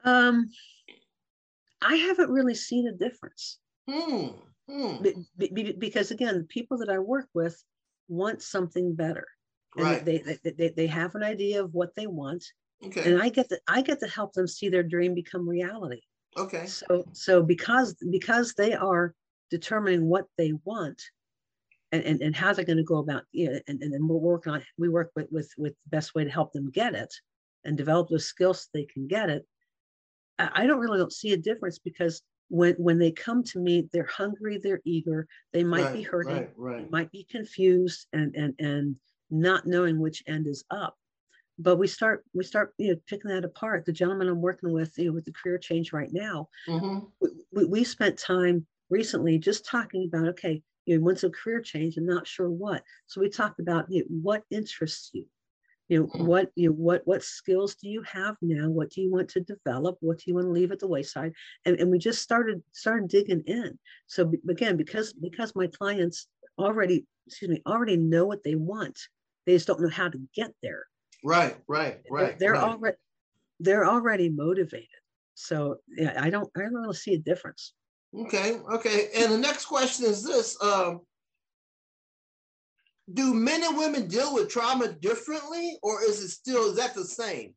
Um, 0.03 0.49
I 1.81 1.95
haven't 1.95 2.29
really 2.29 2.55
seen 2.55 2.87
a 2.87 2.91
difference. 2.91 3.59
Hmm. 3.89 4.27
hmm. 4.67 5.03
Be, 5.03 5.15
be, 5.37 5.71
because 5.73 6.11
again, 6.11 6.37
the 6.37 6.43
people 6.45 6.77
that 6.79 6.89
I 6.89 6.99
work 6.99 7.27
with 7.33 7.61
want 8.07 8.41
something 8.41 8.95
better. 8.95 9.27
And 9.75 9.85
Right. 9.85 10.05
they, 10.05 10.17
they, 10.19 10.51
they, 10.51 10.69
they 10.69 10.87
have 10.87 11.15
an 11.15 11.23
idea 11.23 11.63
of 11.63 11.73
what 11.73 11.95
they 11.95 12.07
want. 12.07 12.43
Okay. 12.83 13.11
And 13.11 13.21
I 13.21 13.29
get 13.29 13.49
to 13.49 13.59
I 13.67 13.81
get 13.81 13.99
to 13.99 14.07
help 14.07 14.33
them 14.33 14.47
see 14.47 14.69
their 14.69 14.83
dream 14.83 15.13
become 15.13 15.47
reality. 15.47 16.01
Okay. 16.37 16.65
So 16.65 17.05
so 17.13 17.43
because 17.43 17.95
because 18.11 18.53
they 18.53 18.73
are 18.73 19.13
determining 19.49 20.07
what 20.07 20.25
they 20.37 20.53
want 20.63 21.01
and, 21.91 22.03
and, 22.03 22.21
and 22.21 22.35
how 22.35 22.53
they're 22.53 22.65
going 22.65 22.77
to 22.77 22.83
go 22.83 22.99
about 22.99 23.23
it, 23.33 23.63
and, 23.67 23.81
and 23.81 23.93
then 23.93 24.07
we're 24.07 24.15
working 24.17 24.53
on 24.53 24.63
we 24.77 24.89
work 24.89 25.11
with, 25.15 25.27
with 25.31 25.51
with 25.57 25.73
the 25.73 25.89
best 25.89 26.15
way 26.15 26.23
to 26.23 26.29
help 26.29 26.53
them 26.53 26.69
get 26.71 26.95
it 26.95 27.13
and 27.65 27.77
develop 27.77 28.09
those 28.09 28.25
skills 28.25 28.61
so 28.61 28.67
they 28.73 28.85
can 28.85 29.07
get 29.07 29.29
it. 29.29 29.45
I, 30.39 30.49
I 30.53 30.65
don't 30.67 30.79
really 30.79 30.97
don't 30.99 31.13
see 31.13 31.33
a 31.33 31.37
difference 31.37 31.79
because 31.79 32.21
when 32.49 32.75
when 32.75 32.97
they 32.97 33.11
come 33.11 33.43
to 33.45 33.59
me, 33.59 33.89
they're 33.91 34.05
hungry, 34.05 34.59
they're 34.61 34.81
eager, 34.85 35.27
they 35.53 35.63
might 35.63 35.91
be 35.91 35.99
Right, 35.99 36.07
hurting, 36.07 36.33
Right. 36.33 36.49
Right. 36.55 36.91
might 36.91 37.11
be 37.11 37.25
confused 37.29 38.07
and 38.13 38.35
and 38.35 38.53
and 38.59 38.95
not 39.29 39.65
knowing 39.65 39.99
which 39.99 40.23
end 40.27 40.47
is 40.47 40.63
up 40.71 40.95
but 41.61 41.77
we 41.77 41.87
start 41.87 42.23
we 42.33 42.43
start 42.43 42.73
you 42.77 42.93
know 42.93 42.99
picking 43.07 43.31
that 43.31 43.45
apart. 43.45 43.85
The 43.85 43.91
gentleman 43.91 44.27
i'm 44.27 44.41
working 44.41 44.71
with 44.71 44.97
you 44.97 45.05
know 45.05 45.13
with 45.13 45.25
the 45.25 45.33
career 45.33 45.57
change 45.57 45.93
right 45.93 46.11
now 46.11 46.49
hmm 46.65 46.99
we, 47.51 47.65
we, 47.65 47.83
spent 47.83 48.17
time 48.17 48.65
recently 48.89 49.37
just 49.37 49.65
talking 49.65 50.09
about 50.11 50.29
okay 50.29 50.61
you 50.85 50.97
know 50.97 51.03
once 51.03 51.23
a 51.23 51.29
career 51.29 51.61
change 51.61 51.97
and 51.97 52.07
not 52.07 52.27
sure 52.27 52.49
what. 52.49 52.83
So 53.07 53.21
we 53.21 53.29
talked 53.29 53.59
about 53.59 53.85
you 53.89 53.99
know, 54.01 54.05
what 54.21 54.43
interests 54.49 55.11
you. 55.13 55.25
You 55.89 55.99
know 55.99 56.07
Mhm. 56.07 56.25
what 56.25 56.51
you 56.55 56.69
know, 56.69 56.75
what 56.75 57.01
what 57.05 57.23
skills 57.23 57.75
do 57.75 57.89
you 57.89 58.01
have 58.03 58.37
now? 58.41 58.69
What 58.69 58.89
do 58.89 59.01
you 59.01 59.11
want 59.11 59.29
to 59.29 59.41
develop? 59.41 59.97
What 59.99 60.19
do 60.19 60.23
you 60.27 60.35
want 60.35 60.45
to 60.47 60.51
leave 60.51 60.71
at 60.71 60.79
the 60.79 60.87
wayside? 60.87 61.33
And, 61.65 61.79
and 61.79 61.91
we 61.91 61.99
just 61.99 62.21
started 62.21 62.63
started 62.71 63.09
digging 63.09 63.43
in. 63.45 63.77
So 64.07 64.31
again 64.49 64.77
because 64.77 65.13
because 65.13 65.55
my 65.55 65.67
clients 65.67 66.27
already 66.57 67.05
excuse 67.27 67.49
me 67.49 67.61
already 67.65 67.97
know 67.97 68.25
what 68.25 68.43
they 68.43 68.55
want 68.55 68.99
they 69.45 69.53
just 69.53 69.67
don't 69.67 69.81
know 69.81 69.89
how 69.89 70.09
to 70.09 70.19
get 70.35 70.51
there 70.61 70.85
Right. 71.23 71.57
Right. 71.67 71.99
Right. 72.09 72.37
they're 72.39 72.53
right. 72.53 72.63
already 72.63 72.97
they're 73.59 73.85
already 73.85 74.29
motivated 74.29 74.87
so 75.35 75.77
yeah 75.95 76.19
i 76.19 76.29
don't 76.29 76.49
i 76.57 76.61
don't 76.61 76.73
really 76.73 76.95
see 76.95 77.13
a 77.13 77.19
difference 77.19 77.73
Okay, 78.13 78.59
okay. 78.69 79.07
And 79.15 79.31
the 79.31 79.37
next 79.37 79.65
question 79.65 80.05
is 80.05 80.23
this: 80.23 80.61
um, 80.61 81.01
Do 83.13 83.33
men 83.33 83.63
and 83.63 83.77
women 83.77 84.07
deal 84.07 84.33
with 84.33 84.49
trauma 84.49 84.89
differently, 84.89 85.77
or 85.81 86.03
is 86.03 86.21
it 86.21 86.29
still 86.29 86.71
is 86.71 86.75
that 86.75 86.93
the 86.93 87.05
same? 87.05 87.53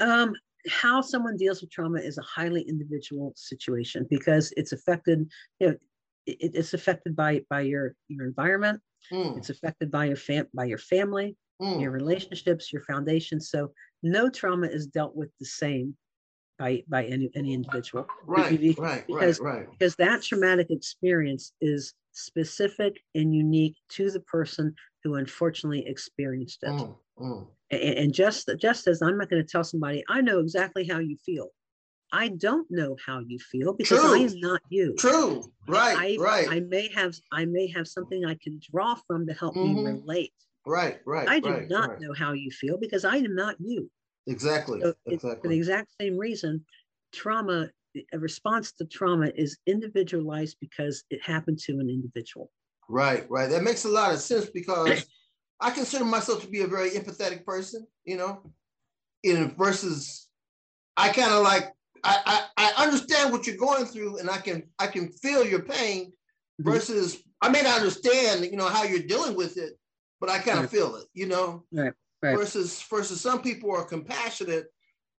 um, 0.00 0.32
how 0.68 1.00
someone 1.00 1.36
deals 1.36 1.60
with 1.60 1.70
trauma 1.70 1.98
is 1.98 2.18
a 2.18 2.22
highly 2.22 2.62
individual 2.62 3.32
situation 3.36 4.06
because 4.10 4.52
it's 4.56 4.72
affected 4.72 5.28
you 5.60 5.68
know 5.68 5.76
it, 6.26 6.50
it's 6.54 6.72
affected 6.74 7.14
by 7.16 7.40
by 7.50 7.60
your 7.60 7.94
your 8.08 8.26
environment 8.26 8.80
Mm, 9.12 9.36
it's 9.36 9.50
affected 9.50 9.90
by 9.90 10.04
your 10.04 10.16
fam 10.16 10.46
by 10.54 10.64
your 10.64 10.78
family 10.78 11.36
mm, 11.60 11.80
your 11.80 11.90
relationships 11.90 12.72
your 12.72 12.82
foundation 12.82 13.40
so 13.40 13.72
no 14.02 14.28
trauma 14.30 14.66
is 14.66 14.86
dealt 14.86 15.14
with 15.16 15.30
the 15.40 15.46
same 15.46 15.96
by 16.58 16.82
by 16.88 17.04
any 17.04 17.30
any 17.34 17.52
individual 17.54 18.06
right, 18.26 18.60
be- 18.60 18.74
right, 18.78 18.84
right, 18.88 19.06
because- 19.08 19.40
right. 19.40 19.70
because 19.72 19.96
that 19.96 20.22
traumatic 20.22 20.70
experience 20.70 21.52
is 21.60 21.94
specific 22.12 23.00
and 23.14 23.34
unique 23.34 23.76
to 23.88 24.10
the 24.10 24.20
person 24.20 24.74
who 25.02 25.14
unfortunately 25.14 25.84
experienced 25.86 26.62
it 26.62 26.68
Mm, 26.68 26.96
mm. 27.20 27.46
A- 27.72 27.98
and, 28.02 28.12
just 28.12 28.50
just 28.58 28.86
as 28.86 29.00
i'm 29.02 29.16
not 29.18 29.30
going 29.30 29.42
to 29.44 29.48
tell 29.50 29.64
somebody 29.64 30.04
i 30.08 30.20
know 30.20 30.40
exactly 30.40 30.86
how 30.86 30.98
you 30.98 31.16
feel 31.16 31.48
i 32.12 32.28
don't 32.28 32.70
know 32.70 32.96
how 33.06 33.20
you 33.20 33.38
feel 33.38 33.72
because 33.72 34.04
I 34.04 34.18
am 34.18 34.38
not 34.40 34.60
you 34.68 34.94
True. 34.96 35.50
Right. 35.66 35.96
I, 35.96 36.16
right. 36.20 36.48
I 36.50 36.60
may 36.60 36.88
have 36.92 37.14
I 37.30 37.44
may 37.46 37.66
have 37.68 37.86
something 37.88 38.24
I 38.26 38.34
can 38.34 38.60
draw 38.70 38.96
from 39.06 39.26
to 39.28 39.32
help 39.32 39.54
me 39.56 39.74
Mhm. 39.74 39.84
relate. 39.84 40.34
Right. 40.66 41.00
Right. 41.06 41.28
I 41.28 41.40
do 41.40 41.50
right, 41.50 41.68
not 41.68 41.90
right. 41.90 42.00
know 42.00 42.12
how 42.14 42.32
you 42.32 42.50
feel 42.50 42.78
because 42.78 43.04
I 43.04 43.16
am 43.16 43.34
not 43.34 43.56
you. 43.58 43.90
Exactly. 44.26 44.80
So 44.80 44.94
it- 45.06 45.20
for 45.20 45.36
the 45.42 45.56
exact 45.56 45.92
same 46.00 46.16
reason, 46.16 46.64
trauma, 47.12 47.70
a 48.12 48.18
response 48.18 48.72
to 48.72 48.86
trauma 48.86 49.30
is 49.34 49.58
individualized 49.66 50.56
because 50.60 51.04
it 51.10 51.22
happened 51.22 51.58
to 51.60 51.78
an 51.78 51.90
individual. 51.90 52.50
Right. 52.88 53.28
Right. 53.30 53.50
That 53.50 53.62
makes 53.62 53.84
a 53.84 53.88
lot 53.88 54.12
of 54.12 54.20
sense 54.20 54.46
because 54.46 55.06
I 55.60 55.70
consider 55.70 56.04
myself 56.04 56.42
to 56.42 56.48
be 56.48 56.62
a 56.62 56.66
very 56.66 56.90
empathetic 56.90 57.44
person. 57.44 57.86
You 58.04 58.16
know, 58.16 58.52
in 59.22 59.54
versus 59.56 60.28
I 60.96 61.08
kind 61.12 61.32
of 61.32 61.42
like 61.42 61.72
I, 62.04 62.48
I 62.56 62.72
I 62.76 62.84
understand 62.84 63.32
what 63.32 63.46
you're 63.46 63.56
going 63.56 63.86
through 63.86 64.18
and 64.18 64.28
I 64.28 64.38
can 64.38 64.64
I 64.78 64.86
can 64.88 65.12
feel 65.12 65.44
your 65.44 65.62
pain 65.62 66.12
Mhm. 66.60 66.64
versus 66.64 67.22
I 67.40 67.48
may 67.48 67.62
not 67.62 67.78
understand 67.78 68.44
you 68.44 68.56
know 68.56 68.68
how 68.68 68.84
you're 68.84 69.06
dealing 69.06 69.36
with 69.36 69.56
it, 69.56 69.78
but 70.22 70.30
I 70.30 70.38
kind 70.38 70.58
of 70.58 70.64
Right. 70.66 70.70
feel 70.70 70.94
it. 70.94 71.08
You 71.14 71.26
know, 71.26 71.66
Right, 71.72 71.92
right. 72.22 72.38
versus 72.38 72.80
versus 72.82 73.20
some 73.20 73.42
people 73.42 73.72
are 73.72 73.84
compassionate. 73.84 74.68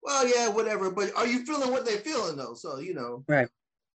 Well, 0.02 0.26
yeah, 0.26 0.48
whatever. 0.48 0.90
But 0.90 1.14
are 1.18 1.28
you 1.28 1.46
feeling 1.46 1.72
what 1.72 1.86
they're 1.86 1.98
feeling 1.98 2.38
though? 2.38 2.54
So 2.54 2.78
you 2.80 2.94
know, 2.94 3.26
Right, 3.28 3.50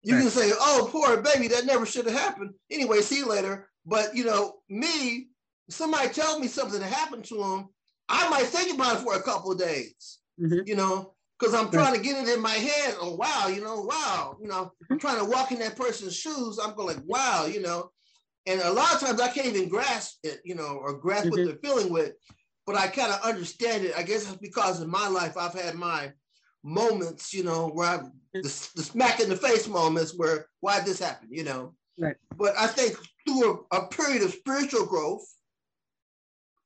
You 0.02 0.15
right. 0.15 0.22
can 0.22 0.32
say, 0.32 0.52
"Oh, 0.60 0.89
poor 0.91 1.22
baby, 1.22 1.48
that 1.50 1.65
never 1.68 1.86
should 1.86 2.08
have 2.08 2.15
happened." 2.20 2.56
Anyway, 2.72 3.02
see 3.02 3.20
you 3.20 3.28
later. 3.28 3.70
But 3.86 4.15
you 4.15 4.26
know, 4.26 4.62
me, 4.68 5.30
somebody 5.70 6.10
tells 6.10 6.39
me 6.39 6.48
something 6.48 6.80
that 6.80 6.91
happened 6.91 7.26
to 7.26 7.38
them, 7.38 7.70
I 8.10 8.28
might 8.30 8.48
think 8.48 8.74
about 8.74 8.96
it 8.98 9.04
for 9.04 9.13
a 9.13 9.22
couple 9.22 9.52
of 9.52 9.60
days. 9.60 10.20
Mhm. 10.41 10.68
You 10.68 10.76
know, 10.76 11.13
because 11.38 11.54
I'm 11.54 11.70
trying 11.70 11.94
to 11.94 12.02
get 12.02 12.18
it 12.28 12.34
in 12.34 12.41
my 12.41 12.58
head. 12.70 12.96
Oh, 13.00 13.13
wow, 13.15 13.48
you 13.48 13.62
know, 13.62 13.82
wow, 13.82 14.38
you 14.41 14.48
know, 14.48 14.72
I'm 14.89 14.98
trying 14.98 15.20
to 15.20 15.26
walk 15.26 15.52
in 15.52 15.60
that 15.60 15.76
person's 15.76 16.15
shoes. 16.15 16.58
I'm 16.58 16.76
going 16.76 16.96
like, 16.96 17.06
wow, 17.06 17.46
you 17.46 17.62
know, 17.62 17.91
and 18.46 18.62
a 18.62 18.72
lot 18.72 18.94
of 18.94 19.00
times 19.00 19.20
I 19.20 19.30
can't 19.30 19.48
even 19.48 19.70
grasp 19.70 20.20
it, 20.24 20.42
you 20.44 20.56
know, 20.56 20.78
or 20.82 20.94
grasp 20.98 21.30
what 21.30 21.40
Mhm. 21.40 21.46
they're 21.46 21.58
feeling 21.72 21.92
with. 21.92 22.14
But 22.66 22.76
I 22.76 22.88
kind 22.88 23.12
of 23.12 23.22
understand 23.22 23.86
it. 23.86 23.96
I 23.96 24.04
guess 24.04 24.24
it's 24.28 24.38
because 24.38 24.82
in 24.82 24.90
my 24.90 25.08
life 25.08 25.38
I've 25.38 25.54
had 25.54 25.76
my 25.76 26.14
moments, 26.64 27.34
you 27.34 27.44
know, 27.44 27.68
where 27.70 27.88
I've 27.88 28.12
the, 28.34 28.70
the 28.76 28.84
smack 28.84 29.20
in 29.20 29.30
the 29.30 29.38
face 29.38 29.68
moments 29.68 30.14
where 30.16 30.48
why 30.60 30.82
this 30.82 31.00
happened, 31.00 31.32
you 31.32 31.44
know. 31.44 31.76
Right. 31.98 32.18
But 32.36 32.58
I 32.58 32.68
think 32.68 32.98
through 33.26 33.66
a, 33.72 33.78
a 33.78 33.88
period 33.88 34.24
of 34.24 34.34
spiritual 34.34 34.86
growth, 34.86 35.26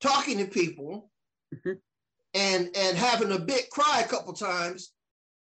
talking 0.00 0.38
to 0.38 0.46
people, 0.46 1.10
Mhm. 1.54 1.80
and 2.34 2.76
and 2.76 2.96
having 2.96 3.32
a 3.32 3.38
big 3.38 3.68
cry 3.70 4.00
a 4.04 4.08
couple 4.08 4.32
times 4.32 4.92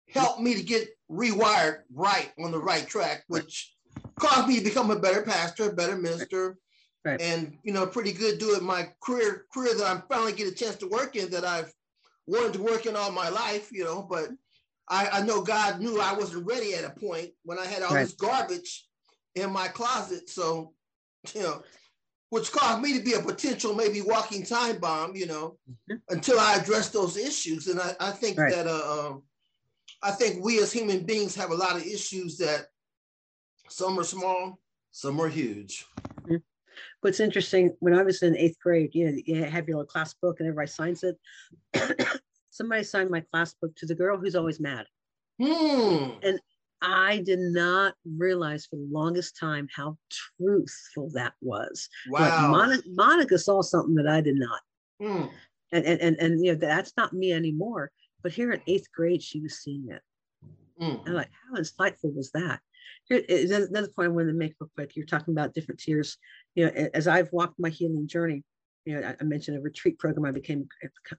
helped 0.08 0.40
me 0.40 0.54
to 0.54 0.62
get 0.62 0.88
rewired 1.10 1.82
right 1.92 2.32
on 2.38 2.50
the 2.50 2.58
right 2.58 2.86
track, 2.88 3.24
which 3.28 3.75
caused 4.18 4.48
me 4.48 4.58
to 4.58 4.64
become 4.64 4.90
a 4.90 4.98
better 4.98 5.22
pastor, 5.22 5.70
a 5.70 5.72
better 5.74 5.96
minister, 5.96 6.58
Right. 7.04 7.20
and 7.20 7.58
you 7.62 7.72
know, 7.72 7.86
pretty 7.86 8.12
good 8.12 8.38
doing 8.38 8.64
my 8.64 8.92
career 9.02 9.46
career 9.52 9.74
that 9.74 9.86
I'm 9.86 10.02
finally 10.08 10.32
get 10.32 10.48
a 10.52 10.54
chance 10.54 10.76
to 10.76 10.88
work 10.88 11.16
in 11.16 11.30
that 11.30 11.44
I've 11.44 11.72
wanted 12.26 12.54
to 12.54 12.62
work 12.62 12.86
in 12.86 12.96
all 12.96 13.12
my 13.12 13.28
life, 13.28 13.70
you 13.70 13.84
know, 13.84 14.02
but 14.02 14.30
I, 14.88 15.08
I 15.08 15.22
know 15.22 15.42
God 15.42 15.80
knew 15.80 16.00
I 16.00 16.12
wasn't 16.12 16.46
ready 16.46 16.74
at 16.74 16.84
a 16.84 16.90
point 16.90 17.30
when 17.44 17.58
I 17.58 17.66
had 17.66 17.82
all 17.82 17.94
Right. 17.94 18.06
this 18.06 18.14
garbage 18.14 18.88
in 19.36 19.52
my 19.52 19.68
closet. 19.68 20.28
So, 20.28 20.74
you 21.34 21.42
know, 21.42 21.62
which 22.30 22.50
caused 22.50 22.82
me 22.82 22.96
to 22.98 23.04
be 23.04 23.14
a 23.14 23.20
potential 23.20 23.74
maybe 23.74 24.02
walking 24.02 24.44
time 24.44 24.78
bomb, 24.78 25.14
you 25.14 25.26
know, 25.26 25.58
Mhm. 25.88 26.00
until 26.08 26.40
I 26.40 26.56
address 26.56 26.88
those 26.90 27.16
issues. 27.16 27.68
And 27.68 27.80
I, 27.80 27.94
I 28.00 28.10
think 28.10 28.38
Right. 28.38 28.52
that 28.52 28.66
uh, 28.66 29.08
um, 29.10 29.22
I 30.02 30.10
think 30.10 30.44
we 30.44 30.60
as 30.60 30.72
human 30.72 31.04
beings 31.04 31.34
have 31.36 31.50
a 31.50 31.54
lot 31.56 31.76
of 31.76 31.86
issues 31.86 32.36
that 32.38 32.66
some 33.68 33.98
are 33.98 34.04
small, 34.04 34.58
some 34.90 35.20
are 35.20 35.28
huge. 35.28 35.86
What's 37.00 37.20
interesting, 37.20 37.74
when 37.80 37.94
I 37.94 38.02
was 38.02 38.22
in 38.22 38.36
eighth 38.36 38.58
grade, 38.60 38.90
you 38.94 39.10
know, 39.10 39.18
you 39.24 39.44
have 39.44 39.66
your 39.68 39.78
little 39.78 39.86
class 39.86 40.14
book 40.14 40.40
and 40.40 40.48
everybody 40.48 40.68
signs 40.68 41.02
it. 41.02 41.16
Somebody 42.50 42.84
signed 42.84 43.10
my 43.10 43.20
class 43.20 43.54
book 43.54 43.74
to 43.76 43.86
the 43.86 43.94
girl 43.94 44.18
who's 44.18 44.36
always 44.36 44.60
mad. 44.60 44.86
Hmm. 45.40 46.10
I 46.82 47.22
did 47.24 47.38
not 47.38 47.94
realize 48.18 48.66
for 48.66 48.76
the 48.76 48.88
longest 48.90 49.38
time 49.38 49.68
how 49.74 49.96
truthful 50.38 51.10
that 51.14 51.34
was. 51.40 51.88
Like, 52.08 52.30
Wow. 52.30 52.50
Monica, 52.50 52.82
Monica 52.88 53.38
saw 53.38 53.62
something 53.62 53.94
that 53.94 54.06
I 54.06 54.20
did 54.20 54.36
not. 54.36 54.60
Hmm. 55.00 55.26
And, 55.72 55.84
and, 55.84 56.00
and, 56.00 56.16
and, 56.16 56.44
you 56.44 56.52
know, 56.52 56.58
that's 56.58 56.92
not 56.96 57.12
me 57.12 57.32
anymore. 57.32 57.90
But 58.22 58.32
here 58.32 58.52
in 58.52 58.60
eighth 58.66 58.90
grade, 58.94 59.22
she 59.22 59.40
was 59.40 59.58
seeing 59.60 59.88
it. 59.90 60.02
Hmm. 60.78 60.98
And 61.00 61.08
I'm 61.08 61.14
like, 61.14 61.30
how 61.48 61.60
insightful 61.60 62.14
was 62.14 62.30
that? 62.32 62.60
Here, 63.06 63.22
is 63.28 63.50
another 63.50 63.88
point 63.88 64.06
I 64.06 64.12
wanted 64.12 64.32
to 64.32 64.38
make 64.38 64.54
real 64.60 64.70
quick. 64.74 64.96
You're 64.96 65.06
talking 65.06 65.32
about 65.32 65.54
different 65.54 65.80
tiers. 65.80 66.18
You 66.54 66.66
know, 66.66 66.88
as 66.94 67.06
I've 67.06 67.32
walked 67.32 67.58
my 67.58 67.68
healing 67.68 68.06
journey, 68.06 68.42
you 68.84 68.94
know, 69.00 69.06
I, 69.06 69.16
I 69.20 69.24
mentioned 69.24 69.56
a 69.56 69.60
retreat 69.60 69.98
program 69.98 70.26
I 70.26 70.32
became 70.32 70.68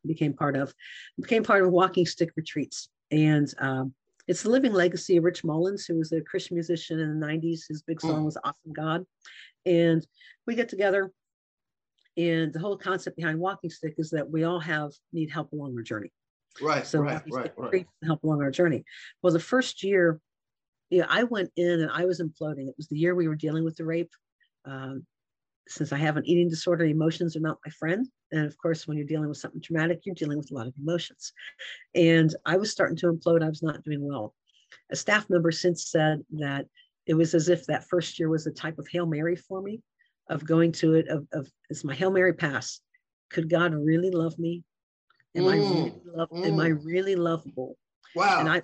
became 0.06 0.34
part 0.34 0.56
of, 0.56 0.74
became 1.20 1.44
part 1.44 1.64
of 1.64 1.72
walking 1.72 2.06
stick 2.06 2.32
retreats, 2.36 2.90
and 3.12 3.54
um, 3.60 3.94
it's 4.28 4.44
the 4.44 4.50
living 4.50 4.74
legacy 4.74 5.18
of 5.18 5.24
Rich 5.24 5.44
Mullins, 5.44 5.86
who 5.86 5.98
was 5.98 6.12
a 6.12 6.22
Christian 6.22 6.56
musician 6.56 7.00
in 7.00 7.20
the 7.20 7.26
'90s. 7.26 7.68
His 7.68 7.82
big 7.82 8.02
song 8.02 8.22
Mm. 8.22 8.26
was 8.26 8.38
"Awesome 8.44 8.74
God," 8.74 9.06
And 9.66 10.06
we 10.46 10.56
get 10.56 10.70
together, 10.70 11.12
and 12.16 12.52
the 12.52 12.60
whole 12.60 12.78
concept 12.78 13.18
behind 13.18 13.40
Walking 13.40 13.70
Stick 13.70 13.96
is 13.98 14.10
that 14.12 14.30
we 14.30 14.44
all 14.44 14.60
have 14.60 14.92
need 15.14 15.30
help 15.30 15.52
along 15.52 15.76
our 15.76 15.84
journey. 15.84 16.12
Right, 16.62 16.86
So 16.86 17.02
right, 17.02 17.22
right, 17.30 17.54
right. 17.58 17.86
Help 18.04 18.24
along 18.24 18.42
our 18.42 18.50
journey. 18.50 18.84
Well, 19.22 19.34
the 19.34 19.40
first 19.40 19.84
year, 19.84 20.20
yeah, 20.90 21.06
I 21.10 21.24
went 21.24 21.52
in 21.56 21.82
and 21.82 21.92
I 21.92 22.06
was 22.06 22.22
imploding. 22.22 22.68
It 22.68 22.76
was 22.78 22.88
the 22.88 22.98
year 22.98 23.16
we 23.16 23.28
were 23.28 23.36
dealing 23.36 23.64
with 23.64 23.76
the 23.76 23.86
rape. 23.86 24.12
Um, 24.66 25.06
since 25.68 25.92
I 25.92 25.98
have 25.98 26.16
an 26.16 26.26
eating 26.26 26.50
disorder, 26.50 26.86
emotions 26.86 27.36
are 27.36 27.42
not 27.42 27.60
my 27.66 27.72
friend. 27.72 28.08
And 28.32 28.46
of 28.46 28.58
course, 28.58 28.88
when 28.88 28.98
you're 28.98 29.08
dealing 29.08 29.28
with 29.28 29.38
something 29.38 29.62
traumatic, 29.62 30.02
you're 30.04 30.16
dealing 30.16 30.38
with 30.38 30.52
a 30.52 30.54
lot 30.54 30.68
of 30.68 30.74
emotions. 30.82 31.34
And 31.94 32.34
I 32.46 32.58
was 32.58 32.72
starting 32.72 32.96
to 32.98 33.12
implode. 33.12 33.44
I 33.44 33.50
was 33.50 33.64
not 33.64 33.84
doing 33.84 34.06
well. 34.06 34.34
A 34.92 34.96
staff 34.96 35.30
member 35.30 35.52
since 35.52 35.92
said 35.92 36.22
that 36.32 36.66
it 37.06 37.14
was 37.14 37.34
as 37.34 37.50
if 37.50 37.66
that 37.66 37.88
first 37.88 38.20
year 38.20 38.30
was 38.30 38.48
a 38.48 38.52
type 38.52 38.80
of 38.80 38.88
Hail 38.88 39.06
Mary 39.06 39.36
for 39.36 39.62
me, 39.62 39.82
of 40.30 40.46
going 40.46 40.72
to 40.74 40.94
it, 40.96 41.08
of, 41.10 41.28
of 41.34 41.50
it's 41.70 41.84
my 41.84 41.96
Hail 41.96 42.12
Mary 42.12 42.34
pass. 42.34 42.80
Could 43.30 43.50
God 43.50 43.74
really 43.74 44.12
love 44.12 44.38
me? 44.40 44.64
Am 45.36 45.48
I 45.48 45.56
really 45.56 45.92
Mm, 45.92 46.02
love, 46.06 46.30
am 46.34 46.60
I 46.60 46.70
mm. 46.70 46.86
really 46.86 47.16
lovable? 47.16 47.78
Wow. 48.16 48.40
And 48.40 48.50
I 48.50 48.62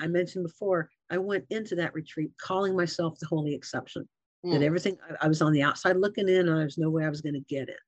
I 0.00 0.06
mentioned 0.06 0.44
before, 0.44 0.90
I 1.10 1.18
went 1.18 1.44
into 1.50 1.76
that 1.76 1.94
retreat 1.94 2.30
calling 2.40 2.76
myself 2.76 3.18
the 3.18 3.26
holy 3.26 3.54
exception 3.54 4.08
that 4.44 4.60
Mm. 4.60 4.64
everything 4.64 4.96
I, 5.08 5.26
I 5.26 5.28
was 5.28 5.42
on 5.42 5.52
the 5.52 5.62
outside 5.62 5.96
looking 5.96 6.28
in 6.28 6.48
and 6.48 6.58
there's 6.58 6.78
no 6.78 6.90
way 6.90 7.04
I 7.04 7.08
was 7.08 7.20
going 7.20 7.34
to 7.34 7.40
get 7.40 7.68
it. 7.68 7.78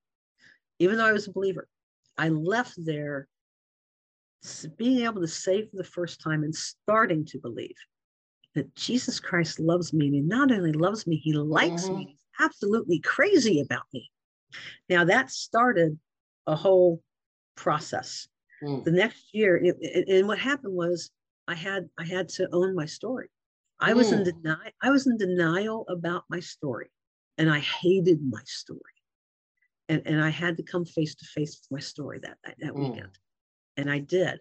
Even 0.80 0.96
though 0.98 1.06
I 1.06 1.12
was 1.12 1.28
a 1.28 1.32
believer, 1.32 1.68
I 2.16 2.28
left 2.30 2.74
there 2.84 3.28
being 4.76 5.00
able 5.04 5.20
to 5.20 5.28
say 5.28 5.62
for 5.66 5.76
the 5.76 5.84
first 5.84 6.20
time 6.20 6.42
and 6.44 6.54
starting 6.54 7.24
to 7.26 7.38
believe 7.38 7.74
that 8.54 8.74
Jesus 8.74 9.20
Christ 9.20 9.60
loves 9.60 9.92
me. 9.92 10.06
And 10.06 10.14
he 10.14 10.20
not 10.20 10.50
only 10.52 10.72
loves 10.72 11.06
me, 11.06 11.16
he 11.16 11.32
likes 11.32 11.88
Mhm. 11.88 11.94
me. 11.96 12.06
He's 12.10 12.22
absolutely 12.40 13.00
crazy 13.00 13.60
about 13.60 13.84
me. 13.92 14.10
Now 14.88 15.04
that 15.04 15.30
started 15.30 15.98
a 16.46 16.56
whole 16.56 17.02
process. 17.56 18.28
Mm. 18.62 18.84
The 18.84 18.90
next 18.92 19.32
year, 19.34 19.56
it, 19.56 19.76
it- 19.80 20.08
and 20.08 20.26
what 20.28 20.38
happened 20.38 20.74
was 20.74 21.10
I 21.48 21.54
had 21.54 21.88
I 21.98 22.04
had 22.04 22.28
to 22.36 22.48
own 22.52 22.74
my 22.76 22.86
story. 22.86 23.28
I 23.80 23.94
was 23.94 24.12
in 24.12 24.20
Mm. 24.20 24.24
denial. 24.32 24.72
I 24.82 24.90
was 24.90 25.06
in 25.06 25.16
denial 25.16 25.86
about 25.88 26.24
my 26.28 26.40
story, 26.40 26.90
and 27.38 27.50
I 27.50 27.60
hated 27.60 28.20
my 28.22 28.42
story. 28.44 28.96
And 29.88 30.02
and 30.06 30.22
I 30.22 30.28
had 30.28 30.56
to 30.58 30.62
come 30.62 30.84
face 30.84 31.14
to 31.16 31.24
face 31.24 31.58
with 31.58 31.70
my 31.76 31.80
story 31.80 32.18
that 32.20 32.36
that, 32.44 32.56
that 32.60 32.74
Mm. 32.74 32.90
weekend, 32.90 33.18
and 33.78 33.90
I 33.90 33.98
did, 34.00 34.40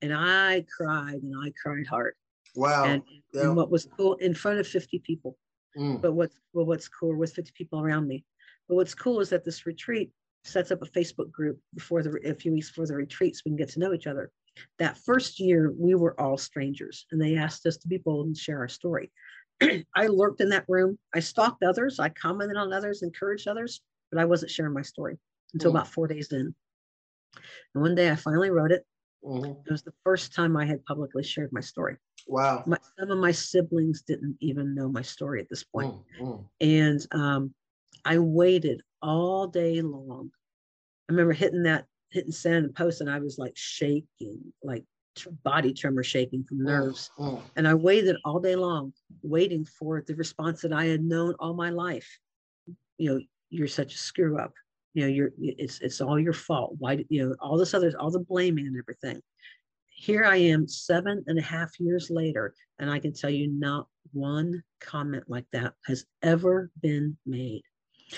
and 0.00 0.12
I 0.14 0.64
cried 0.76 1.22
and 1.22 1.34
I 1.44 1.52
cried 1.62 1.86
hard. 1.86 2.14
Wow. 2.54 2.84
And, 2.86 3.02
yeah. 3.34 3.42
and 3.42 3.56
what 3.56 3.70
was 3.70 3.86
cool 3.96 4.14
in 4.14 4.34
front 4.34 4.58
of 4.58 4.66
fifty 4.66 4.98
people. 4.98 5.36
Mm. 5.76 6.00
But 6.00 6.12
what's 6.14 6.40
well, 6.54 6.64
what's 6.64 6.88
cool 6.88 7.14
with 7.14 7.34
50 7.34 7.52
people 7.54 7.78
around 7.80 8.08
me. 8.08 8.24
But 8.68 8.76
what's 8.76 8.94
cool 8.94 9.20
is 9.20 9.28
that 9.30 9.44
this 9.44 9.66
retreat 9.66 10.10
sets 10.44 10.70
up 10.70 10.80
a 10.82 10.86
Facebook 10.86 11.30
group 11.30 11.60
before 11.74 12.02
the 12.02 12.10
a 12.24 12.34
few 12.34 12.52
weeks 12.52 12.70
before 12.70 12.86
the 12.86 12.96
retreat 12.96 13.36
so 13.36 13.42
we 13.44 13.50
can 13.50 13.56
get 13.56 13.68
to 13.70 13.80
know 13.80 13.92
each 13.92 14.06
other. 14.06 14.30
That 14.78 14.96
first 14.98 15.40
year, 15.40 15.72
we 15.76 15.94
were 15.94 16.18
all 16.20 16.36
strangers, 16.36 17.06
and 17.10 17.20
they 17.20 17.36
asked 17.36 17.66
us 17.66 17.76
to 17.78 17.88
be 17.88 17.98
bold 17.98 18.26
and 18.26 18.36
share 18.36 18.58
our 18.58 18.68
story. 18.68 19.10
I 19.62 20.06
lurked 20.06 20.40
in 20.40 20.48
that 20.50 20.64
room. 20.68 20.98
I 21.14 21.20
stalked 21.20 21.62
others. 21.62 21.98
I 21.98 22.08
commented 22.10 22.56
on 22.56 22.72
others, 22.72 23.02
encouraged 23.02 23.48
others, 23.48 23.82
but 24.10 24.20
I 24.20 24.24
wasn't 24.24 24.50
sharing 24.50 24.72
my 24.74 24.82
story 24.82 25.18
until 25.54 25.70
Mm. 25.72 25.74
about 25.74 25.88
four 25.88 26.06
days 26.06 26.32
in. 26.32 26.54
And 27.74 27.82
one 27.82 27.94
day, 27.94 28.10
I 28.10 28.16
finally 28.16 28.50
wrote 28.50 28.72
it. 28.72 28.86
Mhm. 29.24 29.66
It 29.66 29.70
was 29.70 29.82
the 29.82 29.94
first 30.04 30.32
time 30.34 30.56
I 30.56 30.64
had 30.64 30.84
publicly 30.84 31.22
shared 31.22 31.52
my 31.52 31.60
story. 31.60 31.96
Wow. 32.26 32.62
My, 32.66 32.78
some 32.98 33.10
of 33.10 33.18
my 33.18 33.32
siblings 33.32 34.02
didn't 34.02 34.36
even 34.40 34.74
know 34.74 34.88
my 34.88 35.02
story 35.02 35.40
at 35.40 35.48
this 35.48 35.64
point 35.64 35.92
Mm, 35.92 36.04
mm. 36.20 36.48
and 36.60 37.06
um, 37.12 37.54
I 38.04 38.18
waited 38.18 38.82
all 39.02 39.46
day 39.46 39.80
long. 39.80 40.30
I 41.08 41.12
remember 41.12 41.32
hitting 41.32 41.62
that, 41.64 41.86
hitting 42.10 42.32
send 42.32 42.64
and 42.66 42.74
post, 42.74 43.00
and 43.00 43.10
I 43.10 43.18
was 43.18 43.38
like 43.38 43.52
shaking, 43.56 44.52
like 44.62 44.84
body 45.42 45.72
tremor 45.72 46.02
shaking 46.04 46.44
from 46.44 46.62
nerves. 46.62 47.10
Mm. 47.18 47.42
And 47.56 47.66
I 47.66 47.74
waited 47.74 48.16
all 48.24 48.38
day 48.38 48.56
long, 48.56 48.92
waiting 49.22 49.64
for 49.64 50.02
the 50.06 50.14
response 50.14 50.62
that 50.62 50.72
I 50.72 50.84
had 50.86 51.02
known 51.02 51.34
all 51.40 51.54
my 51.54 51.70
life. 51.70 52.08
You 52.98 53.14
know, 53.14 53.20
you're 53.50 53.68
such 53.68 53.94
a 53.94 53.98
screw 53.98 54.38
up. 54.38 54.52
You 54.94 55.02
know, 55.02 55.08
you're 55.08 55.30
it's 55.40 55.80
it's 55.80 56.00
all 56.00 56.18
your 56.18 56.32
fault. 56.32 56.74
Why 56.78 57.04
you 57.08 57.26
know 57.28 57.34
all 57.40 57.58
this 57.58 57.74
other 57.74 57.92
all 57.98 58.10
the 58.10 58.20
blaming 58.20 58.66
and 58.66 58.76
everything? 58.78 59.20
Here 59.88 60.24
I 60.24 60.36
am, 60.36 60.68
seven 60.68 61.24
and 61.26 61.38
a 61.38 61.42
half 61.42 61.78
years 61.80 62.08
later, 62.10 62.54
and 62.78 62.88
I 62.90 63.00
can 63.00 63.12
tell 63.12 63.30
you 63.30 63.48
not 63.48 63.88
one 64.12 64.62
comment 64.80 65.24
like 65.26 65.46
that 65.52 65.74
has 65.86 66.04
ever 66.22 66.70
been 66.80 67.16
made. 67.26 67.62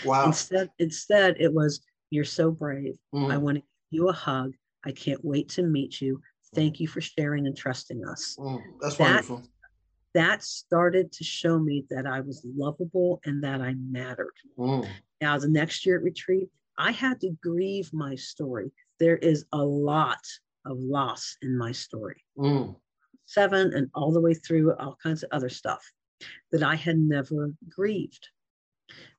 Wow. 0.04 0.26
Instead, 0.26 0.70
instead 0.78 1.36
it 1.40 1.52
was, 1.52 1.80
"You're 2.10 2.24
so 2.24 2.50
brave. 2.50 2.96
I 3.12 3.16
Mm, 3.16 3.40
want 3.40 3.56
to 3.58 3.64
you 3.90 4.08
a 4.08 4.12
hug. 4.12 4.54
I 4.84 4.92
can't 4.92 5.24
wait 5.24 5.48
to 5.50 5.62
meet 5.62 6.00
you. 6.00 6.20
Thank 6.54 6.80
you 6.80 6.88
for 6.88 7.00
sharing 7.00 7.46
and 7.46 7.56
trusting 7.56 8.04
us." 8.04 8.36
mm. 8.38 8.60
That's 8.80 8.96
that- 8.96 9.04
wonderful. 9.04 9.42
That 10.12 10.42
started 10.42 11.12
to 11.12 11.22
show 11.24 11.56
me 11.60 11.86
that 11.90 12.04
I 12.04 12.18
was 12.20 12.44
lovable 12.44 13.20
and 13.24 13.44
that 13.44 13.60
I 13.60 13.74
mattered. 13.74 14.34
Mm. 14.58 14.88
Now, 15.20 15.38
the 15.38 15.48
next 15.48 15.86
year 15.86 15.98
at 15.98 16.02
retreat, 16.02 16.48
I 16.76 16.90
had 16.90 17.20
to 17.20 17.30
grieve 17.40 17.92
my 17.92 18.16
story. 18.16 18.72
There 18.98 19.18
is 19.18 19.44
a 19.52 19.64
lot 19.64 20.18
of 20.64 20.78
loss 20.80 21.36
in 21.42 21.56
my 21.56 21.70
story, 21.70 22.24
Mm. 22.36 22.74
seven 23.26 23.72
and 23.72 23.88
all 23.94 24.10
the 24.10 24.20
way 24.20 24.34
through 24.34 24.74
all 24.74 24.96
kinds 25.00 25.22
of 25.22 25.28
other 25.30 25.48
stuff 25.48 25.88
that 26.50 26.64
I 26.64 26.74
had 26.74 26.98
never 26.98 27.54
grieved. 27.68 28.30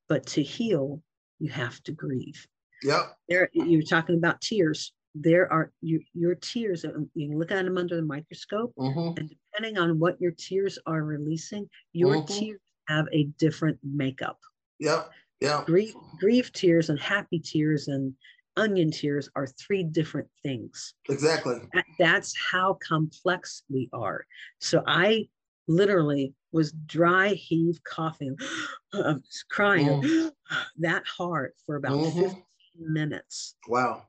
But 0.10 0.26
to 0.28 0.44
heal, 0.44 1.02
you 1.40 1.50
have 1.52 1.82
to 1.84 1.94
grieve. 1.94 2.48
Yep. 2.84 3.18
There, 3.30 3.50
you're 3.54 3.82
talking 3.84 4.16
about 4.16 4.42
tears. 4.42 4.94
There 5.16 5.52
are 5.52 5.72
your, 5.82 6.02
your 6.14 6.36
tears. 6.36 6.86
uh, 6.86 6.90
You 7.14 7.30
can 7.30 7.38
look 7.40 7.52
at 7.52 7.64
them 7.66 7.78
under 7.78 7.96
the 7.96 8.02
microscope, 8.02 8.74
hmm 8.78 9.10
and 9.18 9.30
depending 9.30 9.78
on 9.78 10.00
what 10.00 10.20
your 10.22 10.32
tears 10.32 10.80
are 10.86 11.04
releasing, 11.04 11.70
your 11.94 12.16
Mhm. 12.18 12.28
tears 12.28 12.60
have 12.88 13.08
a 13.12 13.26
different 13.38 13.78
makeup. 13.84 14.40
Yep. 14.80 15.12
Yep. 15.42 15.66
grief, 15.66 15.96
grief 16.20 16.52
tears 16.54 16.90
and 16.92 17.00
happy 17.00 17.40
tears 17.40 17.88
and 17.88 18.14
onion 18.58 18.92
tears 18.92 19.28
are 19.36 19.48
three 19.48 19.84
different 19.84 20.30
things. 20.44 20.94
Exactly. 21.10 21.60
That- 21.74 21.86
That's 21.98 22.34
how 22.52 22.76
complex 22.76 23.64
we 23.70 23.90
are. 23.92 24.26
So 24.60 24.84
I 24.86 25.30
literally 25.68 26.34
was 26.52 26.74
dry 26.86 27.30
heave 27.30 27.80
coughing, 27.84 28.36
uh, 28.94 29.16
crying 29.50 30.02
that 30.78 31.04
hard 31.08 31.54
for 31.66 31.76
about 31.76 31.98
Mhm. 32.00 32.14
15 32.14 32.44
minutes. 32.82 33.56
Wow. 33.68 34.04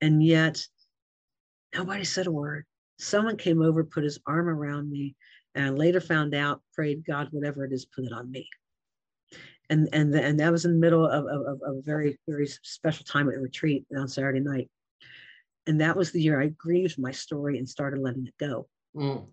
And 0.00 0.22
yet 0.22 0.62
nobody 1.74 2.04
said 2.04 2.26
a 2.26 2.32
word. 2.32 2.64
Someone 2.98 3.36
came 3.36 3.62
over, 3.62 3.84
put 3.84 4.04
his 4.04 4.18
arm 4.26 4.48
around 4.48 4.90
me, 4.90 5.16
and 5.54 5.66
I 5.66 5.70
later 5.70 6.00
found 6.00 6.34
out, 6.34 6.62
prayed 6.74 7.04
God, 7.06 7.28
whatever 7.30 7.64
it 7.64 7.72
is, 7.72 7.86
put 7.86 8.04
it 8.04 8.12
on 8.12 8.30
me. 8.30 8.48
And 9.68 9.88
and 9.92 10.14
the, 10.14 10.22
and 10.22 10.38
that 10.40 10.52
was 10.52 10.64
in 10.64 10.72
the 10.72 10.78
middle 10.78 11.04
of, 11.06 11.24
of, 11.26 11.60
of 11.62 11.76
a 11.78 11.82
very 11.82 12.18
very 12.28 12.46
special 12.46 13.04
time 13.04 13.28
at 13.28 13.40
retreat 13.40 13.84
on 13.96 14.06
Saturday 14.06 14.40
night. 14.40 14.70
And 15.66 15.80
that 15.80 15.96
was 15.96 16.12
the 16.12 16.22
year 16.22 16.40
I 16.40 16.48
grieved 16.48 16.98
my 16.98 17.10
story 17.10 17.58
and 17.58 17.68
started 17.68 18.00
letting 18.00 18.26
it 18.26 18.34
go. 18.38 18.68
Mm. 18.94 19.26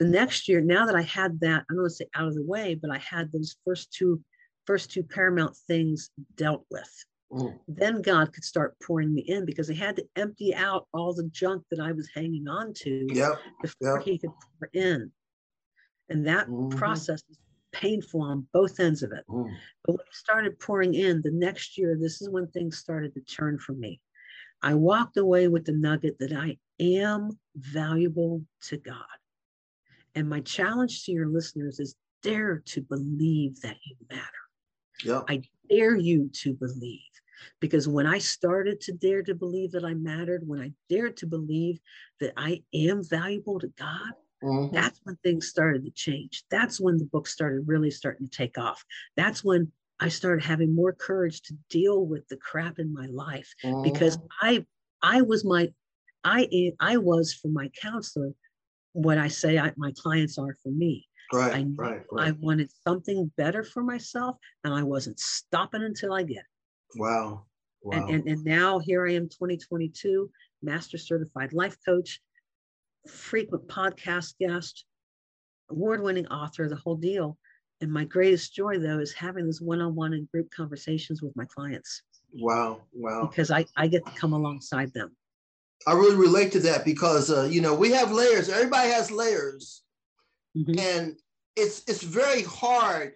The 0.00 0.06
next 0.06 0.48
year, 0.48 0.62
now 0.62 0.86
that 0.86 0.96
I 0.96 1.02
had 1.02 1.38
that, 1.40 1.64
I 1.68 1.74
don't 1.74 1.82
want 1.82 1.90
to 1.90 1.96
say 1.96 2.06
out 2.14 2.28
of 2.28 2.34
the 2.34 2.42
way, 2.42 2.74
but 2.74 2.90
I 2.90 2.98
had 2.98 3.30
those 3.30 3.56
first 3.64 3.92
two 3.92 4.22
first 4.66 4.90
two 4.90 5.02
paramount 5.02 5.56
things 5.68 6.10
dealt 6.36 6.64
with 6.70 6.90
Mm. 7.32 7.58
then 7.66 8.02
God 8.02 8.32
could 8.32 8.44
start 8.44 8.76
pouring 8.80 9.12
me 9.12 9.22
in 9.22 9.44
because 9.44 9.66
he 9.68 9.74
had 9.74 9.96
to 9.96 10.06
empty 10.16 10.54
out 10.54 10.86
all 10.92 11.12
the 11.14 11.24
junk 11.24 11.64
that 11.70 11.80
I 11.80 11.92
was 11.92 12.08
hanging 12.14 12.46
on 12.46 12.72
to 12.74 13.06
Yep. 13.10 13.40
before 13.62 13.98
Yep. 13.98 14.04
he 14.04 14.18
could 14.18 14.30
pour 14.58 14.68
in. 14.72 15.12
And 16.08 16.26
that 16.26 16.46
Mhm. 16.48 16.70
process 16.70 17.22
is 17.30 17.38
painful 17.72 18.22
on 18.22 18.46
both 18.52 18.78
ends 18.78 19.02
of 19.02 19.12
it. 19.12 19.24
Mm. 19.28 19.56
But 19.84 19.92
when 19.96 20.06
I 20.06 20.12
started 20.12 20.60
pouring 20.60 20.94
in 20.94 21.22
the 21.22 21.30
next 21.32 21.76
year, 21.76 21.96
this 21.96 22.22
is 22.22 22.28
when 22.28 22.46
things 22.48 22.78
started 22.78 23.14
to 23.14 23.20
turn 23.22 23.58
for 23.58 23.72
me. 23.72 24.00
I 24.62 24.74
walked 24.74 25.16
away 25.16 25.48
with 25.48 25.64
the 25.64 25.72
nugget 25.72 26.18
that 26.20 26.32
I 26.32 26.58
am 26.78 27.38
valuable 27.56 28.44
to 28.62 28.76
God. 28.76 29.04
And 30.14 30.28
my 30.28 30.40
challenge 30.40 31.04
to 31.04 31.12
your 31.12 31.26
listeners 31.26 31.80
is 31.80 31.96
dare 32.22 32.60
to 32.66 32.80
believe 32.82 33.60
that 33.62 33.76
you 33.84 33.96
matter 34.08 34.22
Yep. 35.02 35.24
I 35.28 35.42
dare 35.68 35.96
you 35.96 36.28
to 36.28 36.54
believe. 36.54 37.00
Because 37.60 37.88
when 37.88 38.06
I 38.06 38.18
started 38.18 38.80
to 38.82 38.92
dare 38.92 39.22
to 39.22 39.34
believe 39.34 39.72
that 39.72 39.84
I 39.84 39.94
mattered, 39.94 40.46
when 40.46 40.60
I 40.60 40.72
dared 40.88 41.16
to 41.18 41.26
believe 41.26 41.80
that 42.20 42.32
I 42.36 42.62
am 42.72 43.02
valuable 43.02 43.58
to 43.60 43.68
God, 43.68 44.12
Mhm. 44.42 44.72
that's 44.72 45.00
when 45.04 45.16
things 45.16 45.48
started 45.48 45.84
to 45.84 45.90
change. 45.90 46.44
That's 46.50 46.80
when 46.80 46.96
the 46.98 47.06
book 47.06 47.26
started 47.26 47.66
really 47.68 47.90
starting 47.90 48.28
to 48.28 48.36
take 48.36 48.58
off. 48.58 48.84
That's 49.16 49.42
when 49.44 49.72
I 50.00 50.08
started 50.08 50.44
having 50.44 50.74
more 50.74 50.92
courage 50.92 51.42
to 51.42 51.54
deal 51.70 52.04
with 52.04 52.26
the 52.28 52.36
crap 52.36 52.78
in 52.78 52.92
my 52.92 53.06
life 53.06 53.54
because 53.82 54.16
Mhm. 54.16 54.28
I 54.40 54.66
I 55.02 55.22
was 55.22 55.44
my 55.44 55.72
I 56.24 56.72
I 56.80 56.96
was 56.96 57.32
for 57.34 57.48
my 57.48 57.68
counselor 57.80 58.34
what 58.94 59.18
I 59.18 59.28
say 59.28 59.58
I, 59.58 59.72
my 59.76 59.92
clients 59.92 60.38
are 60.38 60.56
for 60.62 60.70
me. 60.70 61.06
Right, 61.32 61.52
I, 61.54 61.66
right, 61.76 62.06
I 62.16 62.30
wanted 62.32 62.70
something 62.86 63.30
better 63.36 63.62
for 63.64 63.82
myself, 63.82 64.36
and 64.62 64.72
I 64.72 64.82
wasn't 64.84 65.18
stopping 65.18 65.82
until 65.82 66.12
I 66.12 66.22
get 66.22 66.38
it. 66.38 66.44
Wow. 66.96 67.44
Wow. 67.82 67.98
And, 67.98 68.10
and, 68.10 68.28
and 68.28 68.44
now 68.44 68.78
here 68.78 69.06
I 69.06 69.12
am, 69.12 69.28
2022, 69.28 70.30
master 70.62 70.96
certified 70.96 71.52
life 71.52 71.76
coach, 71.86 72.20
frequent 73.08 73.68
podcast 73.68 74.38
guest, 74.38 74.84
award 75.70 76.02
winning 76.02 76.26
author, 76.28 76.68
the 76.68 76.76
whole 76.76 76.96
deal. 76.96 77.36
And 77.80 77.92
my 77.92 78.04
greatest 78.04 78.54
joy, 78.54 78.78
though, 78.78 78.98
is 78.98 79.12
having 79.12 79.44
those 79.44 79.60
one 79.60 79.80
on 79.80 79.94
one 79.94 80.14
and 80.14 80.30
group 80.30 80.50
conversations 80.50 81.20
with 81.20 81.36
my 81.36 81.44
clients 81.44 82.02
wow. 82.32 82.80
Wow. 82.92 83.26
because 83.28 83.50
I, 83.50 83.66
I 83.76 83.88
get 83.88 84.06
to 84.06 84.12
come 84.12 84.32
alongside 84.32 84.92
them. 84.94 85.14
I 85.86 85.92
really 85.92 86.16
relate 86.16 86.52
to 86.52 86.60
that 86.60 86.84
because 86.84 87.30
uh, 87.30 87.42
you 87.42 87.60
know 87.60 87.74
we 87.74 87.90
have 87.90 88.10
layers. 88.10 88.48
Everybody 88.48 88.88
has 88.88 89.10
layers, 89.10 89.82
Mhm. 90.56 90.78
and 90.78 91.16
it's 91.56 91.82
it's 91.86 92.02
very 92.02 92.42
hard 92.42 93.14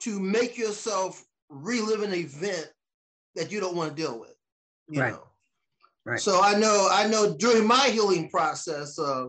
to 0.00 0.20
make 0.20 0.58
yourself 0.58 1.24
relive 1.52 2.02
an 2.02 2.14
event 2.14 2.68
that 3.34 3.52
you 3.52 3.60
don't 3.60 3.76
want 3.76 3.90
to 3.94 4.02
deal 4.02 4.18
with. 4.18 4.34
You 4.88 5.00
Right. 5.00 5.12
know. 5.12 5.28
Right. 6.04 6.20
So 6.20 6.40
I 6.42 6.54
know 6.58 6.88
I 6.90 7.06
know 7.06 7.36
during 7.36 7.66
my 7.66 7.88
healing 7.88 8.28
process, 8.30 8.98
uh, 8.98 9.26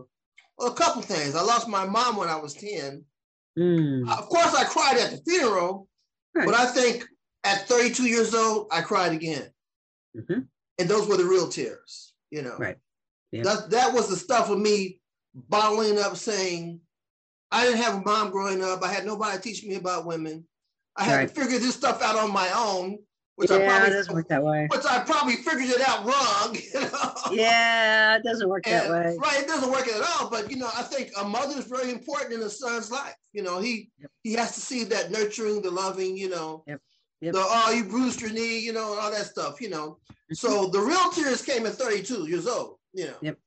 well, 0.58 0.72
a 0.72 0.74
couple 0.74 1.02
things. 1.02 1.34
I 1.36 1.42
lost 1.42 1.68
my 1.68 1.86
mom 1.86 2.16
when 2.16 2.28
I 2.28 2.36
was 2.36 2.54
ten. 2.54 3.04
Mm, 3.58 4.10
Of 4.10 4.28
course, 4.28 4.54
I 4.54 4.64
cried 4.64 4.96
at 4.98 5.10
the 5.12 5.18
funeral, 5.30 5.88
Right. 6.34 6.46
but 6.46 6.54
I 6.56 6.66
think 6.66 7.06
at 7.44 7.68
32 7.68 8.06
years 8.08 8.34
old, 8.34 8.66
I 8.72 8.80
cried 8.80 9.12
again, 9.12 9.52
mhm. 10.16 10.48
and 10.78 10.88
those 10.88 11.06
were 11.06 11.16
the 11.16 11.24
real 11.24 11.48
tears. 11.48 12.14
You 12.30 12.42
know. 12.42 12.56
Right. 12.58 12.78
Yeah. 13.30 13.42
That 13.44 13.70
that 13.70 13.92
was 13.94 14.08
the 14.08 14.16
stuff 14.16 14.50
of 14.50 14.58
me 14.58 15.00
bottling 15.34 15.98
up, 16.00 16.16
saying, 16.16 16.80
I 17.52 17.64
didn't 17.64 17.82
have 17.82 17.94
a 17.96 18.00
mom 18.02 18.30
growing 18.30 18.62
up. 18.64 18.82
I 18.82 18.92
had 18.92 19.06
nobody 19.06 19.40
teach 19.40 19.64
me 19.64 19.76
about 19.76 20.06
women. 20.06 20.48
I 20.96 21.04
had 21.04 21.16
Right. 21.16 21.28
to 21.28 21.34
figure 21.40 21.58
this 21.58 21.74
stuff 21.74 22.02
out 22.02 22.16
on 22.16 22.32
my 22.32 22.48
own, 22.56 22.98
which 23.36 23.50
yeah, 23.50 23.56
I 23.56 23.60
it 23.62 23.68
probably 23.68 23.90
doesn't 23.90 24.14
work 24.14 24.28
that 24.28 24.44
way. 24.44 24.68
which 24.70 24.84
I 24.84 25.00
probably 25.00 25.36
figured 25.36 25.70
it 25.70 25.80
out 25.88 26.04
wrong. 26.04 26.56
You 26.74 26.80
know? 26.80 27.14
Yeah, 27.32 28.16
it 28.16 28.22
doesn't 28.22 28.48
work 28.48 28.64
that 28.64 28.88
way. 28.90 29.16
Right, 29.20 29.40
it 29.40 29.48
doesn't 29.48 29.70
work 29.70 29.88
at 29.88 30.00
all. 30.02 30.30
But 30.30 30.50
you 30.50 30.56
know, 30.56 30.70
I 30.76 30.82
think 30.82 31.10
a 31.20 31.24
mother 31.24 31.58
is 31.58 31.64
very 31.64 31.90
important 31.90 32.32
in 32.32 32.40
a 32.42 32.50
son's 32.50 32.90
life. 32.92 33.16
You 33.32 33.42
know, 33.42 33.58
he 33.60 33.90
Yep. 33.98 34.10
he 34.22 34.32
has 34.34 34.54
to 34.54 34.60
see 34.60 34.84
that 34.84 35.10
nurturing, 35.10 35.62
the 35.62 35.70
loving. 35.70 36.16
You 36.16 36.28
know, 36.30 36.62
Yep. 36.68 36.80
Yep. 37.22 37.32
the 37.34 37.42
oh 37.44 37.70
you 37.72 37.84
bruised 37.84 38.20
your 38.20 38.30
knee, 38.30 38.58
you 38.58 38.72
know, 38.72 38.92
and 38.92 39.00
all 39.00 39.10
that 39.10 39.26
stuff. 39.26 39.60
You 39.60 39.70
know, 39.70 39.98
Mhm. 40.30 40.36
so 40.36 40.66
the 40.68 40.80
real 40.80 41.10
tears 41.10 41.42
came 41.42 41.66
at 41.66 41.74
32 41.74 42.28
years 42.28 42.46
old. 42.46 42.78
You 42.92 43.06
know, 43.08 43.18
Yep. 43.22 43.38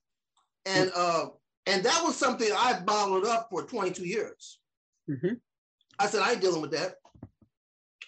and 0.65 0.91
uh, 0.93 1.27
and 1.65 1.83
that 1.85 2.03
was 2.03 2.17
something 2.17 2.49
I 2.51 2.79
bottled 2.81 3.25
up 3.25 3.47
for 3.49 3.63
22 3.63 4.05
years. 4.05 4.59
Mhm. 5.09 5.39
I 5.99 6.07
said 6.07 6.21
I 6.21 6.33
ain't 6.33 6.41
dealing 6.41 6.61
with 6.61 6.71
that. 6.71 6.95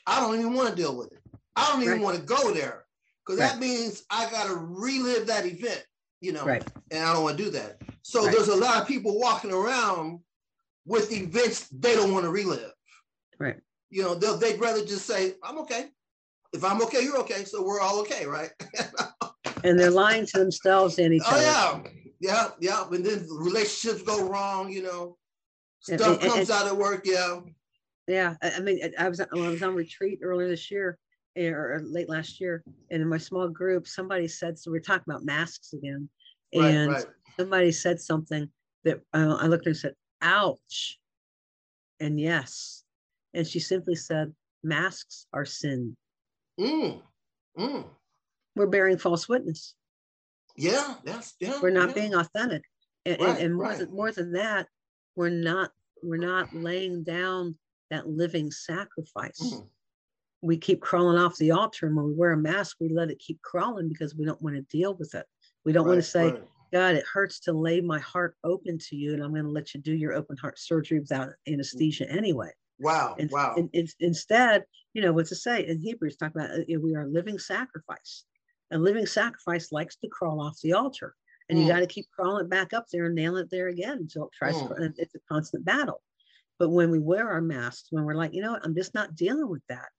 I 0.10 0.20
don't 0.20 0.40
even 0.40 0.54
want 0.54 0.70
to 0.70 0.76
deal 0.76 0.96
with 0.96 1.12
it. 1.12 1.20
I 1.56 1.70
don't 1.72 1.82
even 1.82 1.94
Right. 1.96 2.02
want 2.02 2.18
to 2.18 2.24
go 2.24 2.52
there 2.54 2.86
because 3.26 3.40
that 3.40 3.60
means 3.60 4.04
I 4.10 4.30
got 4.32 4.48
to 4.48 4.56
relive 4.56 5.28
that 5.28 5.46
event. 5.46 5.84
You 6.22 6.34
know, 6.34 6.44
Right. 6.46 6.66
and 6.92 7.04
I 7.04 7.14
don't 7.14 7.24
want 7.24 7.38
to 7.38 7.44
do 7.46 7.50
that. 7.52 7.78
So 8.02 8.26
Right. 8.26 8.36
there's 8.36 8.50
a 8.50 8.56
lot 8.56 8.82
of 8.82 8.88
people 8.88 9.18
walking 9.20 9.52
around 9.54 10.20
with 10.86 11.12
events 11.12 11.68
they 11.72 11.96
don't 11.96 12.12
want 12.12 12.26
to 12.26 12.32
relive. 12.32 12.74
Right. 13.40 13.60
You 13.90 14.04
know, 14.04 14.16
they'd 14.16 14.60
rather 14.60 14.84
just 14.86 15.06
say, 15.06 15.36
I'm 15.44 15.60
okay. 15.60 15.92
If 16.54 16.64
I'm 16.64 16.82
okay, 16.84 17.02
you're 17.02 17.20
okay. 17.20 17.46
So 17.46 17.62
we're 17.64 17.80
all 17.80 18.00
okay, 18.02 18.26
right? 18.26 18.52
And 19.64 19.78
they're 19.78 19.92
lying 19.92 20.26
to 20.26 20.40
themselves 20.40 21.00
and 21.00 21.14
each 21.14 21.22
oh, 21.26 21.32
other. 21.36 21.42
yeah. 21.42 21.82
Yeah. 22.22 22.52
Yeah. 22.60 22.88
And 22.92 23.06
then 23.06 23.28
relationships 23.30 24.02
go 24.04 24.28
wrong, 24.28 24.72
you 24.72 24.84
know, 24.84 25.18
stuff 25.82 26.22
and- 26.22 26.32
comes 26.32 26.50
out 26.50 26.66
at 26.68 26.76
work. 26.76 27.02
Yeah. 27.06 27.42
Yeah, 28.10 28.34
I, 28.42 28.54
I 28.58 28.60
mean, 28.60 28.80
I 28.98 29.08
was 29.08 29.22
when 29.32 29.46
I 29.46 29.50
was 29.50 29.62
on 29.62 29.76
retreat 29.76 30.20
earlier 30.24 30.48
this 30.48 30.72
year 30.72 30.98
eh, 31.36 31.50
or 31.50 31.80
late 31.86 32.10
last 32.10 32.42
year, 32.42 32.64
and 32.90 33.04
in 33.04 33.08
my 33.08 33.20
small 33.20 33.48
group, 33.48 33.88
somebody 33.88 34.28
said 34.28 34.58
so. 34.58 34.72
We're 34.72 34.80
talking 34.80 35.04
about 35.08 35.24
masks 35.24 35.74
again, 35.74 36.10
and 36.52 36.92
Right. 36.92 37.06
somebody 37.40 37.72
said 37.72 38.02
something 38.02 38.50
that 38.84 39.00
uh, 39.14 39.38
I 39.40 39.46
looked 39.46 39.68
at 39.68 39.72
and 39.72 39.78
said, 39.78 39.94
"Ouch," 40.24 41.00
and 42.00 42.20
yes, 42.20 42.84
and 43.36 43.46
she 43.46 43.60
simply 43.60 43.94
said, 43.94 44.34
"Masks 44.64 45.28
are 45.32 45.46
sin. 45.46 45.96
Mm. 46.60 47.04
Mm. 47.60 47.86
We're 48.56 48.68
bearing 48.68 48.98
false 48.98 49.30
witness. 49.30 49.76
Yeah. 50.58 50.96
That's, 51.06 51.36
yeah. 51.40 51.60
We're 51.62 51.70
not 51.70 51.90
yeah. 51.90 51.94
being 51.96 52.16
authentic, 52.16 52.64
and, 53.06 53.22
Right, 53.22 53.30
and, 53.30 53.38
and 53.38 53.56
more 53.56 53.66
right. 53.66 53.78
than 53.78 53.92
more 53.92 54.12
than 54.12 54.32
that, 54.32 54.68
we're 55.16 55.30
not 55.30 55.70
we're 56.02 56.18
not 56.18 56.56
laying 56.56 57.04
down 57.04 57.56
that 57.90 58.08
living 58.08 58.52
sacrifice." 58.52 59.40
Mm. 59.42 59.68
we 60.42 60.58
keep 60.58 60.80
crawling 60.80 61.18
off 61.18 61.36
the 61.38 61.52
altar 61.52 61.86
and 61.88 61.96
when 61.96 62.06
we 62.06 62.14
wear 62.14 62.32
a 62.32 62.38
mask 62.38 62.78
we 62.80 62.88
let 62.90 63.12
it 63.12 63.20
keep 63.20 63.42
crawling 63.42 63.90
because 63.90 64.16
we 64.16 64.24
don't 64.26 64.42
want 64.42 64.56
to 64.56 64.62
deal 64.78 64.94
with 64.96 65.14
it 65.14 65.26
we 65.66 65.74
don't 65.74 65.86
want 65.88 65.98
to 65.98 66.02
say 66.02 66.32
right. 66.32 66.44
god 66.72 66.96
it 66.96 67.04
hurts 67.06 67.42
to 67.42 67.52
lay 67.52 67.82
my 67.82 68.00
heart 68.00 68.36
open 68.46 68.78
to 68.78 68.96
you 68.96 69.14
and 69.14 69.22
i'm 69.22 69.32
going 69.32 69.44
to 69.44 69.50
let 69.50 69.74
you 69.74 69.82
do 69.82 69.94
your 69.94 70.14
open 70.14 70.38
heart 70.38 70.58
surgery 70.58 71.00
without 71.00 71.30
anesthesia 71.48 72.10
anyway 72.10 72.50
Wow. 72.80 73.18
and, 73.20 73.30
wow. 73.30 73.56
and, 73.58 73.70
and 73.74 73.90
instead 74.00 74.64
you 74.94 75.02
know 75.02 75.12
what's 75.12 75.28
to 75.30 75.36
say 75.36 75.68
in 75.68 75.78
hebrews 75.82 76.16
talk 76.16 76.34
about 76.34 76.52
uh, 76.52 76.64
we 76.82 76.96
are 76.96 77.06
living 77.08 77.38
sacrifice 77.38 78.24
a 78.72 78.78
living 78.78 79.06
sacrifice 79.08 79.74
likes 79.74 79.98
to 79.98 80.08
crawl 80.08 80.40
off 80.42 80.58
the 80.64 80.72
altar 80.74 81.16
and 81.50 81.60
you 81.60 81.66
Mm. 81.66 81.70
got 81.70 81.80
to 81.80 81.88
keep 81.88 82.08
crawling 82.16 82.46
it 82.46 82.50
back 82.50 82.72
up 82.74 82.86
there 82.94 83.08
and 83.08 83.16
nail 83.16 83.36
it 83.36 83.50
there 83.50 83.68
again 83.68 83.98
until 83.98 84.28
it 84.28 84.32
tries 84.32 84.56
Mm. 84.56 84.78
and 84.86 84.96
it's 84.98 85.16
a 85.16 85.20
constant 85.28 85.66
battle 85.66 86.02
but 86.60 86.70
when 86.70 86.92
we 86.92 87.00
wear 87.00 87.28
our 87.30 87.42
masks 87.42 87.88
when 87.90 88.04
we're 88.04 88.14
like 88.14 88.34
you 88.34 88.42
know 88.42 88.52
what 88.52 88.66
i'm 88.66 88.76
just 88.76 88.94
not 88.94 89.16
dealing 89.16 89.50
with 89.50 89.62
that 89.70 89.90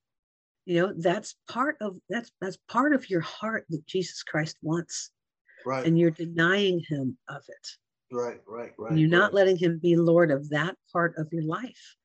you 0.66 0.80
know 0.80 0.92
that's 0.98 1.34
part 1.48 1.76
of 1.80 1.96
that's 2.08 2.30
that's 2.40 2.58
part 2.68 2.92
of 2.92 3.08
your 3.10 3.22
heart 3.22 3.64
that 3.70 3.84
jesus 3.86 4.22
christ 4.22 4.56
wants 4.62 5.10
right. 5.66 5.86
and 5.86 5.98
you're 5.98 6.10
denying 6.10 6.80
him 6.88 7.16
of 7.28 7.42
it 7.48 7.68
right. 8.12 8.40
Right. 8.46 8.72
Right. 8.78 8.90
and 8.90 9.00
you're 9.00 9.08
not 9.08 9.34
letting 9.34 9.56
him 9.56 9.80
be 9.82 9.96
lord 9.96 10.30
of 10.30 10.48
that 10.50 10.76
part 10.92 11.14
of 11.16 11.28
your 11.32 11.44
life 11.44 11.96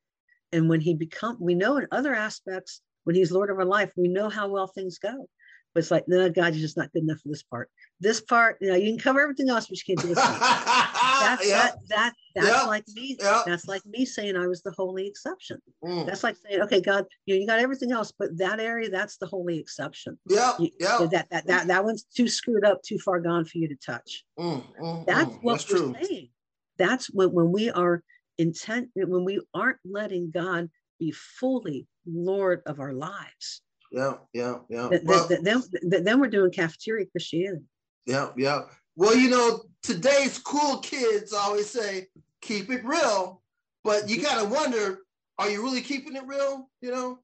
and 0.51 0.69
when 0.69 0.81
he 0.81 0.93
become 0.93 1.37
we 1.39 1.53
know 1.53 1.77
in 1.77 1.87
other 1.91 2.15
aspects 2.15 2.81
when 3.03 3.15
he's 3.15 3.31
lord 3.31 3.49
of 3.49 3.59
our 3.59 3.65
life 3.65 3.91
we 3.95 4.07
know 4.07 4.29
how 4.29 4.47
well 4.47 4.67
things 4.67 4.97
go 4.97 5.27
but 5.73 5.79
it's 5.81 5.91
like 5.91 6.05
no 6.07 6.29
god 6.29 6.53
you're 6.53 6.61
just 6.61 6.77
not 6.77 6.91
good 6.93 7.03
enough 7.03 7.19
for 7.19 7.29
this 7.29 7.43
part 7.43 7.69
this 7.99 8.21
part 8.21 8.57
you 8.61 8.69
know 8.69 8.75
you 8.75 8.91
can 8.91 8.99
cover 8.99 9.21
everything 9.21 9.49
else 9.49 9.67
but 9.67 9.77
you 9.77 9.95
can't 9.95 10.01
do 10.01 10.13
this 10.13 10.23
one. 10.23 10.39
that's 11.19 11.47
yeah. 11.47 11.57
that 11.63 11.75
that 11.89 12.13
that's 12.35 12.47
Yeah. 12.47 12.63
like 12.63 12.85
me 12.95 13.17
Yeah. 13.19 13.43
that's 13.45 13.67
like 13.67 13.85
me 13.85 14.05
saying 14.05 14.35
i 14.35 14.47
was 14.47 14.61
the 14.63 14.71
holy 14.71 15.07
exception 15.07 15.59
Mm. 15.83 16.05
that's 16.05 16.23
like 16.23 16.35
saying 16.37 16.61
okay 16.61 16.81
god 16.81 17.05
you, 17.25 17.35
know, 17.35 17.41
you 17.41 17.47
got 17.47 17.59
everything 17.59 17.91
else 17.91 18.11
but 18.17 18.37
that 18.37 18.59
area 18.59 18.89
that's 18.89 19.17
the 19.17 19.25
holy 19.27 19.57
exception 19.59 20.17
Yeah. 20.27 20.53
you- 20.59 20.71
Yeah. 20.79 21.07
that, 21.11 21.29
that 21.29 21.47
that 21.47 21.67
that 21.67 21.83
one's 21.83 22.03
too 22.03 22.27
screwed 22.27 22.65
up 22.65 22.81
too 22.83 22.97
far 22.99 23.19
gone 23.19 23.45
for 23.45 23.57
you 23.57 23.67
to 23.67 23.75
touch 23.75 24.23
Mm, 24.39 24.63
mm, 24.81 25.05
that's 25.05 25.29
mm. 25.31 25.43
what 25.43 25.53
That's 25.59 25.71
we're 25.71 25.77
true. 25.77 25.95
saying 26.01 26.29
that's 26.77 27.07
when, 27.13 27.31
when 27.31 27.51
we 27.51 27.69
are 27.71 28.03
intent 28.37 28.89
when 28.95 29.23
we 29.23 29.39
aren't 29.53 29.77
letting 29.85 30.31
god 30.31 30.69
be 30.99 31.11
fully 31.11 31.87
lord 32.05 32.61
of 32.65 32.79
our 32.79 32.93
lives 32.93 33.61
Yeah. 33.91 34.15
Yeah. 34.33 34.55
Yeah. 34.69 34.89
th- 34.89 35.03
Well, 35.05 35.27
th- 35.27 35.41
then, 35.41 35.61
th- 35.91 36.03
then 36.03 36.19
we're 36.19 36.29
doing 36.37 36.51
cafeteria 36.51 37.05
christianity 37.05 37.65
Yeah, 38.05 38.31
yeah. 38.37 38.63
Well, 38.95 39.15
you 39.15 39.29
know, 39.29 39.63
today's 39.83 40.39
cool 40.39 40.79
kids 40.79 41.33
always 41.33 41.69
say, 41.69 42.07
keep 42.41 42.69
it 42.69 42.83
real. 42.85 43.41
But 43.83 44.09
you 44.09 44.21
gotta 44.21 44.47
wonder, 44.47 44.99
are 45.37 45.49
you 45.49 45.61
really 45.61 45.81
keeping 45.81 46.15
it 46.15 46.25
real? 46.25 46.69
You 46.81 46.91
know? 46.91 47.19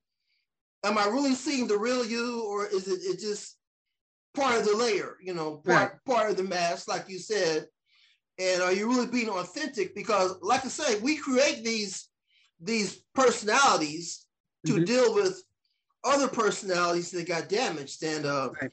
Am 0.84 0.98
I 0.98 1.06
really 1.06 1.34
seeing 1.36 1.68
the 1.68 1.78
real 1.78 2.06
you, 2.06 2.44
or 2.44 2.66
is 2.68 2.88
it, 2.88 3.00
it 3.04 3.20
just 3.20 3.58
part 4.34 4.60
of 4.60 4.66
the 4.66 4.76
layer, 4.76 5.18
you 5.22 5.34
know, 5.34 5.58
part, 5.58 6.04
part 6.06 6.30
of 6.30 6.38
the 6.38 6.44
mask, 6.44 6.88
like 6.88 7.08
you 7.08 7.20
said? 7.20 7.68
And 8.40 8.62
are 8.62 8.74
you 8.74 8.88
really 8.90 9.08
being 9.08 9.30
authentic? 9.30 9.94
Because 9.96 10.36
like 10.42 10.66
I 10.66 10.70
say, 10.70 11.00
we 11.00 11.18
create 11.18 11.64
these 11.64 12.10
these 12.60 13.04
personalities 13.16 14.28
to 14.66 14.74
Mhm. 14.74 14.86
deal 14.86 15.14
with 15.16 15.44
other 16.04 16.28
personalities 16.28 17.12
that 17.12 17.28
got 17.28 17.50
damaged. 17.50 18.04
And 18.04 18.26
uh 18.26 18.52
Right. 18.62 18.72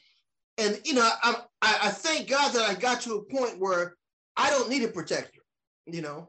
and 0.56 0.80
you 0.84 0.94
know, 0.94 1.08
I, 1.22 1.42
I 1.62 1.78
I 1.84 1.90
thank 1.90 2.28
God 2.28 2.52
that 2.54 2.68
I 2.68 2.74
got 2.74 3.00
to 3.02 3.14
a 3.16 3.22
point 3.24 3.58
where 3.58 3.96
I 4.36 4.50
don't 4.50 4.68
need 4.70 4.84
a 4.84 4.88
protector. 4.88 5.40
You 5.86 6.02
know, 6.02 6.28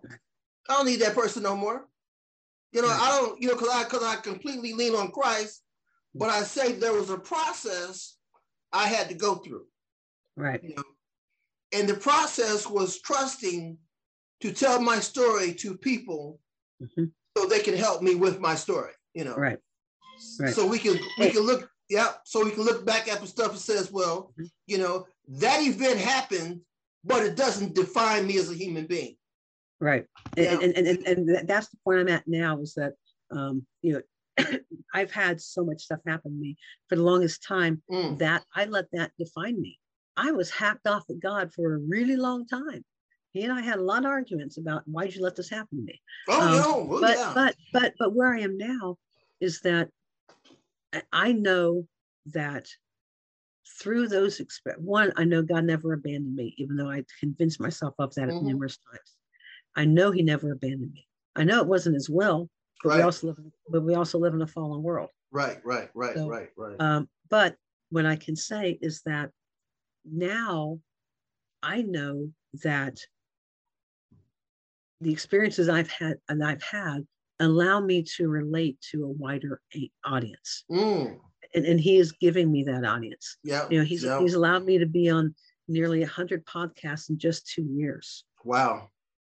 I 0.70 0.74
don't 0.74 0.86
need 0.86 1.02
that 1.02 1.16
person 1.16 1.44
no 1.44 1.56
more. 1.56 1.88
You 2.72 2.82
know, 2.82 2.90
I 2.90 3.10
don't. 3.20 3.42
You 3.42 3.50
know, 3.50 3.56
because 3.56 3.70
I 3.70 3.84
because 3.84 4.04
I 4.04 4.16
completely 4.18 4.74
lean 4.74 4.96
on 4.96 5.12
Christ. 5.12 5.64
But 6.16 6.30
I 6.30 6.42
say 6.42 6.72
there 6.74 6.94
was 6.94 7.12
a 7.12 7.20
process 7.20 8.18
I 8.74 8.88
had 8.88 9.10
to 9.10 9.16
go 9.16 9.36
through. 9.36 9.66
right 10.36 10.64
You 10.64 10.76
know, 10.76 10.84
and 11.72 11.88
the 11.88 11.96
process 11.96 12.68
was 12.68 13.00
trusting 13.02 13.78
to 14.42 14.52
tell 14.52 14.82
my 14.82 15.00
story 15.00 15.54
to 15.56 15.78
people 15.78 16.40
Mhm. 16.82 17.12
so 17.38 17.46
they 17.46 17.60
can 17.60 17.76
help 17.76 18.02
me 18.02 18.16
with 18.16 18.40
my 18.40 18.56
story. 18.56 18.94
You 19.14 19.26
know, 19.26 19.36
right 19.36 19.60
Right. 20.40 20.54
so 20.56 20.66
we 20.66 20.80
can 20.80 21.00
we 21.20 21.30
can 21.30 21.42
look 21.42 21.70
yeah 21.90 22.14
so 22.24 22.44
we 22.44 22.52
can 22.52 22.64
look 22.64 22.86
back 22.86 23.08
at 23.08 23.20
the 23.22 23.28
stuff 23.28 23.52
and 23.52 23.60
says 23.60 23.92
well 23.92 24.34
Mhm. 24.40 24.50
you 24.68 24.78
know 24.78 25.06
that 25.28 25.62
event 25.62 26.00
happened 26.00 26.62
but 27.04 27.24
it 27.24 27.36
doesn't 27.36 27.76
define 27.76 28.28
me 28.28 28.38
as 28.38 28.52
a 28.52 28.56
human 28.56 28.86
being 28.86 29.16
Right. 29.80 30.06
And, 30.36 30.62
and, 30.62 30.88
and, 30.88 31.08
and 31.08 31.48
that's 31.48 31.70
the 31.70 31.78
point 31.84 32.00
I'm 32.00 32.10
at 32.10 32.28
now 32.28 32.60
is 32.60 32.74
that, 32.74 32.94
um, 33.32 33.66
you 33.82 33.94
know, 34.38 34.46
I've 34.94 35.12
had 35.12 35.42
so 35.42 35.64
much 35.64 35.84
stuff 35.84 36.00
happen 36.06 36.32
to 36.32 36.38
me 36.38 36.58
for 36.88 36.96
the 36.96 37.04
longest 37.04 37.44
time 37.44 37.82
mm. 37.90 38.18
that 38.20 38.44
I 38.56 38.66
let 38.66 38.86
that 38.92 39.12
define 39.18 39.60
me. 39.60 39.80
I 40.18 40.32
was 40.32 40.50
hacked 40.50 40.88
off 40.88 41.04
at 41.10 41.20
God 41.20 41.54
for 41.54 41.74
a 41.74 41.78
really 41.78 42.18
long 42.18 42.46
time. 42.46 42.84
He 43.32 43.44
and 43.44 43.54
I 43.54 43.62
had 43.62 43.80
a 43.80 43.84
lot 43.84 44.00
of 44.00 44.08
arguments 44.08 44.58
about 44.58 44.84
why'd 44.86 45.14
you 45.14 45.22
let 45.22 45.36
this 45.36 45.50
happen 45.50 45.78
to 45.78 45.84
me. 45.84 46.02
Oh 46.28 46.42
um, 46.42 46.58
no, 46.58 46.84
well, 46.84 47.02
but 47.02 47.18
yeah. 47.18 47.32
but 47.36 47.56
but 47.72 47.94
but 48.00 48.14
where 48.14 48.34
I 48.34 48.40
am 48.40 48.58
now 48.58 48.98
is 49.40 49.62
that 49.62 49.90
I 51.12 51.32
know 51.32 51.88
that 52.28 52.68
through 53.82 54.08
those 54.08 54.40
exp- 54.40 54.78
one, 54.78 55.14
I 55.16 55.24
know 55.24 55.42
God 55.42 55.66
never 55.66 55.94
abandoned 55.94 56.36
me, 56.36 56.56
even 56.58 56.76
though 56.76 56.90
I 56.90 57.04
convinced 57.20 57.60
myself 57.60 57.94
of 58.00 58.14
that 58.16 58.30
mm-hmm. 58.30 58.48
numerous 58.48 58.78
times. 58.78 59.16
I 59.76 59.86
know 59.86 60.12
He 60.12 60.24
never 60.24 60.52
abandoned 60.52 60.94
me. 60.94 61.08
I 61.36 61.44
know 61.44 61.60
it 61.60 61.68
wasn't 61.68 61.96
His 61.96 62.10
will, 62.10 62.50
but 62.84 62.90
right. 62.90 62.98
we 62.98 63.04
also 63.04 63.28
live, 63.28 63.38
but 63.70 63.84
we 63.84 63.96
also 63.96 64.18
live 64.18 64.34
in 64.34 64.42
a 64.42 64.48
fallen 64.48 64.82
world. 64.82 65.10
Right, 65.32 65.60
right, 65.64 65.90
right, 65.94 66.16
so, 66.16 66.28
right, 66.28 66.50
right. 66.58 66.76
Um, 66.80 67.08
but 67.30 67.56
what 67.92 68.06
I 68.06 68.16
can 68.16 68.36
say 68.36 68.80
is 68.82 69.02
that 69.06 69.30
now 70.06 70.80
I 71.62 71.82
know 71.82 72.30
that 72.64 72.98
the 75.02 75.12
experiences 75.12 75.70
I've 75.70 75.92
had 75.92 76.18
and 76.28 76.44
I've 76.44 76.64
had 76.64 77.06
allow 77.40 77.80
me 77.80 78.04
to 78.18 78.28
relate 78.28 78.80
to 78.92 79.06
a 79.06 79.08
wider 79.08 79.62
audience. 80.06 80.64
Mm. 80.70 81.18
And, 81.56 81.66
and 81.66 81.80
he 81.80 81.98
is 81.98 82.12
giving 82.12 82.52
me 82.52 82.64
that 82.64 82.86
audience. 82.86 83.38
Yeah. 83.44 83.68
You 83.70 83.80
know, 83.80 83.86
he's 83.86 84.04
yeah. 84.04 84.20
he's 84.20 84.36
allowed 84.36 84.66
me 84.66 84.78
to 84.78 84.86
be 84.86 85.10
on 85.10 85.34
nearly 85.68 86.00
100 86.00 86.46
podcasts 86.46 87.10
in 87.10 87.18
just 87.18 87.48
two 87.48 87.64
years. 87.64 88.26
Wow. 88.44 88.90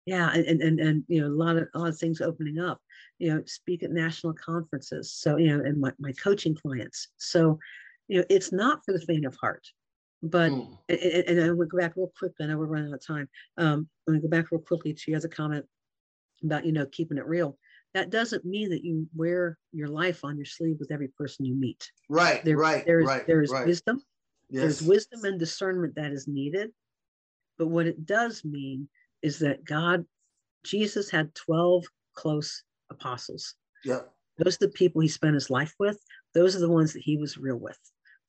Yeah, 0.05 0.31
and, 0.31 0.61
and 0.61 0.79
and 0.79 1.03
you 1.07 1.19
know 1.19 1.27
a 1.27 1.33
lot 1.33 1.57
of 1.57 1.67
a 1.73 1.79
lot 1.79 1.89
of 1.89 1.97
things 1.97 2.21
opening 2.21 2.59
up. 2.59 2.79
You 3.17 3.33
know, 3.33 3.43
speak 3.47 3.81
at 3.81 3.89
national 3.89 4.33
conferences. 4.33 5.11
So 5.13 5.37
you 5.37 5.47
know, 5.47 5.63
and 5.63 5.81
my, 5.81 5.91
my 5.99 6.11
coaching 6.11 6.55
clients. 6.55 7.07
So, 7.17 7.57
you 8.07 8.19
know, 8.19 8.25
it's 8.29 8.51
not 8.51 8.85
for 8.85 8.93
the 8.93 9.01
faint 9.01 9.25
of 9.25 9.35
heart. 9.35 9.65
But 10.21 10.51
mm. 10.51 10.77
and, 10.89 10.99
and 10.99 11.41
I 11.41 11.51
would 11.51 11.69
go 11.69 11.79
back 11.79 11.93
real 11.95 12.11
quick. 12.19 12.33
I 12.39 12.45
know 12.45 12.57
we're 12.57 12.67
running 12.67 12.89
out 12.89 12.99
of 12.99 13.05
time. 13.05 13.27
Um, 13.57 13.89
I'm 14.07 14.13
gonna 14.13 14.21
go 14.21 14.27
back 14.27 14.51
real 14.51 14.61
quickly 14.61 14.93
to 14.93 15.03
your 15.07 15.17
other 15.17 15.27
comment 15.27 15.65
about 16.43 16.65
you 16.67 16.71
know 16.71 16.85
keeping 16.85 17.17
it 17.17 17.25
real. 17.25 17.57
That 17.95 18.11
doesn't 18.11 18.45
mean 18.45 18.69
that 18.69 18.83
you 18.83 19.07
wear 19.15 19.57
your 19.71 19.87
life 19.87 20.23
on 20.23 20.37
your 20.37 20.45
sleeve 20.45 20.77
with 20.79 20.91
every 20.91 21.07
person 21.07 21.45
you 21.45 21.55
meet. 21.55 21.91
Right. 22.09 22.45
There, 22.45 22.57
right. 22.57 22.85
There's 22.85 23.07
right, 23.07 23.25
there's 23.25 23.49
right. 23.49 23.65
wisdom. 23.65 24.03
Yes. 24.49 24.61
There's 24.61 24.81
wisdom 24.83 25.23
and 25.23 25.39
discernment 25.39 25.95
that 25.95 26.11
is 26.11 26.27
needed. 26.27 26.69
But 27.57 27.67
what 27.67 27.87
it 27.87 28.05
does 28.05 28.45
mean 28.45 28.87
is 29.23 29.39
that 29.39 29.65
God, 29.65 30.05
Jesus 30.63 31.09
had 31.09 31.33
12 31.33 31.85
close 32.13 32.63
apostles. 32.91 33.55
Yeah. 33.83 34.01
Those 34.37 34.55
are 34.55 34.67
the 34.67 34.73
people 34.73 35.01
he 35.01 35.07
spent 35.07 35.33
his 35.33 35.49
life 35.49 35.73
with. 35.79 35.97
Those 36.35 36.55
are 36.55 36.59
the 36.59 36.69
ones 36.69 36.93
that 36.93 37.01
he 37.01 37.17
was 37.17 37.37
real 37.37 37.57
with 37.57 37.79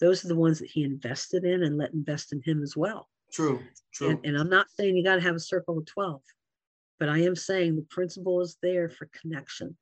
those 0.01 0.25
are 0.25 0.29
the 0.29 0.37
ones 0.37 0.59
that 0.59 0.71
he 0.71 0.85
invested 0.85 1.45
in 1.45 1.63
and 1.63 1.79
let 1.79 1.93
invest 1.93 2.33
in 2.33 2.43
him 2.45 2.63
as 2.63 2.77
well. 2.77 3.09
True, 3.33 3.63
true. 3.93 4.11
And, 4.11 4.21
and 4.25 4.39
I'm 4.39 4.51
not 4.51 4.71
saying 4.71 4.97
you 4.97 5.05
got 5.05 5.17
to 5.17 5.23
have 5.23 5.35
a 5.35 5.41
circle 5.41 5.79
of 5.79 5.87
12, 5.87 6.21
but 6.99 7.09
I 7.09 7.19
am 7.19 7.37
saying 7.37 7.77
the 7.77 7.87
principle 7.91 8.41
is 8.41 8.57
there 8.63 8.89
for 8.89 9.09
connection. 9.21 9.77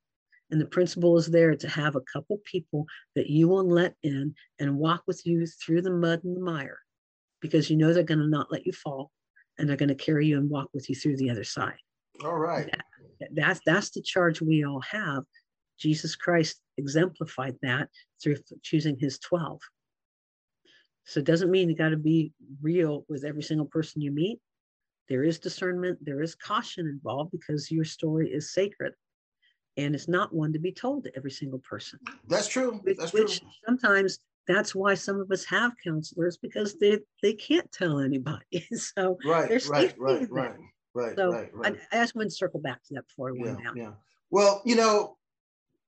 And 0.51 0.61
the 0.61 0.67
principle 0.67 1.17
is 1.17 1.27
there 1.27 1.55
to 1.57 1.69
have 1.69 1.97
a 1.97 2.03
couple 2.12 2.39
people 2.45 2.87
that 3.15 3.29
you 3.29 3.49
will 3.49 3.67
let 3.67 3.95
in 4.03 4.35
and 4.61 4.77
walk 4.77 5.03
with 5.07 5.23
you 5.25 5.47
through 5.47 5.83
the 5.83 5.91
mud 5.91 6.23
and 6.23 6.37
the 6.37 6.41
mire 6.41 6.79
because 7.41 7.71
you 7.71 7.77
know 7.77 7.93
they're 7.93 8.03
going 8.03 8.21
to 8.21 8.29
not 8.29 8.53
let 8.53 8.67
you 8.67 8.73
fall 8.73 9.11
and 9.59 9.69
they're 9.69 9.77
going 9.77 9.89
to 9.89 9.95
carry 9.95 10.27
you 10.27 10.39
and 10.39 10.51
walk 10.51 10.69
with 10.75 10.89
you 10.89 10.95
through 10.95 11.17
the 11.17 11.31
other 11.31 11.45
side. 11.45 11.79
All 12.23 12.37
right. 12.37 12.71
That, 13.21 13.31
that's, 13.33 13.61
that's 13.67 13.91
the 13.91 14.03
charge 14.03 14.41
we 14.41 14.65
all 14.65 14.83
have. 14.83 15.25
Jesus 15.79 16.15
Christ 16.15 16.61
exemplified 16.77 17.57
that 17.62 17.89
through 18.23 18.37
choosing 18.62 18.97
his 18.99 19.19
12. 19.19 19.61
So 21.07 21.21
it 21.21 21.27
doesn't 21.27 21.51
mean 21.51 21.69
you 21.69 21.77
got 21.77 21.91
to 21.91 21.97
be 21.97 22.33
real 22.62 23.05
with 23.09 23.25
every 23.25 23.43
single 23.43 23.67
person 23.67 24.01
you 24.01 24.12
meet. 24.12 24.39
There 25.09 25.25
is 25.25 25.39
discernment, 25.39 25.99
there 26.03 26.23
is 26.23 26.35
caution 26.35 26.87
involved 26.87 27.31
because 27.33 27.71
your 27.71 27.85
story 27.85 28.31
is 28.33 28.53
sacred. 28.53 28.93
And 29.77 29.95
it's 29.95 30.09
not 30.09 30.33
one 30.33 30.53
to 30.53 30.59
be 30.59 30.71
told 30.71 31.05
to 31.05 31.17
every 31.17 31.33
single 31.33 31.59
person. 31.59 31.99
That's 32.29 32.47
true. 32.47 32.81
That's 32.85 33.13
which 33.13 33.41
true. 33.41 33.49
sometimes 33.67 34.21
that's 34.47 34.75
why 34.75 34.95
some 34.95 35.21
of 35.21 35.31
us 35.31 35.45
have 35.47 35.73
counselors 35.83 36.37
because 36.37 36.77
they 36.79 36.99
they 37.23 37.33
can't 37.33 37.71
tell 37.73 37.99
anybody. 37.99 38.67
so 38.73 39.19
right, 39.27 39.51
right, 39.69 39.95
right, 39.99 40.31
right, 40.31 40.55
right, 40.95 41.17
so 41.17 41.33
right, 41.33 41.51
right. 41.55 41.77
I, 41.93 41.99
I 41.99 42.03
just 42.03 42.15
want 42.15 42.29
to 42.29 42.35
circle 42.35 42.61
back 42.61 42.85
to 42.85 42.95
that 42.95 43.07
before 43.09 43.31
I 43.31 43.33
went 43.33 43.59
yeah, 43.61 43.69
out. 43.69 43.77
Yeah. 43.77 43.91
Well, 44.31 44.63
you 44.65 44.77
know, 44.77 45.17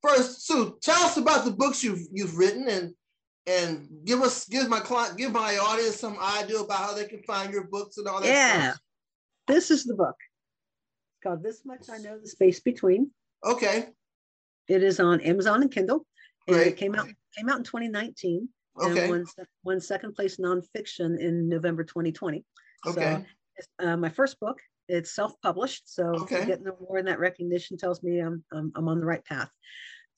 first, 0.02 0.46
Sue, 0.46 0.76
tell 0.82 1.02
us 1.04 1.16
about 1.16 1.44
the 1.44 1.52
books 1.52 1.84
you've 1.84 2.06
you've 2.12 2.36
written 2.36 2.68
and 2.68 2.94
and 3.46 3.88
give 4.04 4.22
us 4.22 4.46
give 4.48 4.68
my 4.68 4.80
client 4.80 5.16
give 5.16 5.32
my 5.32 5.56
audience 5.58 5.96
some 5.96 6.18
idea 6.18 6.58
about 6.58 6.78
how 6.78 6.94
they 6.94 7.06
can 7.06 7.22
find 7.22 7.52
your 7.52 7.64
books 7.64 7.98
and 7.98 8.08
all 8.08 8.20
that 8.20 8.28
yeah 8.28 8.70
stuff. 8.70 8.80
This 9.46 9.70
is 9.70 9.84
the 9.84 9.94
book. 9.94 10.16
It's 10.18 11.22
called 11.22 11.42
this 11.42 11.64
much 11.64 11.88
i 11.90 11.98
know 11.98 12.18
the 12.18 12.28
space 12.28 12.60
between. 12.60 13.10
Okay. 13.44 13.88
It 14.68 14.82
is 14.82 15.00
on 15.00 15.20
amazon 15.20 15.62
and 15.62 15.70
kindle. 15.70 16.06
And 16.48 16.56
Great. 16.56 16.68
it 16.68 16.76
came 16.76 16.94
out 16.94 17.08
came 17.36 17.48
out 17.48 17.58
in 17.58 17.64
2019 17.64 18.48
okay. 18.80 19.00
and 19.00 19.10
won, 19.10 19.26
won 19.64 19.80
second 19.80 20.14
place 20.14 20.36
nonfiction 20.38 21.18
in 21.18 21.48
november 21.48 21.84
2020 21.84 22.44
okay. 22.86 23.24
so, 23.58 23.88
uh, 23.88 23.96
my 23.96 24.08
first 24.08 24.38
book. 24.40 24.58
It's 24.88 25.16
self-published. 25.16 25.92
So 25.92 26.04
okay. 26.22 26.46
getting 26.46 26.64
the 26.64 26.72
award 26.72 27.00
and 27.00 27.08
that 27.08 27.18
recognition 27.18 27.76
tells 27.76 28.04
me 28.04 28.20
I'm, 28.20 28.44
I'm, 28.52 28.70
I'm 28.76 28.88
on 28.88 29.00
the 29.00 29.06
right 29.06 29.24
path 29.24 29.50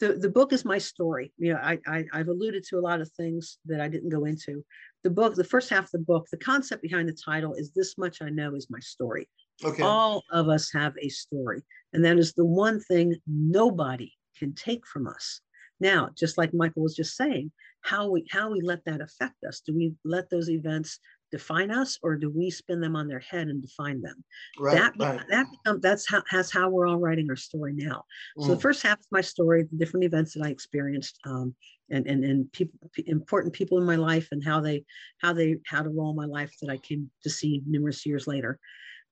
the, 0.01 0.15
the 0.15 0.29
book 0.29 0.53
is 0.53 0.65
my 0.65 0.79
story. 0.79 1.33
You 1.39 1.55
know, 1.55 1.61
I, 1.63 1.79
I 1.87 2.05
I've 2.13 2.29
alluded 2.29 2.65
to 2.69 2.79
a 2.79 2.81
lot 2.81 3.01
of 3.01 3.11
things 3.13 3.59
that 3.67 3.81
I 3.81 3.89
didn't 3.89 4.11
go 4.11 4.25
into. 4.25 4.65
The 5.05 5.11
book, 5.11 5.35
the 5.35 5.45
first 5.45 5.71
half 5.71 5.85
of 5.85 5.91
the 5.93 5.99
book, 5.99 6.27
the 6.31 6.39
concept 6.39 6.83
behind 6.83 7.09
the 7.09 7.17
title 7.25 7.55
is 7.55 7.73
this 7.73 7.99
much 7.99 8.23
I 8.23 8.31
know 8.31 8.55
is 8.55 8.69
my 8.71 8.81
story. 8.81 9.29
Okay. 9.65 9.83
All 9.83 10.23
of 10.31 10.49
us 10.49 10.71
have 10.73 10.95
a 11.01 11.09
story, 11.09 11.63
and 11.93 12.05
that 12.05 12.19
is 12.19 12.33
the 12.33 12.45
one 12.45 12.81
thing 12.81 13.17
nobody 13.27 14.13
can 14.39 14.55
take 14.55 14.87
from 14.87 15.07
us. 15.07 15.41
Now, 15.81 16.11
just 16.17 16.39
like 16.39 16.55
Michael 16.55 16.83
was 16.83 16.97
just 16.97 17.17
saying, 17.17 17.53
how 17.83 18.09
we 18.09 18.27
how 18.31 18.51
we 18.51 18.61
let 18.61 18.85
that 18.85 19.01
affect 19.01 19.45
us? 19.47 19.63
Do 19.67 19.75
we 19.75 19.95
let 20.05 20.31
those 20.31 20.51
events 20.51 20.99
define 21.31 21.71
us 21.71 21.99
or 22.03 22.17
do 22.17 22.31
we 22.31 22.51
spin 22.51 22.81
them 22.81 22.97
on 22.97 23.07
their 23.09 23.19
head 23.21 23.49
and 23.49 23.61
define 23.63 24.01
them 24.01 24.25
right, 24.59 24.75
that 24.77 24.93
right. 24.99 25.21
that 25.29 25.47
that's 25.83 26.09
how 26.09 26.23
that's 26.33 26.51
how 26.53 26.69
we're 26.69 26.87
all 26.87 26.97
writing 26.97 27.27
our 27.29 27.37
story 27.37 27.73
now 27.75 28.03
mm. 28.39 28.43
so 28.43 28.49
the 28.49 28.57
Mm. 28.57 28.63
first 28.63 28.83
half 28.83 28.99
of 28.99 29.07
my 29.11 29.21
story 29.21 29.65
the 29.71 29.77
different 29.77 30.05
events 30.05 30.35
that 30.35 30.45
i 30.45 30.49
experienced 30.49 31.19
um, 31.27 31.55
and 31.91 32.07
and 32.07 32.25
and 32.25 32.51
people 32.53 32.79
important 33.07 33.53
people 33.55 33.79
in 33.79 33.85
my 33.85 33.97
life 33.97 34.29
and 34.33 34.43
how 34.45 34.61
they 34.61 34.85
how 35.23 35.33
they 35.33 35.57
had 35.67 35.87
a 35.87 35.91
role 35.91 36.11
in 36.11 36.17
my 36.17 36.27
life 36.27 36.53
that 36.63 36.71
i 36.71 36.77
came 36.79 37.11
to 37.23 37.31
see 37.31 37.63
numerous 37.67 38.05
years 38.07 38.27
later 38.27 38.59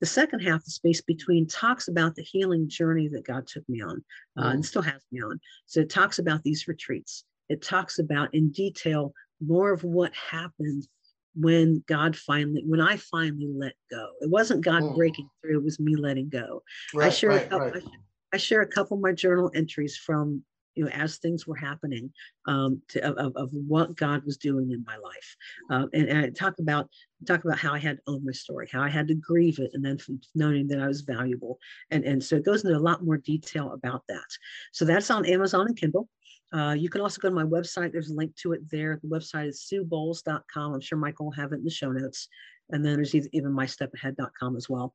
the 0.00 0.06
second 0.06 0.40
half 0.40 0.64
the 0.64 0.70
space 0.70 1.00
between 1.00 1.46
talks 1.46 1.88
about 1.88 2.14
the 2.14 2.22
healing 2.22 2.68
journey 2.68 3.08
that 3.08 3.26
god 3.26 3.46
took 3.46 3.66
me 3.68 3.80
on 3.82 4.02
uh, 4.38 4.44
Mm. 4.44 4.54
and 4.54 4.66
still 4.66 4.82
has 4.82 5.02
me 5.12 5.20
on 5.22 5.38
so 5.66 5.80
it 5.80 5.90
talks 5.90 6.18
about 6.18 6.42
these 6.42 6.66
retreats 6.68 7.24
it 7.48 7.62
talks 7.62 7.98
about 7.98 8.34
in 8.34 8.50
detail 8.50 9.12
more 9.40 9.70
of 9.72 9.84
what 9.84 10.12
happened 10.14 10.86
when 11.38 11.84
God 11.86 12.16
finally, 12.16 12.62
when 12.66 12.80
I 12.80 12.96
finally 12.96 13.52
let 13.54 13.74
go. 13.90 14.10
It 14.20 14.30
wasn't 14.30 14.64
God 14.64 14.82
Mm. 14.82 14.94
breaking 14.94 15.28
through, 15.40 15.58
it 15.58 15.64
was 15.64 15.78
me 15.78 15.96
letting 15.96 16.28
go. 16.28 16.62
I 16.94 16.98
right, 16.98 17.12
share 17.12 17.30
a 17.30 17.34
right, 17.36 17.50
couple, 17.50 17.70
right. 17.72 17.82
I, 17.84 18.34
I 18.34 18.36
share 18.38 18.62
a 18.62 18.66
couple 18.66 18.96
of 18.96 19.02
my 19.02 19.12
journal 19.12 19.50
entries 19.54 19.96
from 19.96 20.42
you 20.74 20.84
know 20.84 20.90
as 20.90 21.16
things 21.16 21.46
were 21.46 21.56
happening 21.56 22.12
um, 22.46 22.82
to, 22.88 23.02
of, 23.04 23.34
of 23.36 23.50
what 23.52 23.96
God 23.96 24.24
was 24.24 24.36
doing 24.36 24.70
in 24.72 24.84
my 24.86 24.96
life, 24.96 25.36
uh, 25.70 25.86
and, 25.92 26.08
and 26.08 26.18
I 26.18 26.30
talk 26.30 26.58
about 26.58 26.88
talk 27.26 27.44
about 27.44 27.58
how 27.58 27.72
I 27.72 27.78
had 27.78 27.96
to 27.96 28.02
own 28.06 28.24
my 28.24 28.32
story, 28.32 28.68
how 28.70 28.82
I 28.82 28.88
had 28.88 29.08
to 29.08 29.14
grieve 29.14 29.58
it, 29.58 29.70
and 29.74 29.84
then 29.84 29.98
from 29.98 30.20
knowing 30.34 30.68
that 30.68 30.80
I 30.80 30.86
was 30.86 31.02
valuable, 31.02 31.58
and 31.90 32.04
and 32.04 32.22
so 32.22 32.36
it 32.36 32.44
goes 32.44 32.64
into 32.64 32.76
a 32.76 32.78
lot 32.78 33.04
more 33.04 33.18
detail 33.18 33.72
about 33.72 34.02
that. 34.08 34.28
So 34.72 34.84
that's 34.84 35.10
on 35.10 35.26
Amazon 35.26 35.66
and 35.68 35.76
Kindle. 35.76 36.08
Uh, 36.52 36.74
you 36.78 36.88
can 36.88 37.00
also 37.00 37.20
go 37.20 37.28
to 37.28 37.34
my 37.34 37.44
website. 37.44 37.92
There's 37.92 38.10
a 38.10 38.14
link 38.14 38.34
to 38.36 38.52
it 38.52 38.60
there. 38.70 38.98
The 39.02 39.08
website 39.08 39.48
is 39.48 39.66
suebowles.com. 39.72 40.74
I'm 40.74 40.80
sure 40.80 40.98
Michael 40.98 41.26
will 41.26 41.32
have 41.32 41.52
it 41.52 41.56
in 41.56 41.64
the 41.64 41.70
show 41.70 41.90
notes. 41.90 42.28
And 42.70 42.84
then 42.84 42.94
there's 42.94 43.14
even 43.14 43.52
mystepahead.com 43.52 44.56
as 44.56 44.68
well. 44.68 44.94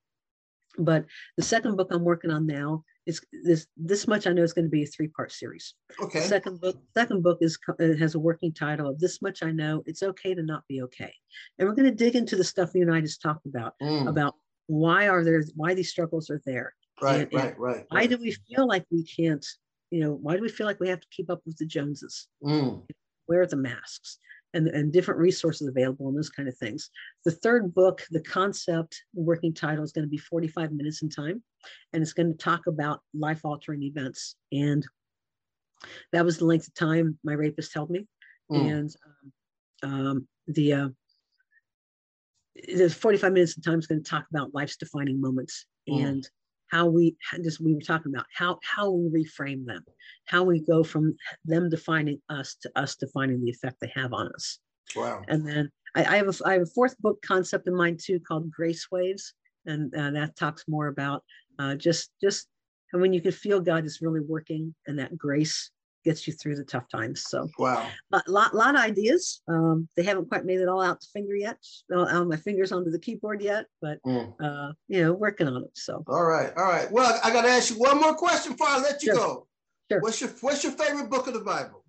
But 0.78 1.06
the 1.38 1.44
second 1.44 1.76
book 1.76 1.90
I'm 1.92 2.04
working 2.04 2.32
on 2.32 2.48
now 2.48 2.84
is 3.06 3.20
this. 3.44 3.68
This 3.76 4.08
much 4.08 4.26
I 4.26 4.32
know 4.32 4.44
is 4.44 4.54
going 4.54 4.66
to 4.66 4.70
be 4.72 4.84
a 4.84 4.88
three-part 4.88 5.34
series. 5.34 5.74
Okay. 6.02 6.20
The 6.20 6.26
second 6.26 6.62
book, 6.62 6.78
second 6.96 7.24
book 7.24 7.40
is 7.42 7.58
has 8.00 8.16
a 8.16 8.20
working 8.20 8.54
title 8.54 8.88
of 8.88 8.98
"This 8.98 9.22
Much 9.22 9.44
I 9.44 9.52
Know: 9.52 9.84
It's 9.86 10.02
Okay 10.02 10.34
to 10.34 10.44
Not 10.44 10.64
Be 10.70 10.82
Okay," 10.84 11.14
and 11.60 11.68
we're 11.68 11.76
going 11.76 11.90
to 11.90 11.96
dig 11.96 12.16
into 12.16 12.38
the 12.38 12.44
stuff 12.46 12.72
you 12.74 12.84
and 12.84 12.94
I 12.94 13.02
just 13.02 13.22
talked 13.22 13.46
about 13.48 13.74
Mm. 13.82 14.08
about 14.08 14.36
why 14.68 15.10
are 15.10 15.26
there 15.26 15.44
why 15.56 15.74
these 15.74 15.90
struggles 15.90 16.30
are 16.30 16.42
there. 16.46 16.74
Right, 17.02 17.22
and- 17.24 17.34
and 17.34 17.34
right, 17.34 17.60
right. 17.60 17.86
Why 17.90 17.98
right. 18.00 18.10
do 18.10 18.18
we 18.18 18.32
feel 18.32 18.66
like 18.66 18.86
we 18.92 19.04
can't? 19.04 19.46
You 19.92 20.02
know, 20.02 20.14
why 20.14 20.36
do 20.36 20.42
we 20.42 20.50
feel 20.50 20.66
like 20.66 20.80
we 20.80 20.90
have 20.90 21.02
to 21.02 21.08
keep 21.12 21.30
up 21.30 21.42
with 21.46 21.58
the 21.58 21.66
Joneses? 21.66 22.28
Mm. 22.44 22.84
wear 23.28 23.46
the 23.46 23.56
masks 23.56 24.18
and, 24.54 24.68
and 24.68 24.92
different 24.92 25.20
resources 25.20 25.68
available 25.68 26.08
and 26.08 26.18
those 26.18 26.30
kind 26.30 26.50
of 26.50 26.58
things. 26.58 26.90
The 27.24 27.32
third 27.32 27.74
book, 27.74 28.04
the 28.12 28.22
concept, 28.22 29.04
working 29.14 29.54
title 29.54 29.84
is 29.84 29.92
going 29.92 30.06
to 30.06 30.10
be 30.10 30.18
45 30.18 30.72
minutes 30.72 31.02
in 31.02 31.10
time, 31.10 31.44
and 31.94 32.02
it's 32.02 32.14
going 32.14 32.32
to 32.32 32.38
talk 32.38 32.68
about 32.68 33.02
life 33.14 33.42
altering 33.44 33.84
events. 33.84 34.36
And 34.52 34.86
that 36.12 36.26
was 36.26 36.38
the 36.38 36.46
length 36.46 36.68
of 36.68 36.74
time 36.74 37.18
my 37.24 37.34
rapist 37.34 37.74
held 37.74 37.90
me. 37.90 38.08
Mm. 38.52 38.72
And 38.72 38.96
um, 39.84 39.92
um, 39.92 40.28
the 40.48 40.74
uh, 40.74 40.90
the 42.68 42.90
45 42.90 43.34
minutes 43.34 43.58
of 43.58 43.64
time 43.64 43.80
is 43.80 43.88
going 43.88 44.04
to 44.04 44.10
talk 44.10 44.26
about 44.30 44.54
life's 44.54 44.78
defining 44.78 45.22
moments 45.22 45.66
mm. 45.90 46.06
and 46.06 46.30
how 46.72 46.86
we 46.88 47.16
just 47.44 47.60
we 47.60 47.74
were 47.74 47.82
talking 47.82 48.14
about 48.14 48.26
how 48.34 48.58
how 48.64 48.90
we 48.90 49.24
reframe 49.24 49.66
them 49.66 49.84
how 50.26 50.44
we 50.44 50.60
go 50.62 50.84
from 50.84 51.16
them 51.46 51.70
defining 51.70 52.20
us 52.30 52.56
to 52.62 52.72
us 52.76 52.96
defining 52.96 53.44
the 53.44 53.52
effect 53.52 53.76
they 53.82 53.92
have 53.94 54.14
on 54.14 54.28
us. 54.30 54.60
Wow. 54.96 55.22
And 55.28 55.48
then 55.48 55.70
i, 55.96 56.04
I 56.06 56.18
have 56.18 56.28
a 56.28 56.34
i 56.46 56.54
have 56.54 56.64
a 56.64 56.66
fourth 56.78 56.98
book 57.00 57.22
concept 57.22 57.68
in 57.68 57.76
mind 57.76 58.00
too 58.04 58.20
called 58.20 58.52
grace 58.52 58.88
waves. 58.92 59.34
And 59.66 59.94
uh, 59.94 60.10
that 60.12 60.36
talks 60.36 60.64
more 60.68 60.88
about 60.88 61.24
uh, 61.60 61.76
just 61.76 62.12
just 62.22 62.48
and 62.94 63.02
when 63.02 63.14
you 63.14 63.22
can 63.22 63.32
feel 63.32 63.60
god 63.60 63.86
is 63.86 64.02
really 64.02 64.22
working 64.22 64.74
and 64.88 64.98
that 65.00 65.18
grace 65.18 65.70
gets 66.04 66.28
you 66.28 66.34
through 66.34 66.56
the 66.56 66.64
tough 66.64 66.88
times. 66.90 67.24
So 67.28 67.48
wow, 67.58 67.88
a 68.12 68.22
lot, 68.28 68.54
lot 68.54 68.76
of 68.76 68.82
ideas. 68.82 69.42
Um, 69.48 69.88
they 69.96 70.04
haven't 70.04 70.30
quite 70.30 70.46
made 70.46 70.60
it 70.60 70.70
all 70.70 70.82
out 70.82 71.02
to 71.02 71.08
finger 71.14 71.36
yet, 71.36 71.58
on 71.94 72.30
my 72.30 72.38
fingers 72.38 72.72
onto 72.72 72.92
the 72.92 73.00
keyboard 73.00 73.42
yet, 73.42 73.66
but 73.82 74.00
mm. 74.06 74.34
uh, 74.42 74.74
you 74.88 75.04
know, 75.04 75.14
working 75.14 75.48
on 75.48 75.64
it. 75.64 75.72
So 75.74 76.04
all 76.08 76.26
right, 76.26 76.52
all 76.58 76.66
right. 76.66 76.92
Well, 76.92 77.20
I 77.24 77.32
got 77.32 77.44
to 77.44 77.50
ask 77.50 77.72
you 77.72 77.80
one 77.80 78.00
more 78.00 78.16
question 78.16 78.54
before 78.54 78.68
I 78.68 78.80
let 78.80 79.04
you 79.04 79.14
sure. 79.14 79.16
go. 79.16 79.48
Sure. 79.92 80.02
What's 80.02 80.22
your 80.22 80.30
What's 80.42 80.64
your 80.64 80.74
favorite 80.74 81.10
book 81.10 81.28
of 81.28 81.34
the 81.34 81.42
Bible? 81.42 81.84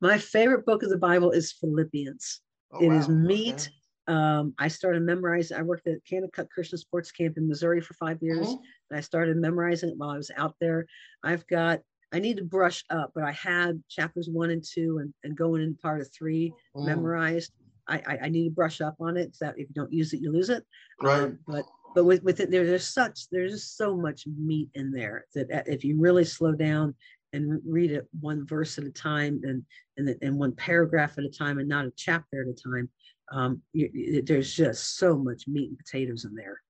My 0.00 0.18
favorite 0.18 0.64
book 0.64 0.82
of 0.82 0.90
the 0.90 0.98
Bible 0.98 1.32
is 1.32 1.52
Philippians. 1.52 2.40
Oh, 2.72 2.80
it 2.80 2.88
wow. 2.88 2.98
is 2.98 3.08
meat. 3.08 3.54
Okay. 3.54 3.74
Um, 4.08 4.54
I 4.58 4.68
started 4.68 5.02
memorizing. 5.02 5.58
I 5.58 5.62
worked 5.62 5.86
at 5.86 6.04
Kanakuk 6.10 6.48
Christian 6.48 6.78
Sports 6.78 7.12
Camp 7.12 7.36
in 7.36 7.46
Missouri 7.46 7.80
for 7.80 7.94
five 7.94 8.18
years. 8.22 8.46
Mm-hmm. 8.46 8.62
And 8.90 8.98
I 8.98 9.00
started 9.00 9.36
memorizing 9.36 9.90
it 9.90 9.98
while 9.98 10.10
I 10.10 10.16
was 10.16 10.30
out 10.36 10.54
there. 10.60 10.86
I've 11.22 11.46
got 11.46 11.80
I 12.12 12.18
need 12.18 12.38
to 12.38 12.44
brush 12.44 12.84
up, 12.90 13.12
but 13.14 13.24
I 13.24 13.32
had 13.32 13.82
chapters 13.88 14.28
one 14.30 14.50
and 14.50 14.64
two 14.64 14.98
and, 14.98 15.12
and 15.24 15.36
going 15.36 15.62
into 15.62 15.78
part 15.80 16.00
of 16.00 16.12
three 16.12 16.52
mm. 16.74 16.86
memorized. 16.86 17.52
I, 17.86 18.02
I, 18.06 18.18
I, 18.24 18.28
need 18.28 18.44
to 18.44 18.54
brush 18.54 18.80
up 18.80 18.96
on 19.00 19.16
it. 19.16 19.36
That 19.40 19.54
if 19.58 19.68
you 19.68 19.74
don't 19.74 19.92
use 19.92 20.12
it, 20.12 20.20
you 20.20 20.32
lose 20.32 20.50
it. 20.50 20.64
Right. 21.02 21.22
Um, 21.22 21.38
but 21.46 21.64
but 21.94 22.04
with, 22.04 22.22
with 22.22 22.40
it, 22.40 22.50
there, 22.50 22.66
there's 22.66 22.86
such 22.86 23.28
there's 23.30 23.52
just 23.52 23.76
so 23.76 23.96
much 23.96 24.26
meat 24.26 24.68
in 24.74 24.90
there 24.90 25.26
that 25.34 25.66
if 25.66 25.84
you 25.84 25.98
really 25.98 26.24
slow 26.24 26.52
down 26.52 26.94
and 27.32 27.60
read 27.66 27.90
it 27.90 28.06
one 28.20 28.46
verse 28.46 28.78
at 28.78 28.84
a 28.84 28.90
time 28.90 29.40
and 29.44 29.62
and, 29.96 30.14
and 30.22 30.38
one 30.38 30.52
paragraph 30.52 31.18
at 31.18 31.24
a 31.24 31.30
time 31.30 31.58
and 31.58 31.68
not 31.68 31.86
a 31.86 31.92
chapter 31.96 32.42
at 32.42 32.48
a 32.48 32.70
time, 32.70 32.88
um, 33.32 33.62
you, 33.72 34.22
there's 34.22 34.54
just 34.54 34.96
so 34.98 35.16
much 35.16 35.46
meat 35.46 35.70
and 35.70 35.78
potatoes 35.78 36.24
in 36.24 36.34
there. 36.34 36.60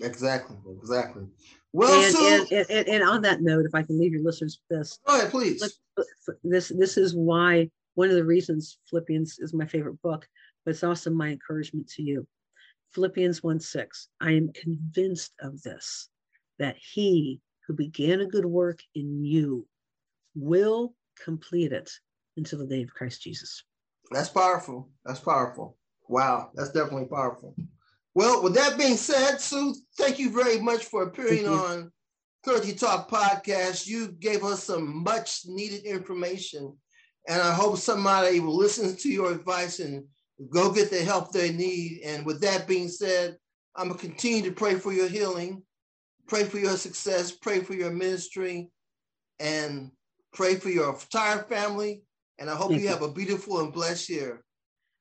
Exactly. 0.00 0.56
Exactly. 0.76 1.24
Well, 1.72 2.04
and, 2.04 2.14
so, 2.14 2.46
and, 2.56 2.70
and, 2.70 2.88
and, 2.88 3.02
on 3.02 3.22
that 3.22 3.42
note, 3.42 3.66
if 3.66 3.74
I 3.74 3.82
can 3.82 3.98
leave 3.98 4.12
your 4.12 4.22
listeners 4.22 4.60
with 4.68 4.78
this. 4.78 4.98
Go 5.06 5.16
ahead, 5.16 5.30
please. 5.30 5.80
This 6.42 6.68
this 6.68 6.96
is 6.96 7.14
why 7.14 7.70
one 7.94 8.10
of 8.10 8.16
the 8.16 8.24
reasons 8.24 8.78
Philippians 8.90 9.38
is 9.38 9.52
my 9.52 9.66
favorite 9.66 10.00
book, 10.02 10.26
but 10.64 10.70
it's 10.70 10.84
also 10.84 11.10
my 11.10 11.28
encouragement 11.28 11.88
to 11.90 12.02
you. 12.02 12.26
Philippians 12.92 13.42
1 13.42 13.60
6. 13.60 14.08
I 14.20 14.32
am 14.32 14.52
convinced 14.52 15.32
of 15.40 15.62
this, 15.62 16.08
that 16.58 16.76
he 16.76 17.40
who 17.66 17.74
began 17.74 18.20
a 18.20 18.26
good 18.26 18.44
work 18.44 18.80
in 18.94 19.24
you 19.24 19.66
will 20.34 20.94
complete 21.22 21.72
it 21.72 21.90
until 22.36 22.60
the 22.60 22.66
day 22.66 22.82
of 22.82 22.94
Christ 22.94 23.22
Jesus. 23.22 23.64
That's 24.10 24.28
powerful. 24.28 24.90
That's 25.04 25.20
powerful. 25.20 25.76
Wow, 26.08 26.50
that's 26.54 26.70
definitely 26.70 27.06
powerful. 27.06 27.54
Well, 28.14 28.42
with 28.42 28.54
that 28.54 28.78
being 28.78 28.96
said, 28.96 29.40
Sue, 29.40 29.74
thank 29.98 30.18
you 30.20 30.30
very 30.30 30.60
much 30.60 30.84
for 30.84 31.02
appearing 31.02 31.48
on 31.48 31.90
Clergy 32.44 32.72
Talk 32.72 33.10
podcast. 33.10 33.88
You 33.88 34.12
gave 34.12 34.44
us 34.44 34.64
some 34.64 35.02
much 35.02 35.40
needed 35.46 35.84
information, 35.84 36.76
and 37.28 37.42
I 37.42 37.52
hope 37.52 37.76
somebody 37.78 38.38
will 38.38 38.56
listen 38.56 38.94
to 38.96 39.08
your 39.08 39.32
advice 39.32 39.80
and 39.80 40.04
go 40.50 40.70
get 40.70 40.90
the 40.90 41.02
help 41.02 41.32
they 41.32 41.52
need. 41.52 42.02
And 42.04 42.24
with 42.24 42.40
that 42.42 42.68
being 42.68 42.88
said, 42.88 43.36
I'm 43.74 43.88
gonna 43.88 43.98
continue 43.98 44.42
to 44.48 44.52
pray 44.52 44.76
for 44.76 44.92
your 44.92 45.08
healing, 45.08 45.62
pray 46.28 46.44
for 46.44 46.58
your 46.58 46.76
success, 46.76 47.32
pray 47.32 47.60
for 47.60 47.74
your 47.74 47.90
ministry, 47.90 48.70
and 49.40 49.90
pray 50.32 50.54
for 50.54 50.68
your 50.68 50.92
entire 50.92 51.42
family. 51.44 52.02
And 52.38 52.48
I 52.48 52.54
hope 52.54 52.70
you 52.72 52.88
have 52.88 53.02
a 53.02 53.10
beautiful 53.12 53.60
and 53.60 53.72
blessed 53.72 54.08
year. 54.08 54.44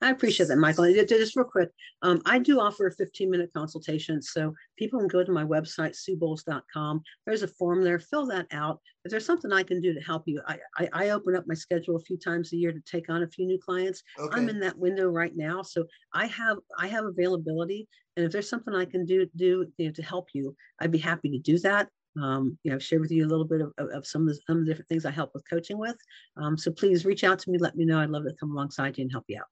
I 0.04 0.10
appreciate 0.10 0.50
that, 0.50 0.58
Michael. 0.58 0.94
Just 0.94 1.38
real 1.38 1.46
quick, 1.46 1.70
um, 2.02 2.22
I 2.26 2.38
do 2.38 2.60
offer 2.60 2.88
a 2.88 2.92
15 2.92 3.32
minute 3.32 3.52
consultation. 3.56 4.22
So 4.22 4.54
people 4.78 5.00
can 5.00 5.08
go 5.08 5.24
to 5.24 5.32
my 5.32 5.46
website, 5.46 5.96
suebowles.com. 5.96 7.02
There's 7.26 7.42
a 7.42 7.48
form 7.48 7.86
there, 7.86 8.00
fill 8.00 8.26
that 8.28 8.48
out. 8.52 8.82
If 9.06 9.12
there's 9.12 9.26
something 9.26 9.54
I 9.54 9.64
can 9.64 9.80
do 9.80 9.94
to 9.94 10.02
help 10.02 10.24
you, 10.26 10.42
I, 10.46 10.58
I, 10.78 10.90
I 10.92 11.10
open 11.12 11.38
up 11.38 11.46
my 11.48 11.54
schedule 11.54 11.96
a 11.96 12.02
few 12.02 12.18
times 12.18 12.52
a 12.52 12.58
year 12.58 12.74
to 12.74 12.82
take 12.82 13.10
on 13.10 13.24
a 13.24 13.28
few 13.30 13.46
new 13.46 13.58
clients. 13.58 14.04
Okay. 14.20 14.38
I'm 14.38 14.50
in 14.50 14.60
that 14.60 14.78
window 14.78 15.08
right 15.08 15.36
now. 15.38 15.62
So 15.62 15.86
I 16.14 16.26
have 16.26 16.58
I 16.78 16.88
have 16.88 17.06
availability. 17.06 17.88
And 18.18 18.26
if 18.26 18.34
there's 18.34 18.50
something 18.50 18.76
I 18.76 18.86
can 18.86 19.06
do, 19.06 19.26
do 19.38 19.68
you 19.78 19.86
know, 19.88 19.94
to 19.94 20.04
help 20.04 20.28
you, 20.34 20.54
I'd 20.82 20.92
be 20.92 20.98
happy 20.98 21.30
to 21.30 21.40
do 21.40 21.58
that. 21.60 21.88
Um, 22.22 22.58
you 22.64 22.72
know, 22.72 22.78
share 22.78 23.00
with 23.00 23.10
you 23.10 23.26
a 23.26 23.30
little 23.30 23.46
bit 23.46 23.62
of, 23.62 23.72
of, 23.78 24.06
some, 24.06 24.24
of 24.24 24.28
the, 24.28 24.40
some 24.46 24.58
of 24.58 24.66
the 24.66 24.70
different 24.70 24.90
things 24.90 25.06
I 25.06 25.12
help 25.12 25.32
with 25.34 25.50
coaching 25.50 25.80
with. 25.80 25.96
Um, 26.38 26.58
so 26.58 26.72
please 26.72 27.06
reach 27.06 27.24
out 27.24 27.40
to 27.40 27.50
me, 27.50 27.58
let 27.58 27.76
me 27.76 27.86
know. 27.86 28.00
I'd 28.00 28.12
love 28.12 28.26
to 28.26 28.36
come 28.40 28.52
alongside 28.52 28.98
you 28.98 29.04
and 29.04 29.12
help 29.12 29.24
you 29.30 29.40
out. 29.40 29.48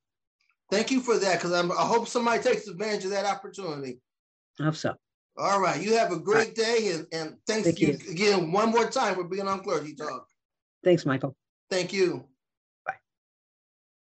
Thank 0.72 0.90
you 0.90 1.02
for 1.02 1.18
that, 1.20 1.42
because 1.42 1.52
I 1.52 1.86
hope 1.86 2.08
somebody 2.08 2.42
takes 2.42 2.68
advantage 2.68 3.04
of 3.04 3.12
that 3.12 3.26
opportunity. 3.26 4.00
I 4.60 4.64
hope 4.64 4.76
so. 4.76 4.96
All 5.38 5.60
right. 5.60 5.82
You 5.82 5.98
have 5.98 6.12
a 6.14 6.20
great 6.20 6.56
day, 6.56 6.92
and, 6.94 7.08
and 7.12 7.38
thanks 7.46 7.66
Thank 7.66 7.80
you. 7.80 7.98
again 8.10 8.52
one 8.52 8.72
more 8.72 8.90
time 8.90 9.16
for 9.16 9.26
being 9.26 9.48
on 9.48 9.60
Clergy 9.60 9.94
Talk. 9.94 10.28
Thanks, 10.84 11.06
Michael. 11.06 11.36
Thank 11.70 11.92
you. 11.94 12.26